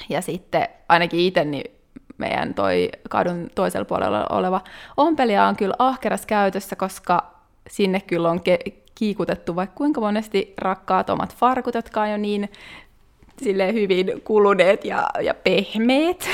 ja 0.08 0.20
sitten 0.20 0.68
ainakin 0.88 1.20
itse 1.20 1.44
niin 1.44 1.78
meidän 2.18 2.54
toi 2.54 2.90
kadun 3.10 3.50
toisella 3.54 3.84
puolella 3.84 4.26
oleva 4.30 4.60
ompelia 4.96 5.44
on 5.44 5.56
kyllä 5.56 5.74
ahkeras 5.78 6.26
käytössä, 6.26 6.76
koska 6.76 7.34
sinne 7.70 8.00
kyllä 8.00 8.30
on 8.30 8.40
ke- 8.40 8.72
kiikutettu 8.94 9.56
vaikka 9.56 9.76
kuinka 9.76 10.00
monesti 10.00 10.54
rakkaat 10.58 11.10
omat 11.10 11.36
farkut, 11.36 11.74
jotka 11.74 12.02
on 12.02 12.10
jo 12.10 12.16
niin 12.16 12.48
silleen 13.42 13.74
hyvin 13.74 14.22
kuluneet 14.24 14.84
ja, 14.84 15.06
ja 15.20 15.34
pehmeät. 15.34 16.28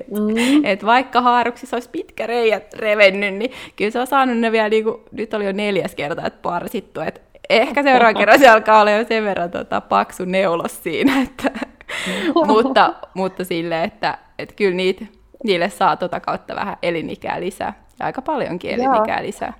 Et, 0.00 0.10
mm. 0.10 0.64
et 0.64 0.86
vaikka 0.86 1.20
haaruksissa 1.20 1.76
olisi 1.76 1.88
pitkä 1.92 2.26
reijät 2.26 2.74
revennyt, 2.74 3.34
niin 3.34 3.52
kyllä 3.76 3.90
se 3.90 4.00
on 4.00 4.06
saanut 4.06 4.38
ne 4.38 4.52
vielä, 4.52 4.68
niin 4.68 4.84
kuin, 4.84 4.96
nyt 5.12 5.34
oli 5.34 5.46
jo 5.46 5.52
neljäs 5.52 5.94
kerta, 5.94 6.26
että 6.26 6.38
parsittu. 6.42 7.00
Et 7.00 7.22
ehkä 7.50 7.82
seuraavan 7.82 8.14
kerran 8.14 8.38
se 8.38 8.48
alkaa 8.48 8.80
olla 8.80 8.90
jo 8.90 9.04
sen 9.04 9.24
verran 9.24 9.50
tota, 9.50 9.80
paksu 9.80 10.24
neulos 10.24 10.82
siinä, 10.82 11.20
että, 11.28 11.50
mutta, 12.46 12.94
mutta 13.14 13.44
silleen, 13.44 13.84
että, 13.84 14.18
että 14.38 14.54
kyllä 14.54 14.74
niitä, 14.74 15.04
niille 15.44 15.70
saa 15.70 15.96
tota 15.96 16.20
kautta 16.20 16.54
vähän 16.54 16.76
elinikää 16.82 17.40
lisää. 17.40 17.84
Ja 18.00 18.06
aika 18.06 18.22
paljonkin 18.22 18.70
elinikää 18.70 19.18
Joo. 19.18 19.26
lisää. 19.26 19.52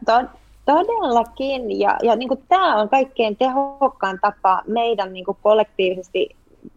Todellakin, 0.64 1.80
ja, 1.80 1.96
ja 2.02 2.16
niin 2.16 2.28
tämä 2.48 2.76
on 2.76 2.88
kaikkein 2.88 3.36
tehokkain 3.36 4.18
tapa 4.20 4.62
meidän 4.66 5.12
niin 5.12 5.24
kollektiivisesti 5.42 6.36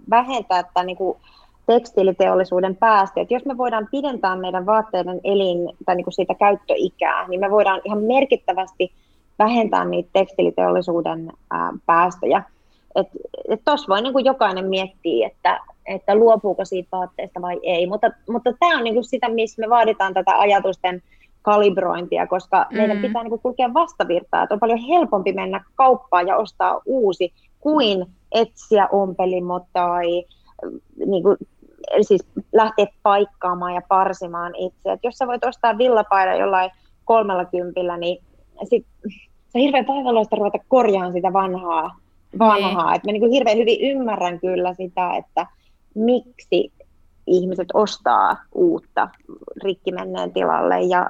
vähentää 0.09 0.63
tämän 0.63 0.87
niin 0.87 0.97
kuin 0.97 1.17
tekstiiliteollisuuden 1.65 2.75
päästöjä. 2.75 3.25
Jos 3.29 3.45
me 3.45 3.57
voidaan 3.57 3.87
pidentää 3.91 4.35
meidän 4.35 4.65
vaatteiden 4.65 5.21
elin 5.23 5.69
tai 5.85 5.95
niin 5.95 6.03
kuin 6.03 6.13
siitä 6.13 6.35
käyttöikää, 6.35 7.27
niin 7.27 7.39
me 7.39 7.51
voidaan 7.51 7.81
ihan 7.83 8.03
merkittävästi 8.03 8.91
vähentää 9.39 9.85
niitä 9.85 10.09
tekstiiliteollisuuden 10.13 11.31
ää, 11.51 11.73
päästöjä. 11.85 12.43
Tuossa 12.93 13.13
et, 13.49 13.59
et 13.59 13.89
voi 13.89 14.01
niin 14.01 14.13
kuin 14.13 14.25
jokainen 14.25 14.65
miettiä, 14.65 15.27
että, 15.27 15.59
että 15.85 16.15
luopuuko 16.15 16.65
siitä 16.65 16.89
vaatteesta 16.91 17.41
vai 17.41 17.59
ei. 17.63 17.87
Mutta, 17.87 18.11
mutta 18.29 18.53
tämä 18.59 18.77
on 18.77 18.83
niin 18.83 18.93
kuin 18.93 19.03
sitä, 19.03 19.29
missä 19.29 19.61
me 19.61 19.69
vaaditaan 19.69 20.13
tätä 20.13 20.39
ajatusten 20.39 21.01
kalibrointia, 21.41 22.27
koska 22.27 22.65
mm. 22.69 22.77
meidän 22.77 22.97
pitää 22.97 23.23
niin 23.23 23.29
kuin 23.29 23.41
kulkea 23.41 23.73
vastavirtaa. 23.73 24.43
Että 24.43 24.53
on 24.53 24.59
paljon 24.59 24.79
helpompi 24.79 25.33
mennä 25.33 25.63
kauppaan 25.75 26.27
ja 26.27 26.37
ostaa 26.37 26.81
uusi 26.85 27.33
kuin 27.59 28.05
etsiä 28.31 28.87
ompelimo 28.91 29.65
tai 29.73 30.25
niin 31.05 31.23
kuin, 31.23 31.37
siis 32.01 32.21
lähteä 32.53 32.85
paikkaamaan 33.03 33.73
ja 33.73 33.81
parsimaan 33.87 34.55
itse. 34.55 34.91
Et 34.91 34.99
jos 35.03 35.15
sä 35.17 35.27
voit 35.27 35.45
ostaa 35.45 35.77
villapaidan 35.77 36.39
jollain 36.39 36.71
kolmella 37.05 37.45
kympillä, 37.45 37.97
niin 37.97 38.23
sit, 38.63 38.85
se 39.47 39.57
on 39.57 39.61
hirveän 39.61 39.87
vaivalloista 39.87 40.35
ruveta 40.35 40.57
korjaamaan 40.67 41.13
sitä 41.13 41.33
vanhaa. 41.33 41.95
vanhaa. 42.39 42.95
Et 42.95 43.03
mä 43.03 43.11
niin 43.11 43.21
kuin 43.21 43.31
hirveän 43.31 43.57
hyvin 43.57 43.81
ymmärrän 43.81 44.39
kyllä 44.39 44.73
sitä, 44.73 45.15
että 45.15 45.47
miksi 45.95 46.71
ihmiset 47.27 47.67
ostaa 47.73 48.37
uutta 48.55 49.09
rikki 49.63 49.91
menneen 49.91 50.33
tilalle. 50.33 50.81
Ja, 50.81 51.09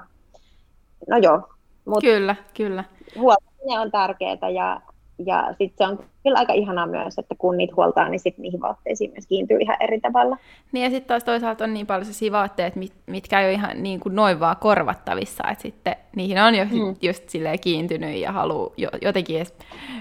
no 1.10 1.18
joo. 1.18 1.50
Mut 1.86 2.02
kyllä, 2.02 2.36
kyllä. 2.54 2.84
Huoltaminen 3.20 3.80
on 3.80 3.92
tärkeää 3.92 4.50
ja 4.54 4.82
ja 5.26 5.48
sitten 5.58 5.88
se 5.88 5.92
on 5.92 6.00
kyllä 6.24 6.40
aika 6.40 6.54
ihanaa 6.54 6.88
myös, 6.88 7.18
että 7.18 7.36
kun 7.38 7.58
niitä 7.58 7.74
huoltaa, 7.78 8.10
niin 8.10 8.20
sitten 8.20 8.42
niihin 8.42 8.62
vaatteisiin 8.62 9.12
myös 9.12 9.28
kiintyy 9.28 9.58
ihan 9.60 9.78
eri 9.80 10.00
tavalla. 10.00 10.38
Niin 10.72 10.84
ja 10.84 10.90
sitten 10.90 11.08
taas 11.08 11.24
toisaalta 11.24 11.64
on 11.64 11.74
niin 11.74 11.88
paljon 11.88 12.06
sellaisia 12.06 12.32
vaatteet, 12.32 12.76
mit, 12.76 12.94
mitkä 13.06 13.42
ei 13.42 13.46
ole 13.46 13.54
ihan 13.54 13.84
niin 13.84 14.00
kuin 14.00 14.16
noin 14.16 14.40
vaan 14.40 14.58
korvattavissa, 14.60 15.44
että 15.52 15.62
sitten 15.62 15.96
niihin 16.16 16.42
on 16.42 16.56
jo 16.56 16.66
mm. 16.66 16.96
just 17.02 17.30
silleen 17.30 17.60
kiintynyt 17.60 18.16
ja 18.16 18.32
haluaa 18.32 18.74
jo, 18.78 18.90
jotenkin 19.02 19.38
edes 19.38 19.54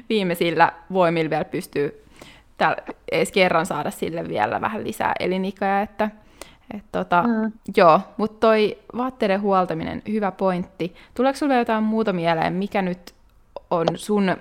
viimeisillä 0.08 0.72
voimilla 0.92 1.30
vielä 1.30 1.44
pystyy 1.44 2.04
täl, 2.58 2.74
edes 3.12 3.32
kerran 3.32 3.66
saada 3.66 3.90
sille 3.90 4.28
vielä 4.28 4.60
vähän 4.60 4.84
lisää 4.84 5.12
elinikää, 5.20 5.82
että 5.82 6.10
et 6.74 6.84
tota, 6.92 7.22
mm. 7.22 7.52
Joo, 7.76 8.00
mutta 8.16 8.46
toi 8.46 8.78
vaatteiden 8.96 9.40
huoltaminen, 9.40 10.02
hyvä 10.08 10.32
pointti. 10.32 10.94
Tuleeko 11.14 11.38
sinulle 11.38 11.58
jotain 11.58 11.84
muuta 11.84 12.12
mieleen, 12.12 12.52
mikä 12.52 12.82
nyt 12.82 13.14
on 13.70 13.86
sun 13.94 14.36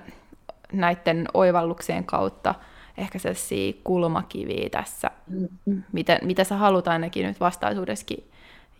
näiden 0.72 1.28
oivalluksien 1.34 2.04
kautta 2.04 2.54
ehkä 2.98 3.18
sellaisia 3.18 3.72
kulmakiviä 3.84 4.70
tässä, 4.70 5.10
mm-hmm. 5.26 5.82
mitä, 5.92 6.18
mitä 6.22 6.44
sä 6.44 6.56
haluat 6.56 6.88
ainakin 6.88 7.26
nyt 7.26 7.40
vastaisuudessakin 7.40 8.30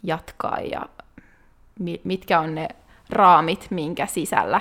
jatkaa 0.03 0.59
ja 0.61 0.87
mi, 1.79 2.01
mitkä 2.05 2.41
on 2.41 2.55
ne 2.55 2.69
raamit, 3.11 3.67
minkä 3.71 4.07
sisällä 4.07 4.61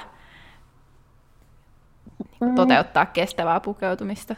mm. 2.42 2.56
toteuttaa 2.56 3.06
kestävää 3.06 3.60
pukeutumista? 3.60 4.36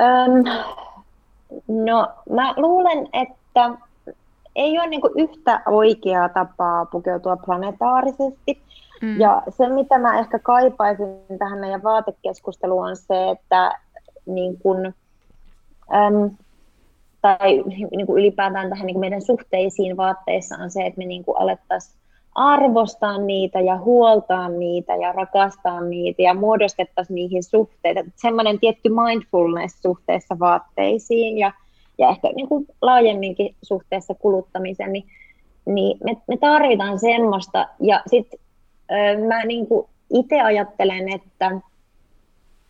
Öm, 0.00 0.44
no 1.84 2.08
mä 2.30 2.54
luulen, 2.56 3.08
että 3.12 3.70
ei 4.56 4.78
ole 4.78 4.86
niinku 4.86 5.10
yhtä 5.16 5.62
oikeaa 5.66 6.28
tapaa 6.28 6.86
pukeutua 6.86 7.36
planetaarisesti. 7.36 8.62
Mm. 9.02 9.20
Ja 9.20 9.42
se, 9.48 9.68
mitä 9.68 9.98
mä 9.98 10.18
ehkä 10.18 10.38
kaipaisin 10.38 11.06
tähän 11.38 11.58
meidän 11.58 11.82
vaatekeskusteluun, 11.82 12.88
on 12.88 12.96
se, 12.96 13.30
että 13.30 13.78
niin 14.26 14.58
kun, 14.58 14.86
äm, 15.94 16.30
tai 17.20 17.62
niin 17.96 18.06
kuin 18.06 18.18
ylipäätään 18.18 18.68
tähän 18.68 18.86
niin 18.86 18.94
kuin 18.94 19.00
meidän 19.00 19.22
suhteisiin 19.22 19.96
vaatteissa 19.96 20.56
on 20.56 20.70
se, 20.70 20.86
että 20.86 20.98
me 20.98 21.04
niin 21.04 21.24
alettaisiin 21.38 22.02
arvostaa 22.34 23.18
niitä 23.18 23.60
ja 23.60 23.78
huoltaa 23.78 24.48
niitä 24.48 24.96
ja 24.96 25.12
rakastaa 25.12 25.80
niitä 25.80 26.22
ja 26.22 26.34
muodostettaisiin 26.34 27.14
niihin 27.14 27.42
suhteita. 27.42 28.00
Semmoinen 28.16 28.58
tietty 28.58 28.88
mindfulness 28.88 29.82
suhteessa 29.82 30.38
vaatteisiin 30.38 31.38
ja, 31.38 31.52
ja 31.98 32.08
ehkä 32.08 32.28
niin 32.36 32.48
kuin 32.48 32.66
laajemminkin 32.82 33.54
suhteessa 33.62 34.14
kuluttamiseen, 34.14 34.92
niin, 34.92 35.04
niin 35.66 35.98
me, 36.04 36.16
me 36.26 36.36
tarvitaan 36.36 36.98
semmoista. 36.98 37.68
Ja 37.80 38.02
sitten 38.06 38.40
mä 39.28 39.44
niin 39.44 39.66
itse 40.10 40.40
ajattelen, 40.40 41.08
että 41.12 41.60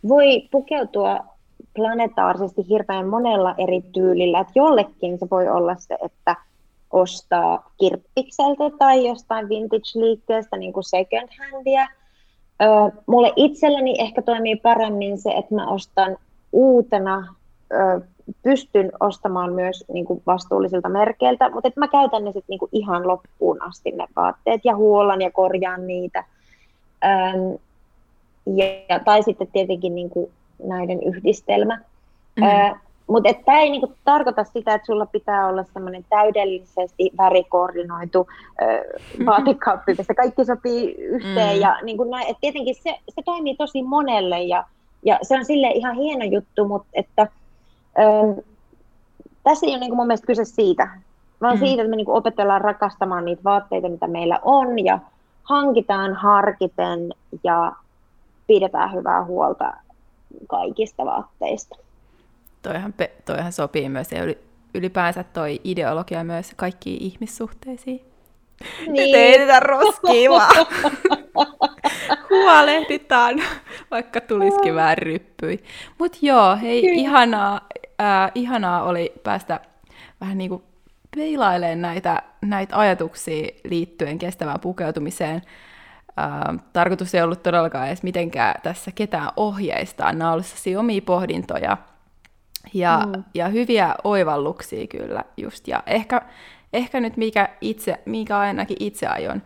voi 0.09 0.49
pukeutua 0.51 1.21
planetaarisesti 1.75 2.69
hirveän 2.69 3.09
monella 3.09 3.55
eri 3.59 3.83
tyylillä. 3.93 4.41
Että 4.41 4.53
jollekin 4.55 5.19
se 5.19 5.27
voi 5.31 5.49
olla 5.49 5.75
se, 5.75 5.99
että 6.05 6.37
ostaa 6.91 7.71
kirppikseltä 7.81 8.65
tai 8.79 9.07
jostain 9.07 9.49
vintage-liikkeestä 9.49 10.57
niin 10.57 10.73
kuin 10.73 10.85
second 10.85 11.29
handia. 11.39 11.87
mulle 13.07 13.33
itselläni 13.37 13.95
ehkä 13.99 14.23
toimii 14.23 14.57
paremmin 14.57 15.19
se, 15.19 15.31
että 15.31 15.55
mä 15.55 15.71
ostan 15.71 16.17
uutena, 16.53 17.35
pystyn 18.43 18.93
ostamaan 19.01 19.53
myös 19.53 19.85
niin 19.93 20.05
kuin 20.05 20.23
vastuullisilta 20.27 20.89
merkeiltä, 20.89 21.51
mutta 21.51 21.69
että 21.69 21.81
mä 21.81 21.89
käytän 21.89 22.25
ne 22.25 22.33
sit 22.33 22.45
niin 22.49 22.59
kuin 22.59 22.69
ihan 22.73 23.09
loppuun 23.09 23.63
asti 23.63 23.91
ne 23.91 24.07
vaatteet 24.17 24.61
ja 24.65 24.77
huolan 24.77 25.21
ja 25.21 25.31
korjaan 25.31 25.87
niitä. 25.87 26.25
ja, 28.47 29.01
tai 29.05 29.23
sitten 29.23 29.49
tietenkin 29.53 29.95
niin 29.95 30.11
kuin 30.11 30.31
näiden 30.65 31.03
yhdistelmä. 31.03 31.75
Mm-hmm. 32.37 32.81
Mutta 33.07 33.35
tämä 33.45 33.61
ei 33.61 33.71
niinku 33.71 33.93
tarkoita 34.05 34.45
sitä, 34.45 34.75
että 34.75 34.87
sulla 34.87 35.07
pitää 35.07 35.49
olla 35.49 35.65
semmoinen 35.73 36.05
täydellisesti 36.11 37.11
värikoordinoitu 37.19 38.27
äh, 38.63 39.27
vaatekaappi, 39.27 39.95
missä 39.99 40.15
kaikki 40.15 40.45
sopii 40.45 40.95
yhteen. 40.95 41.57
Mm. 41.57 41.61
Ja 41.61 41.79
niinku 41.83 42.05
näin, 42.05 42.31
et 42.31 42.37
tietenkin 42.41 42.75
se, 42.75 42.95
se 43.09 43.23
toimii 43.25 43.57
tosi 43.57 43.83
monelle 43.83 44.43
ja, 44.43 44.65
ja 45.05 45.19
se 45.23 45.35
on 45.35 45.45
sille 45.45 45.69
ihan 45.69 45.97
hieno 45.97 46.25
juttu, 46.25 46.69
mutta 46.69 46.89
että, 46.93 47.29
ähm, 47.99 48.39
tässä 49.43 49.67
ei 49.67 49.73
ole 49.73 49.81
niinku 49.81 49.97
mun 49.97 50.07
mielestä 50.07 50.27
kyse 50.27 50.45
siitä, 50.45 50.89
vaan 51.41 51.57
mm. 51.57 51.59
siitä, 51.59 51.83
että 51.83 51.91
me 51.91 51.97
niinku 51.97 52.17
opetellaan 52.17 52.61
rakastamaan 52.61 53.25
niitä 53.25 53.45
vaatteita, 53.45 53.89
mitä 53.89 54.07
meillä 54.07 54.39
on 54.43 54.85
ja 54.85 54.99
hankitaan 55.43 56.15
harkiten 56.15 57.15
ja 57.45 57.73
pidetään 58.47 58.93
hyvää 58.93 59.25
huolta 59.25 59.73
kaikista 60.49 61.05
vaatteista 61.05 61.77
toihan, 62.63 62.95
toihan 63.25 63.53
sopii 63.53 63.89
myös 63.89 64.13
ja 64.13 64.35
ylipäänsä 64.75 65.25
toi 65.25 65.61
ideologia 65.65 66.25
myös 66.25 66.53
kaikkiin 66.57 67.03
ihmissuhteisiin. 67.03 68.01
Niin. 68.81 68.93
Nyt 68.93 69.15
ei 69.15 69.39
tätä 69.39 69.61
roskiin 69.61 70.31
vaan. 70.31 70.67
Huolehditaan, 72.31 73.43
vaikka 73.91 74.21
tulisikin 74.21 74.75
vähän 74.75 74.99
ryppyi. 74.99 75.65
Mutta 75.99 76.19
joo, 76.23 76.57
hei, 76.63 76.81
Kyllä. 76.81 76.95
ihanaa, 76.95 77.61
äh, 78.03 78.31
ihanaa 78.35 78.83
oli 78.83 79.13
päästä 79.23 79.61
vähän 80.21 80.39
niin 80.39 80.51
kuin 80.51 80.63
peilailemaan 81.17 81.83
näitä, 81.83 82.23
näitä 82.43 82.79
ajatuksia 82.79 83.49
liittyen 83.65 84.19
kestävään 84.19 84.61
pukeutumiseen. 84.61 85.43
Äh, 86.19 86.65
tarkoitus 86.73 87.15
ei 87.15 87.23
ollut 87.23 87.43
todellakaan 87.43 87.87
edes 87.87 88.03
mitenkään 88.03 88.55
tässä 88.63 88.91
ketään 88.95 89.29
ohjeistaa. 89.37 90.13
Nämä 90.13 90.33
ovat 90.33 90.47
omia 90.79 91.03
pohdintoja– 91.03 91.77
ja, 92.75 93.03
mm. 93.07 93.25
ja 93.35 93.49
hyviä 93.49 93.95
oivalluksia 94.05 94.87
kyllä 94.87 95.25
just. 95.37 95.69
Ja 95.69 95.83
ehkä, 95.87 96.23
ehkä 96.73 97.01
nyt 97.01 97.17
mikä, 97.17 97.49
itse, 97.61 98.01
mikä 98.07 98.39
ainakin 98.39 98.77
itse 98.81 99.07
aion 99.07 99.43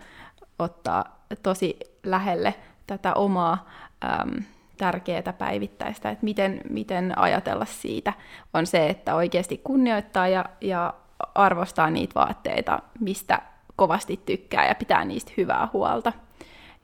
ottaa 0.59 1.26
tosi 1.42 1.78
lähelle 2.04 2.54
tätä 2.86 3.14
omaa 3.14 3.70
äm, 4.04 4.42
tärkeää 4.77 5.33
päivittäistä, 5.39 6.11
että 6.11 6.24
miten, 6.24 6.61
miten 6.70 7.18
ajatella 7.18 7.64
siitä, 7.64 8.12
on 8.55 8.66
se, 8.66 8.87
että 8.87 9.14
oikeasti 9.14 9.61
kunnioittaa 9.64 10.29
ja, 10.29 10.45
ja 10.61 10.95
arvostaa 11.35 11.91
niitä 11.91 12.14
vaatteita, 12.14 12.83
mistä 13.01 13.43
kovasti 13.77 14.20
tykkää 14.27 14.68
ja 14.68 14.74
pitää 14.74 15.05
niistä 15.05 15.33
hyvää 15.37 15.68
huolta. 15.72 16.12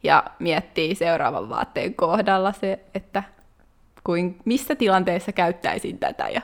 Ja 0.02 0.24
miettii 0.38 0.94
seuraavan 0.94 1.48
vaatteen 1.48 1.94
kohdalla 1.94 2.52
se, 2.52 2.80
että 2.94 3.22
kuin, 4.04 4.38
missä 4.44 4.74
tilanteessa 4.74 5.32
käyttäisin 5.32 5.98
tätä 5.98 6.28
ja, 6.28 6.42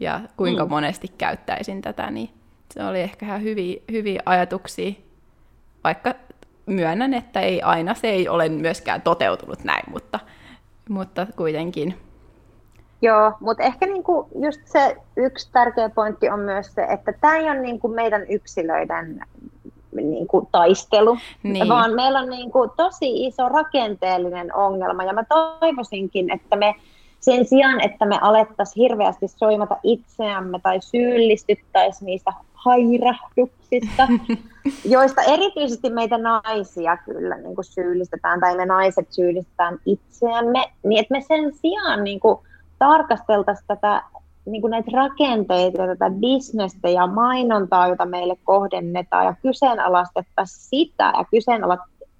ja 0.00 0.20
kuinka 0.36 0.64
mm. 0.64 0.70
monesti 0.70 1.08
käyttäisin 1.18 1.82
tätä, 1.82 2.10
niin 2.10 2.30
se 2.74 2.84
oli 2.84 3.00
ehkä 3.00 3.26
ihan 3.26 3.42
hyviä, 3.42 3.80
hyviä 3.92 4.22
ajatuksia, 4.26 4.92
vaikka 5.84 6.14
myönnän, 6.66 7.14
että 7.14 7.40
ei 7.40 7.62
aina 7.62 7.94
se 7.94 8.08
ei 8.08 8.28
ole 8.28 8.48
myöskään 8.48 9.02
toteutunut 9.02 9.64
näin, 9.64 9.84
mutta, 9.90 10.20
mutta 10.88 11.26
kuitenkin. 11.36 11.94
Joo, 13.02 13.32
mutta 13.40 13.62
ehkä 13.62 13.86
niinku 13.86 14.28
just 14.42 14.60
se 14.64 14.96
yksi 15.16 15.52
tärkeä 15.52 15.88
pointti 15.88 16.30
on 16.30 16.40
myös 16.40 16.74
se, 16.74 16.84
että 16.84 17.12
tämä 17.20 17.36
ei 17.36 17.50
ole 17.50 17.60
niinku 17.60 17.88
meidän 17.88 18.26
yksilöiden 18.30 19.20
niinku 19.92 20.48
taistelu, 20.52 21.18
niin. 21.42 21.68
vaan 21.68 21.94
meillä 21.94 22.18
on 22.18 22.30
niinku 22.30 22.72
tosi 22.76 23.26
iso 23.26 23.48
rakenteellinen 23.48 24.54
ongelma, 24.54 25.04
ja 25.04 25.12
mä 25.12 25.24
toivoisinkin, 25.24 26.30
että 26.30 26.56
me 26.56 26.74
sen 27.20 27.44
sijaan, 27.44 27.80
että 27.80 28.06
me 28.06 28.18
alettaisiin 28.20 28.82
hirveästi 28.82 29.28
soimata 29.28 29.76
itseämme 29.82 30.58
tai 30.62 30.80
syyllistyttäisiin 30.80 32.06
niistä 32.06 32.32
hairahduksista, 32.64 34.08
joista 34.94 35.22
erityisesti 35.22 35.90
meitä 35.90 36.18
naisia 36.18 36.96
kyllä 36.96 37.36
niin 37.36 37.54
kuin 37.54 37.64
syyllistetään, 37.64 38.40
tai 38.40 38.56
me 38.56 38.66
naiset 38.66 39.06
syyllistetään 39.10 39.78
itseämme, 39.86 40.64
niin 40.84 41.00
että 41.00 41.14
me 41.14 41.20
sen 41.20 41.52
sijaan 41.54 42.04
niin 42.04 42.20
kuin 42.20 42.38
tarkasteltaisiin 42.78 43.66
tätä, 43.66 44.02
niin 44.46 44.60
kuin 44.60 44.70
näitä 44.70 44.90
rakenteita 44.94 45.82
ja 45.82 45.86
tätä 45.86 46.10
bisnestä 46.10 46.88
ja 46.88 47.06
mainontaa, 47.06 47.88
jota 47.88 48.06
meille 48.06 48.36
kohdennetaan, 48.44 49.24
ja 49.24 49.34
kyseenalaistettaisiin 49.42 50.60
sitä 50.60 51.12
ja 51.18 51.24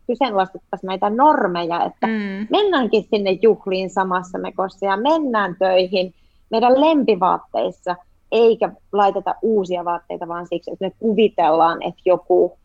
kyseenalaistettaisiin 0.07 0.89
näitä 0.89 1.11
normeja, 1.11 1.85
että 1.85 2.07
mm. 2.07 2.47
mennäänkin 2.51 3.05
sinne 3.11 3.31
juhliin 3.43 3.91
samassa 3.91 4.39
mekossa 4.39 4.87
ja 4.87 4.97
mennään 4.97 5.57
töihin 5.59 6.15
meidän 6.51 6.81
lempivaatteissa– 6.81 7.97
eikä 8.35 8.73
laiteta 8.93 9.35
uusia 9.43 9.85
vaatteita 9.85 10.29
vaan 10.29 10.47
siksi, 10.47 10.71
että 10.71 10.85
me 10.85 10.93
kuvitellaan, 10.99 11.83
että 11.83 12.03
joku 12.05 12.59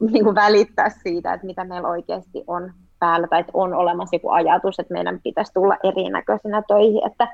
niin 0.00 0.24
kuin 0.24 0.34
välittää 0.34 0.88
siitä, 1.02 1.32
että 1.32 1.46
mitä 1.46 1.64
meillä 1.64 1.88
oikeasti 1.88 2.44
on 2.46 2.72
päällä, 2.98 3.26
tai 3.26 3.40
että 3.40 3.52
on 3.54 3.74
olemassa 3.74 4.16
joku 4.16 4.28
ajatus, 4.28 4.78
että 4.78 4.92
meidän 4.92 5.20
pitäisi 5.24 5.52
tulla 5.54 5.76
erinäköisenä 5.84 6.62
töihin. 6.68 7.06
Että, 7.06 7.28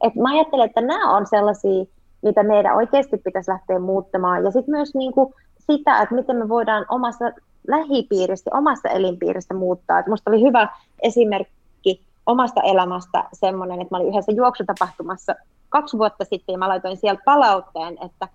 että 0.00 0.20
mä 0.20 0.30
ajattelen, 0.32 0.66
että 0.66 0.80
nämä 0.80 1.16
on 1.16 1.26
sellaisia, 1.26 1.84
mitä 2.22 2.42
meidän 2.42 2.76
oikeasti 2.76 3.16
pitäisi 3.16 3.50
lähteä 3.50 3.78
muuttamaan. 3.78 4.44
Ja 4.44 4.50
sitten 4.50 4.74
myös 4.74 4.94
niin 4.94 5.12
kuin 5.12 5.34
sitä, 5.58 6.02
että 6.02 6.14
miten 6.14 6.36
me 6.36 6.48
voidaan 6.48 6.86
omassa 6.88 7.24
lähipiiristä, 7.68 8.50
omassa 8.54 8.88
elinpiiristä 8.88 9.54
muuttaa. 9.54 9.98
Että 9.98 10.10
musta 10.10 10.30
oli 10.30 10.42
hyvä 10.42 10.68
esimerkki 11.02 12.00
omasta 12.26 12.60
elämästä 12.60 13.24
semmoinen, 13.32 13.80
että 13.80 13.94
mä 13.94 13.98
olin 13.98 14.08
yhdessä 14.08 14.32
juoksutapahtumassa 14.32 15.34
kaksi 15.68 15.98
vuotta 15.98 16.24
sitten 16.24 16.52
ja 16.52 16.58
mä 16.58 16.68
laitoin 16.68 16.96
siellä 16.96 17.20
palautteen, 17.24 17.98
että 18.04 18.28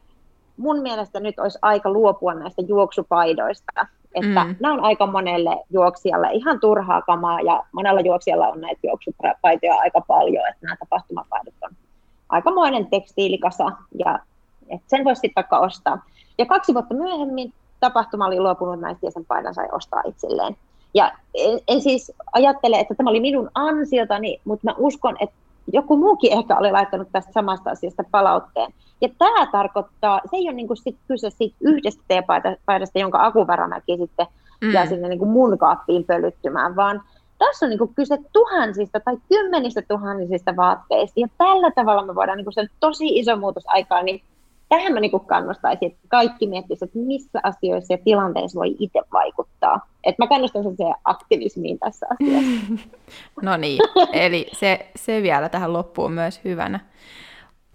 mun 0.58 0.82
mielestä 0.82 1.20
nyt 1.20 1.40
olisi 1.40 1.60
aika 1.62 1.90
luopua 1.90 2.34
näistä 2.34 2.62
juoksupaidoista, 2.62 3.88
että 4.16 4.44
mm. 4.44 4.56
nämä 4.60 4.74
on 4.74 4.84
aika 4.84 5.06
monelle 5.06 5.58
juoksijalle 5.70 6.28
ihan 6.32 6.60
turhaa 6.60 7.02
kamaa 7.02 7.42
ja 7.42 7.64
monella 7.72 8.02
juoksijalla 8.02 8.48
on 8.48 8.62
näitä 8.62 8.88
juoksupaitoja 8.88 9.76
aika 9.76 10.02
paljon, 10.02 10.48
että 10.50 10.66
nämä 10.66 10.76
tapahtumapaidot 10.80 11.54
on 11.62 11.72
aikamoinen 12.30 12.88
tekstiilikasa 12.88 13.72
ja 14.06 14.20
että 14.70 14.86
sen 14.88 15.04
voisi 15.04 15.20
sitten 15.20 15.44
vaikka 15.44 15.60
ostaa. 15.60 16.04
Ja 16.38 16.46
kaksi 16.46 16.74
vuotta 16.74 16.96
myöhemmin 16.96 17.54
tapahtuma 17.80 18.26
oli 18.26 18.40
luopunut 18.40 18.80
näistä 18.80 19.06
ja 19.06 19.12
sen 19.12 19.26
paidan 19.26 19.54
sai 19.54 19.68
ostaa 19.72 20.02
itselleen. 20.06 20.56
Ja 20.94 21.12
en, 21.34 21.60
en 21.68 21.82
siis 21.82 22.12
ajattele, 22.34 22.80
että 22.80 22.96
tämä 22.96 23.10
oli 23.10 23.20
minun 23.20 23.52
ansiotani, 23.56 24.42
mutta 24.46 24.68
mä 24.68 24.76
uskon, 24.78 25.18
että 25.20 25.36
joku 25.74 25.98
muukin 25.98 26.34
ehkä 26.34 26.58
oli 26.58 26.72
laittanut 26.72 27.08
tästä 27.12 27.32
samasta 27.32 27.72
asiasta 27.72 28.04
palautteen. 28.12 28.74
Ja 29.02 29.10
tämä 29.18 29.46
tarkoittaa, 29.52 30.22
se 30.30 30.38
ei 30.38 30.44
ole 30.44 30.54
niinku 30.54 30.76
sit 30.76 30.98
kyse 31.08 31.30
siitä 31.30 31.56
yhdestä 31.62 32.04
teepaidasta, 32.08 33.00
jonka 33.00 33.26
Akuvärämäki 33.26 33.98
sitten 33.98 34.28
mm. 34.62 34.72
jää 34.74 34.86
sinne 34.86 35.10
niinku 35.10 35.26
mun 35.26 35.58
kaappiin 35.58 36.04
pölyttymään, 36.04 36.76
vaan 36.76 37.02
tässä 37.38 37.66
on 37.66 37.70
niinku 37.70 37.92
kyse 37.96 38.18
tuhansista 38.34 39.00
tai 39.00 39.18
kymmenistä 39.30 39.82
tuhansista 39.88 40.56
vaatteista. 40.56 41.20
Ja 41.20 41.28
tällä 41.38 41.72
tavalla 41.72 42.06
me 42.06 42.16
voidaan 42.16 42.38
niinku 42.38 42.52
sen 42.52 42.70
tosi 42.80 43.20
iso 43.20 43.36
muutos 43.36 43.64
aikaan, 43.68 44.06
niin 44.06 44.22
tähän 44.72 44.94
mä 44.94 45.00
niin 45.00 45.26
kannustaisin, 45.26 45.92
että 45.92 46.00
kaikki 46.08 46.48
miettisivät, 46.48 46.90
että 46.90 47.08
missä 47.08 47.40
asioissa 47.44 47.94
ja 47.94 47.98
tilanteissa 47.98 48.60
voi 48.60 48.76
itse 48.80 49.00
vaikuttaa. 49.14 49.88
Et 50.04 50.18
mä 50.18 50.28
kannustan 50.28 50.64
sen 50.64 50.96
aktivismiin 51.06 51.80
tässä 51.80 52.06
asiassa. 52.10 52.88
no 53.42 53.58
niin, 53.58 53.80
eli 54.14 54.48
se, 54.54 54.92
se 54.96 55.22
vielä 55.22 55.50
tähän 55.50 55.74
loppuun 55.74 56.12
myös 56.12 56.42
hyvänä. 56.44 56.80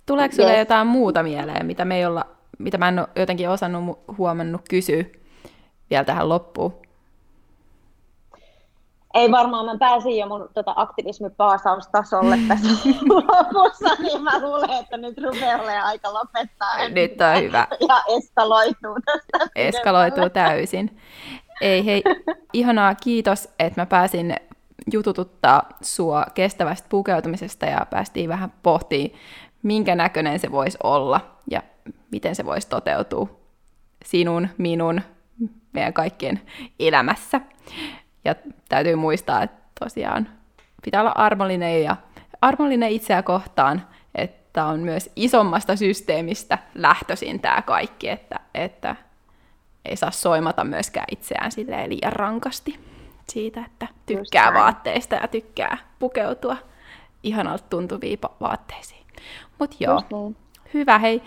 Tuleeko 0.06 0.34
sinulle 0.34 0.52
yes. 0.52 0.58
jotain 0.58 0.86
muuta 0.86 1.22
mieleen, 1.22 1.66
mitä, 1.66 1.84
me 1.84 1.96
ei 1.96 2.06
olla, 2.06 2.24
mitä 2.58 2.78
mä 2.78 2.88
en 2.88 2.98
ole 2.98 3.08
jotenkin 3.16 3.50
osannut 3.50 3.98
huomannut 4.18 4.60
kysyä 4.70 5.04
vielä 5.90 6.04
tähän 6.04 6.28
loppuun? 6.28 6.85
Ei 9.16 9.30
varmaan, 9.30 9.66
mä 9.66 9.78
pääsin 9.78 10.16
jo 10.16 10.26
mun 10.26 10.48
tota, 10.54 10.72
aktivismipaasaustasolle 10.76 12.38
tässä 12.48 12.68
lopussa, 13.08 13.94
niin 14.02 14.22
mä 14.22 14.40
luulen, 14.42 14.70
että 14.70 14.96
nyt 14.96 15.18
rupeaa 15.24 15.62
olemaan 15.62 15.86
aika 15.86 16.14
lopettaa. 16.14 16.88
Nyt 16.88 17.20
on 17.20 17.42
hyvä. 17.42 17.66
Ja 17.88 18.02
eskaloituu 18.16 18.96
tästä. 19.04 19.50
Eskaloituu 19.56 20.30
täysin. 20.30 21.00
Ei 21.60 21.86
hei, 21.86 22.02
ihanaa, 22.52 22.94
kiitos, 22.94 23.48
että 23.58 23.80
mä 23.80 23.86
pääsin 23.86 24.34
jutututtaa 24.92 25.62
sua 25.82 26.26
kestävästä 26.34 26.88
pukeutumisesta 26.88 27.66
ja 27.66 27.86
päästiin 27.90 28.28
vähän 28.28 28.52
pohtiin, 28.62 29.14
minkä 29.62 29.94
näköinen 29.94 30.38
se 30.38 30.52
voisi 30.52 30.78
olla 30.82 31.20
ja 31.50 31.62
miten 32.10 32.34
se 32.34 32.44
voisi 32.44 32.68
toteutua 32.68 33.28
sinun, 34.04 34.48
minun, 34.58 35.00
meidän 35.72 35.92
kaikkien 35.92 36.40
elämässä. 36.80 37.40
Ja 38.26 38.34
täytyy 38.68 38.96
muistaa, 38.96 39.42
että 39.42 39.56
tosiaan 39.80 40.28
pitää 40.84 41.00
olla 41.00 41.12
armollinen 41.14 41.82
ja 41.82 41.96
armollinen 42.40 42.90
itseä 42.90 43.22
kohtaan, 43.22 43.82
että 44.14 44.64
on 44.64 44.80
myös 44.80 45.10
isommasta 45.16 45.76
systeemistä 45.76 46.58
lähtöisin 46.74 47.40
tämä 47.40 47.62
kaikki, 47.62 48.08
että, 48.08 48.40
että 48.54 48.96
ei 49.84 49.96
saa 49.96 50.10
soimata 50.10 50.64
myöskään 50.64 51.06
itseään 51.10 51.52
silleen 51.52 51.90
liian 51.90 52.12
rankasti 52.12 52.80
siitä, 53.28 53.64
että 53.66 53.88
tykkää 54.06 54.54
vaatteista 54.54 55.14
ja 55.14 55.28
tykkää 55.28 55.78
pukeutua 55.98 56.56
ihanalta 57.22 57.64
tuntuviin 57.70 58.18
vaatteisiin. 58.40 59.06
Mutta 59.58 59.76
joo, 59.80 60.02
niin. 60.12 60.36
hyvä 60.74 60.98
hei. 60.98 61.22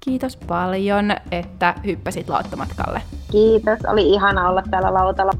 Kiitos 0.00 0.36
paljon, 0.36 1.10
että 1.30 1.74
hyppäsit 1.86 2.28
lauttamatkalle. 2.28 3.02
Kiitos, 3.30 3.78
oli 3.88 4.10
ihana 4.10 4.48
olla 4.48 4.62
täällä 4.70 4.94
lautalla. 4.94 5.32